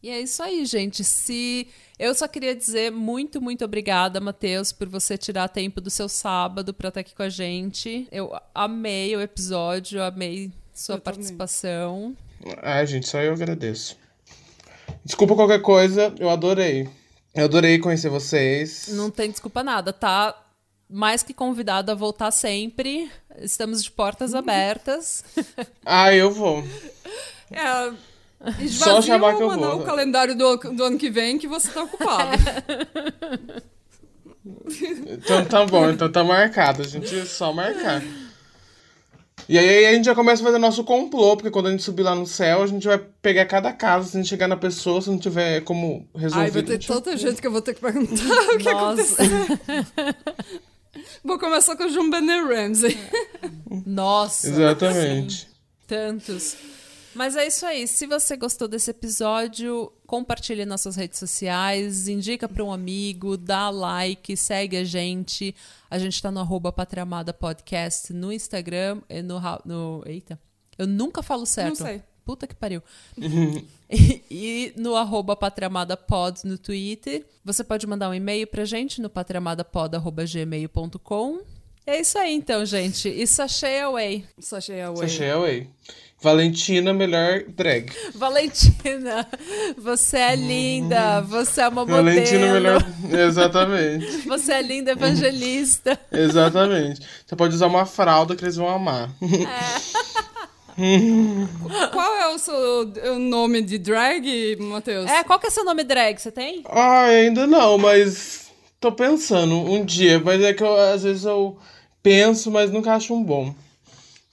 E 0.02 0.10
é 0.10 0.20
isso 0.20 0.42
aí, 0.42 0.64
gente. 0.64 1.04
Se 1.04 1.68
eu 2.00 2.12
só 2.16 2.26
queria 2.26 2.56
dizer 2.56 2.90
muito, 2.90 3.40
muito 3.40 3.64
obrigada, 3.64 4.20
Matheus, 4.20 4.72
por 4.72 4.88
você 4.88 5.16
tirar 5.16 5.46
tempo 5.46 5.80
do 5.80 5.90
seu 5.90 6.08
sábado 6.08 6.74
para 6.74 6.88
estar 6.88 7.00
aqui 7.00 7.14
com 7.14 7.22
a 7.22 7.28
gente. 7.28 8.08
Eu 8.10 8.36
amei 8.52 9.14
o 9.14 9.20
episódio, 9.20 10.02
amei 10.02 10.50
sua 10.72 10.96
eu 10.96 11.00
participação. 11.00 12.16
Também. 12.40 12.58
Ah, 12.62 12.84
gente, 12.84 13.08
só 13.08 13.20
eu 13.20 13.32
agradeço. 13.32 13.96
Desculpa 15.04 15.34
qualquer 15.34 15.60
coisa, 15.60 16.14
eu 16.18 16.30
adorei. 16.30 16.88
Eu 17.34 17.44
adorei 17.44 17.78
conhecer 17.78 18.08
vocês. 18.08 18.88
Não 18.88 19.10
tem 19.10 19.30
desculpa 19.30 19.62
nada, 19.62 19.92
tá? 19.92 20.38
Mais 20.88 21.22
que 21.22 21.32
convidado 21.32 21.90
a 21.90 21.94
voltar 21.94 22.30
sempre. 22.30 23.10
Estamos 23.38 23.82
de 23.82 23.90
portas 23.90 24.34
abertas. 24.34 25.24
ah, 25.84 26.14
eu 26.14 26.30
vou. 26.30 26.62
É, 27.50 28.66
Só 28.68 29.00
chamar 29.00 29.36
que 29.36 29.42
eu 29.42 29.50
vou. 29.50 29.80
o 29.80 29.84
calendário 29.84 30.36
do, 30.36 30.56
do 30.56 30.84
ano 30.84 30.98
que 30.98 31.10
vem 31.10 31.38
que 31.38 31.48
você 31.48 31.70
tá 31.70 31.82
ocupado. 31.82 32.32
então 35.08 35.44
tá 35.46 35.64
bom, 35.64 35.88
então 35.88 36.12
tá 36.12 36.22
marcado. 36.22 36.82
A 36.82 36.86
gente 36.86 37.18
é 37.18 37.24
só 37.24 37.52
marcar. 37.52 38.02
E 39.48 39.58
aí 39.58 39.86
a 39.86 39.92
gente 39.92 40.04
já 40.04 40.14
começa 40.14 40.42
a 40.42 40.46
fazer 40.46 40.58
nosso 40.58 40.84
complô, 40.84 41.36
porque 41.36 41.50
quando 41.50 41.66
a 41.66 41.70
gente 41.70 41.82
subir 41.82 42.02
lá 42.02 42.14
no 42.14 42.26
céu, 42.26 42.62
a 42.62 42.66
gente 42.66 42.86
vai 42.86 42.98
pegar 42.98 43.46
cada 43.46 43.72
caso, 43.72 44.08
se 44.08 44.16
a 44.16 44.20
gente 44.20 44.28
chegar 44.28 44.46
na 44.46 44.56
pessoa, 44.56 45.00
se 45.02 45.10
não 45.10 45.18
tiver 45.18 45.62
como 45.62 46.08
resolver. 46.14 46.44
Ai, 46.44 46.50
vai 46.50 46.62
ter 46.62 46.78
tanta 46.78 47.16
gente 47.16 47.40
que 47.40 47.46
eu 47.46 47.52
vou 47.52 47.60
ter 47.60 47.74
que 47.74 47.80
perguntar 47.80 48.14
o 48.54 48.58
que 48.58 48.72
Nossa. 48.72 49.22
aconteceu. 49.22 49.58
vou 51.24 51.38
começar 51.38 51.76
com 51.76 51.84
o 51.84 51.88
João 51.88 52.08
Benny 52.08 52.40
Ramsey. 52.40 52.96
Nossa. 53.84 54.48
Exatamente. 54.48 55.48
Tantos. 55.88 56.56
Mas 57.14 57.36
é 57.36 57.46
isso 57.46 57.64
aí. 57.66 57.86
Se 57.86 58.06
você 58.06 58.36
gostou 58.36 58.66
desse 58.66 58.90
episódio, 58.90 59.92
compartilhe 60.06 60.64
nas 60.64 60.80
suas 60.80 60.96
redes 60.96 61.18
sociais, 61.18 62.08
indica 62.08 62.48
para 62.48 62.64
um 62.64 62.72
amigo, 62.72 63.36
dá 63.36 63.68
like, 63.70 64.36
segue 64.36 64.76
a 64.76 64.84
gente. 64.84 65.54
A 65.90 65.98
gente 65.98 66.14
está 66.14 66.30
no 66.30 66.38
arroba 66.40 66.72
Patriamada 66.72 67.34
Podcast 67.34 68.12
no 68.12 68.32
Instagram 68.32 69.02
e 69.08 69.22
no, 69.22 69.40
no. 69.64 70.04
Eita. 70.06 70.38
Eu 70.78 70.86
nunca 70.86 71.22
falo 71.22 71.44
certo. 71.44 71.80
Não 71.80 71.86
sei. 71.86 72.02
Puta 72.24 72.46
que 72.46 72.54
pariu. 72.54 72.80
e, 73.90 74.22
e, 74.30 74.72
no 74.76 74.94
arroba 74.94 75.34
patriamadapod 75.34 76.42
no 76.44 76.56
Twitter. 76.56 77.26
Você 77.44 77.64
pode 77.64 77.84
mandar 77.86 78.08
um 78.08 78.14
e-mail 78.14 78.46
pra 78.46 78.64
gente 78.64 79.02
no 79.02 79.10
patriamadapod.gmail.com 79.10 81.40
É 81.84 82.00
isso 82.00 82.16
aí, 82.16 82.32
então, 82.32 82.64
gente. 82.64 83.08
E 83.08 83.26
sachê 83.26 83.80
away. 83.80 84.24
Sachê 84.38 84.82
away. 84.82 85.08
Sachê 85.08 85.30
away. 85.30 85.68
Valentina, 86.22 86.92
melhor 86.92 87.42
drag. 87.48 87.92
Valentina, 88.14 89.26
você 89.76 90.18
é 90.18 90.36
linda. 90.36 91.20
Você 91.22 91.60
é 91.60 91.68
uma 91.68 91.84
modelo. 91.84 92.04
Valentina, 92.04 92.52
melhor. 92.52 92.80
Exatamente. 93.10 94.06
Você 94.28 94.52
é 94.52 94.62
linda 94.62 94.92
evangelista. 94.92 95.98
Exatamente. 96.12 97.00
Você 97.26 97.34
pode 97.34 97.54
usar 97.54 97.66
uma 97.66 97.84
fralda 97.84 98.36
que 98.36 98.44
eles 98.44 98.54
vão 98.56 98.68
amar. 98.68 99.10
Qual 101.92 102.14
é 102.16 102.28
o 102.28 102.38
seu 102.38 102.92
o 103.14 103.18
nome 103.18 103.60
de 103.60 103.76
drag, 103.76 104.56
Matheus? 104.58 105.10
É, 105.10 105.22
qual 105.22 105.38
que 105.38 105.46
é 105.46 105.50
seu 105.50 105.64
nome 105.64 105.84
drag? 105.84 106.18
Você 106.18 106.32
tem? 106.32 106.62
Ah, 106.64 107.02
ainda 107.02 107.46
não, 107.46 107.76
mas 107.76 108.46
tô 108.80 108.90
pensando 108.90 109.54
um 109.54 109.84
dia. 109.84 110.18
Mas 110.18 110.40
é 110.42 110.54
que 110.54 110.62
eu, 110.62 110.74
às 110.74 111.02
vezes 111.02 111.24
eu 111.24 111.58
penso, 112.02 112.50
mas 112.50 112.70
nunca 112.70 112.94
acho 112.94 113.12
um 113.12 113.22
bom. 113.22 113.54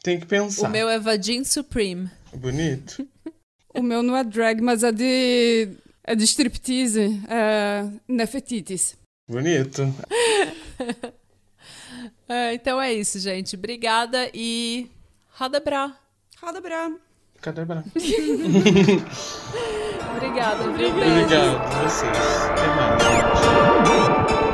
Tem 0.02 0.20
que 0.20 0.26
pensar. 0.26 0.68
O 0.68 0.72
meu 0.72 0.90
é 0.90 1.00
Vadin 1.00 1.44
Supreme. 1.44 2.10
Bonito. 2.34 3.08
O 3.72 3.84
meu 3.84 4.02
não 4.02 4.18
é 4.18 4.24
drag, 4.24 4.60
mas 4.62 4.84
é 4.84 4.92
de. 4.92 5.70
É 6.04 6.16
de 6.16 6.24
striptease. 6.24 7.22
É 7.30 7.88
Nefetitis. 8.08 8.98
Bonito. 9.28 9.94
É, 12.28 12.56
então 12.58 12.82
é 12.82 12.92
isso, 12.92 13.20
gente. 13.20 13.56
Obrigada 13.56 14.28
e. 14.34 14.90
Radebra. 15.30 15.96
Roda 16.42 16.60
bra. 16.60 16.92
Cadê 17.42 17.64
Bra? 17.64 17.84
Obrigada, 20.16 20.72
viu? 20.72 20.94
Beijo. 20.94 21.22
Obrigado 21.24 21.56
a 21.62 21.82
vocês. 21.84 22.18
Até 22.50 22.68
mais. 22.76 24.49